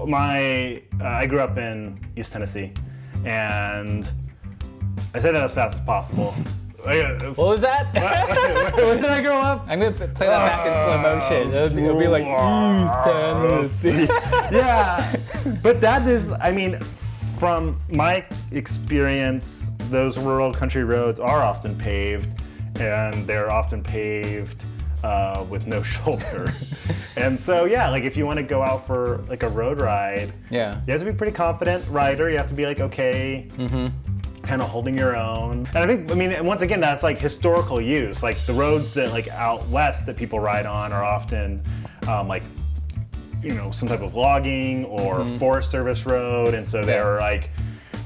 my 0.07 0.83
uh, 1.01 1.07
I 1.07 1.27
grew 1.27 1.41
up 1.41 1.57
in 1.57 1.99
East 2.17 2.33
Tennessee, 2.33 2.73
and 3.25 4.11
I 5.15 5.21
say 5.21 5.31
that 5.33 5.43
as 5.43 5.55
fast 5.55 5.75
as 5.75 5.81
possible. 5.81 6.35
What 6.83 7.37
was 7.37 7.61
that? 7.61 7.95
Where 8.75 8.97
did 8.97 9.05
I 9.05 9.21
grow 9.21 9.39
up? 9.39 9.67
I'm 9.69 9.79
gonna 9.79 9.93
play 9.93 10.27
that 10.27 10.39
back 10.49 10.67
in 10.67 10.73
slow 10.73 10.99
motion. 11.03 11.55
It'll 11.55 11.77
be, 11.77 11.85
it'll 11.85 11.99
be 11.99 12.09
like 12.09 12.25
East 12.25 13.83
Tennessee. 13.85 14.07
yeah, 14.57 15.15
but 15.63 15.81
that 15.83 16.09
is, 16.09 16.33
I 16.41 16.51
mean, 16.51 16.81
from 17.39 17.79
my 17.91 18.25
experience, 18.53 19.73
those 19.91 20.19
rural 20.19 20.53
country 20.53 20.85
roads 20.85 21.21
are 21.21 21.43
often 21.43 21.77
paved, 21.77 22.31
and 22.81 23.27
they're 23.27 23.51
often 23.51 23.83
paved 23.83 24.65
uh, 25.05 25.45
with 25.49 25.67
no 25.67 25.83
shoulder. 25.95 26.55
and 27.17 27.39
so, 27.39 27.65
yeah, 27.65 27.89
like 27.91 28.05
if 28.05 28.17
you 28.17 28.25
want 28.27 28.39
to 28.39 28.43
go 28.43 28.63
out 28.63 28.87
for 28.87 29.19
like 29.29 29.43
a 29.43 29.49
road 29.49 29.79
ride, 29.81 30.33
Yeah. 30.51 30.81
you 30.87 30.93
have 30.93 31.01
to 31.01 31.07
be 31.07 31.13
pretty 31.17 31.33
confident 31.33 31.85
rider. 31.89 32.31
You 32.31 32.39
have 32.39 32.49
to 32.49 32.55
be 32.55 32.67
like 32.67 32.81
okay. 32.81 33.47
Kind 34.43 34.63
of 34.63 34.69
holding 34.71 34.97
your 34.97 35.15
own, 35.15 35.69
and 35.75 35.79
I 35.79 35.87
think 35.87 36.11
I 36.11 36.15
mean 36.15 36.45
once 36.45 36.63
again 36.63 36.81
that's 36.81 37.03
like 37.05 37.19
historical 37.19 37.81
use. 37.81 38.23
Like 38.23 38.39
the 38.47 38.55
roads 38.55 38.95
that 38.95 39.13
like 39.13 39.29
out 39.29 39.69
west 39.69 40.07
that 40.07 40.17
people 40.17 40.41
ride 40.41 40.67
on 40.67 40.93
are 40.93 41.05
often 41.05 41.63
um, 42.09 42.27
like 42.27 42.43
you 43.43 43.51
know 43.55 43.71
some 43.71 43.87
type 43.87 44.01
of 44.01 44.15
logging 44.17 44.87
or 44.87 45.25
forest 45.39 45.71
service 45.71 46.05
road 46.05 46.55
and 46.55 46.67
so 46.69 46.85
they're 46.85 47.19
like 47.21 47.51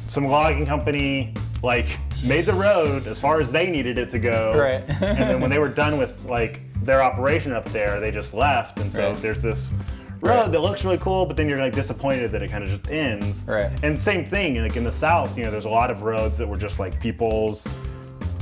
some 0.09 0.27
logging 0.27 0.67
company 0.67 1.35
like 1.63 1.99
made 2.25 2.47
the 2.47 2.53
road 2.53 3.07
as 3.07 3.21
far 3.21 3.41
as 3.41 3.51
they 3.51 3.71
needed 3.71 3.99
it 3.99 4.11
to 4.11 4.19
go 4.19 4.59
Right. 4.59 4.85
and 4.89 5.19
then 5.19 5.41
when 5.41 5.51
they 5.51 5.59
were 5.59 5.69
done 5.69 5.99
with 5.99 6.25
like 6.27 6.61
their 6.85 7.03
operation 7.03 7.53
up 7.53 7.65
there 7.67 8.01
they 8.01 8.11
just 8.11 8.35
left 8.35 8.79
and 8.81 8.93
so 8.93 9.09
Right. 9.13 9.17
there's 9.23 9.39
this 9.43 9.73
road 10.21 10.31
Right. 10.41 10.53
that 10.53 10.61
looks 10.61 10.85
really 10.85 10.99
cool 10.99 11.27
but 11.27 11.37
then 11.37 11.49
you're 11.49 11.59
like 11.61 11.75
disappointed 11.75 12.31
that 12.33 12.43
it 12.43 12.51
kind 12.51 12.63
of 12.65 12.71
just 12.71 12.91
ends 12.91 13.45
Right. 13.47 13.71
and 13.83 14.01
same 14.01 14.25
thing 14.25 14.61
like 14.63 14.77
in 14.77 14.85
the 14.85 14.93
south 14.93 15.37
you 15.39 15.45
know 15.45 15.51
there's 15.51 15.65
a 15.65 15.71
lot 15.71 15.91
of 15.91 16.03
roads 16.03 16.39
that 16.39 16.47
were 16.49 16.57
just 16.59 16.79
like 16.79 16.99
people's 17.01 17.67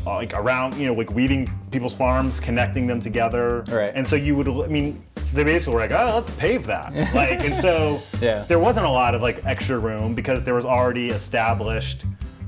uh, 0.05 0.15
like 0.17 0.35
around, 0.35 0.75
you 0.77 0.85
know, 0.89 0.95
like 0.95 1.13
weeding 1.15 1.49
people's 1.71 1.95
farms, 1.95 2.41
connecting 2.41 2.89
them 2.89 2.99
together. 2.99 3.61
Right. 3.69 3.93
And 3.95 4.05
so 4.05 4.17
you 4.17 4.35
would, 4.35 4.49
I 4.49 4.67
mean, 4.67 5.01
they 5.33 5.45
basically 5.45 5.75
were 5.75 5.81
like, 5.81 5.93
oh, 5.93 6.13
let's 6.15 6.31
pave 6.31 6.67
that. 6.67 6.93
like, 7.15 7.41
and 7.45 7.55
so 7.57 8.03
Yeah. 8.21 8.45
there 8.49 8.59
wasn't 8.59 8.87
a 8.87 8.91
lot 8.91 9.15
of 9.15 9.23
like 9.23 9.45
extra 9.45 9.79
room 9.79 10.15
because 10.15 10.45
there 10.45 10.55
was 10.55 10.65
already 10.65 11.11
established 11.11 12.05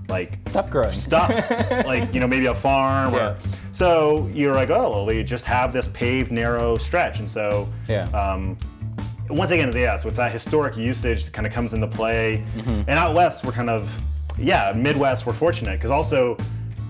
like 0.09 0.39
Stop 0.49 0.69
growing. 0.69 0.93
stuff, 0.93 1.31
like 1.87 2.13
you 2.13 2.21
know 2.21 2.27
maybe 2.27 2.47
a 2.47 2.55
farm. 2.55 3.15
Or, 3.15 3.17
Yeah. 3.19 3.37
So 3.73 4.31
you're 4.33 4.55
like, 4.55 4.71
oh, 4.71 4.91
well, 4.91 5.07
we 5.07 5.23
just 5.25 5.45
have 5.47 5.73
this 5.73 5.89
paved 5.95 6.31
narrow 6.31 6.77
stretch, 6.77 7.19
and 7.21 7.29
so 7.31 7.69
Yeah. 7.89 8.05
um, 8.11 8.57
once 9.31 9.51
again, 9.51 9.73
yeah, 9.75 9.97
so 9.97 10.09
it's 10.09 10.19
that 10.19 10.31
historic 10.31 10.77
usage 10.77 11.25
that 11.25 11.33
kind 11.33 11.47
of 11.47 11.53
comes 11.53 11.73
into 11.73 11.87
play. 11.89 12.45
Mm-hmm. 12.57 12.71
And 12.87 12.91
out 12.91 13.15
west, 13.15 13.45
we're 13.47 13.53
kind 13.53 13.71
of, 13.71 13.99
yeah, 14.39 14.73
Midwest, 14.77 15.25
we're 15.25 15.33
fortunate 15.33 15.79
because 15.79 15.91
also 15.91 16.37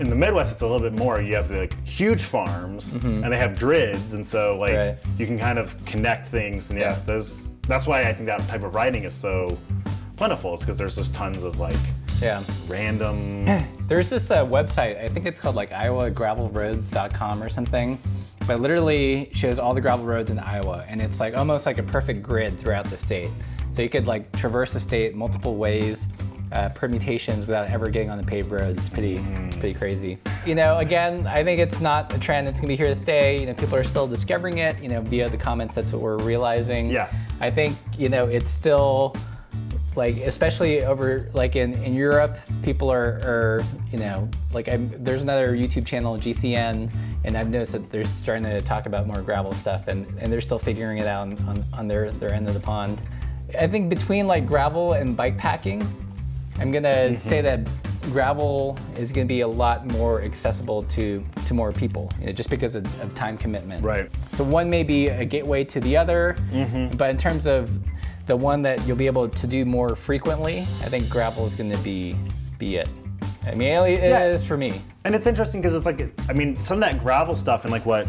in 0.00 0.09
the 0.11 0.16
Midwest, 0.16 0.52
it's 0.52 0.62
a 0.62 0.66
little 0.66 0.80
bit 0.88 0.98
more. 0.98 1.20
You 1.20 1.35
have 1.37 1.48
the 1.48 1.59
like, 1.61 1.87
huge 1.87 2.24
farms 2.24 2.92
and 2.92 3.24
they 3.33 3.37
have 3.38 3.59
grids, 3.59 4.14
and 4.14 4.26
so 4.26 4.57
like 4.59 4.74
Mm-hmm. 4.74 5.07
Right. 5.09 5.18
you 5.18 5.26
can 5.26 5.38
kind 5.38 5.59
of 5.59 5.76
connect 5.85 6.28
things. 6.28 6.70
And 6.70 6.78
yeah, 6.78 6.92
Yeah. 6.92 6.98
those 7.07 7.52
that's 7.68 7.87
why 7.87 8.02
I 8.02 8.12
think 8.12 8.26
that 8.26 8.40
type 8.48 8.62
of 8.62 8.74
writing 8.74 9.04
is 9.04 9.14
so 9.14 9.57
plentiful, 10.16 10.54
is 10.54 10.61
because 10.61 10.76
there's 10.76 10.96
just 10.96 11.14
tons 11.14 11.42
of 11.44 11.59
like 11.59 11.76
Yeah. 12.20 12.42
random. 12.68 13.46
There's 13.87 14.09
this 14.09 14.30
uh, 14.30 14.44
website, 14.46 14.98
I 15.04 15.09
think 15.11 15.26
it's 15.26 15.38
called 15.38 15.57
like 15.57 15.70
iowagravelroads.com 15.70 17.42
or 17.42 17.48
something, 17.48 17.98
but 18.46 18.61
literally 18.61 19.30
shows 19.35 19.59
all 19.59 19.74
the 19.74 19.80
gravel 19.80 20.04
roads 20.07 20.30
in 20.30 20.38
Iowa, 20.38 20.85
and 20.88 21.00
it's 21.02 21.20
like 21.20 21.37
almost 21.37 21.66
like 21.66 21.78
a 21.78 21.83
perfect 21.83 22.22
grid 22.22 22.59
throughout 22.59 22.87
the 22.87 22.96
state. 22.96 23.30
So 23.72 23.83
you 23.83 23.88
could 23.88 24.07
like 24.07 24.30
traverse 24.33 24.72
the 24.72 24.80
state 24.80 25.14
multiple 25.14 25.57
ways, 25.57 26.09
uh, 26.54 26.68
permutations 26.70 27.46
without 27.46 27.68
ever 27.68 27.90
getting 27.90 28.10
on 28.10 28.16
the 28.16 28.24
paved 28.24 28.50
road. 28.50 28.78
It's 28.78 28.88
pretty, 28.88 29.16
it's 29.16 29.56
pretty 29.56 29.74
crazy. 29.74 30.18
You 30.46 30.54
know, 30.54 30.78
again, 30.78 31.26
I 31.26 31.42
think 31.42 31.60
it's 31.60 31.80
not 31.80 32.14
a 32.14 32.18
trend 32.18 32.46
that's 32.46 32.60
gonna 32.60 32.68
be 32.68 32.76
here 32.76 32.86
to 32.86 32.96
stay. 32.96 33.40
You 33.40 33.46
know, 33.46 33.54
people 33.54 33.76
are 33.76 33.84
still 33.84 34.06
discovering 34.06 34.58
it. 34.58 34.80
You 34.82 34.88
know, 34.88 35.00
via 35.02 35.28
the 35.28 35.36
comments, 35.36 35.74
that's 35.74 35.92
what 35.92 36.00
we're 36.00 36.18
realizing. 36.18 36.88
Yeah. 36.90 37.12
I 37.40 37.50
think 37.50 37.76
you 37.98 38.08
know 38.08 38.26
it's 38.26 38.50
still 38.50 39.16
like 39.96 40.16
especially 40.18 40.84
over 40.84 41.28
like 41.34 41.56
in, 41.56 41.74
in 41.82 41.94
Europe, 41.94 42.38
people 42.62 42.90
are, 42.90 43.20
are 43.22 43.60
you 43.92 43.98
know 43.98 44.28
like 44.52 44.68
I'm, 44.68 44.90
there's 45.02 45.22
another 45.22 45.56
YouTube 45.56 45.86
channel 45.86 46.16
GCN, 46.16 46.92
and 47.24 47.36
I've 47.36 47.50
noticed 47.50 47.72
that 47.72 47.90
they're 47.90 48.04
starting 48.04 48.44
to 48.44 48.62
talk 48.62 48.86
about 48.86 49.06
more 49.06 49.22
gravel 49.22 49.52
stuff, 49.52 49.88
and, 49.88 50.06
and 50.20 50.32
they're 50.32 50.40
still 50.40 50.58
figuring 50.58 50.98
it 50.98 51.06
out 51.06 51.26
on, 51.26 51.48
on, 51.48 51.64
on 51.74 51.88
their 51.88 52.12
their 52.12 52.32
end 52.32 52.46
of 52.46 52.54
the 52.54 52.60
pond. 52.60 53.00
I 53.58 53.66
think 53.66 53.88
between 53.88 54.26
like 54.26 54.46
gravel 54.46 54.94
and 54.94 55.16
bike 55.16 55.38
packing, 55.38 55.86
I'm 56.58 56.70
gonna 56.72 57.16
say 57.16 57.40
that 57.40 57.60
gravel 58.12 58.78
is 58.98 59.10
gonna 59.12 59.26
be 59.26 59.40
a 59.40 59.48
lot 59.48 59.86
more 59.92 60.22
accessible 60.22 60.82
to 60.84 61.24
to 61.46 61.54
more 61.54 61.72
people, 61.72 62.10
you 62.20 62.26
know, 62.26 62.32
just 62.32 62.50
because 62.50 62.74
of, 62.74 62.84
of 63.02 63.14
time 63.14 63.36
commitment. 63.36 63.84
Right. 63.84 64.10
So 64.32 64.44
one 64.44 64.68
may 64.70 64.82
be 64.82 65.08
a 65.08 65.24
gateway 65.24 65.64
to 65.64 65.80
the 65.80 65.96
other, 65.96 66.36
but 66.96 67.10
in 67.10 67.16
terms 67.16 67.46
of 67.46 67.70
the 68.26 68.36
one 68.36 68.62
that 68.62 68.86
you'll 68.86 68.96
be 68.96 69.06
able 69.06 69.28
to 69.28 69.46
do 69.46 69.64
more 69.64 69.94
frequently, 69.94 70.60
I 70.82 70.88
think 70.88 71.10
gravel 71.10 71.44
is 71.46 71.54
going 71.54 71.70
to 71.70 71.78
be 71.78 72.16
be 72.58 72.76
it. 72.76 72.88
I 73.46 73.54
mean, 73.54 73.68
it 73.68 74.00
Yeah. 74.02 74.24
is 74.26 74.44
for 74.46 74.56
me. 74.56 74.80
And 75.04 75.14
it's 75.14 75.26
interesting 75.26 75.60
because 75.60 75.74
it's 75.74 75.84
like, 75.84 76.00
I 76.30 76.32
mean, 76.32 76.56
some 76.56 76.78
of 76.78 76.80
that 76.80 77.00
gravel 77.00 77.36
stuff 77.36 77.64
and 77.64 77.72
like 77.72 77.84
what 77.84 78.06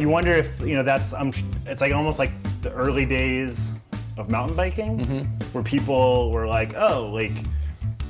you 0.00 0.08
wonder 0.08 0.32
if 0.32 0.58
you 0.60 0.74
know 0.76 0.82
that's 0.82 1.12
um, 1.12 1.32
it's 1.66 1.80
like 1.80 1.92
almost 1.92 2.18
like 2.18 2.30
the 2.62 2.72
early 2.72 3.04
days 3.06 3.70
of 4.18 4.28
mountain 4.30 4.56
biking, 4.56 5.24
where 5.52 5.64
people 5.64 6.30
were 6.30 6.46
like, 6.46 6.74
oh, 6.76 7.06
like 7.12 7.32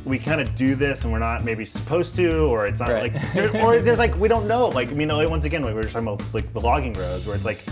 we 0.04 0.18
kind 0.18 0.40
of 0.40 0.54
do 0.56 0.74
this 0.74 1.04
and 1.04 1.12
we're 1.12 1.18
not 1.18 1.44
maybe 1.44 1.64
supposed 1.66 2.16
to, 2.16 2.46
or 2.50 2.66
it's 2.66 2.80
not 2.80 2.88
Right. 2.90 3.12
like, 3.12 3.32
there, 3.34 3.54
or 3.62 3.78
there's 3.80 3.98
like 3.98 4.16
we 4.18 4.26
don't 4.28 4.48
know. 4.48 4.68
Like, 4.68 4.88
I 4.88 4.94
mean, 4.94 5.08
like, 5.08 5.28
once 5.28 5.44
again, 5.44 5.62
like 5.62 5.70
we 5.70 5.74
were 5.76 5.82
just 5.82 5.92
talking 5.94 6.08
about 6.08 6.22
like 6.34 6.52
the 6.52 6.60
logging 6.60 6.94
roads, 6.94 7.26
where 7.26 7.36
it's 7.36 7.44
like, 7.44 7.62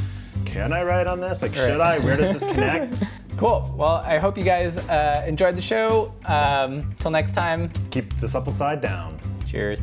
can 0.44 0.72
I 0.72 0.82
ride 0.82 1.06
on 1.06 1.20
this? 1.20 1.42
Like, 1.42 1.54
should 1.54 1.80
I? 1.80 1.98
Where 1.98 2.16
does 2.16 2.38
this 2.38 2.52
connect? 2.52 3.02
Cool. 3.38 3.74
Well, 3.76 3.96
I 4.04 4.18
hope 4.18 4.38
you 4.38 4.44
guys 4.44 4.76
uh, 4.76 5.24
enjoyed 5.26 5.56
the 5.56 5.60
show. 5.62 6.14
Um, 6.26 6.94
till 7.00 7.10
next 7.10 7.32
time, 7.34 7.70
Keep 7.90 8.18
the 8.20 8.28
supple 8.28 8.52
side 8.52 8.80
down. 8.80 9.18
cheers. 9.46 9.80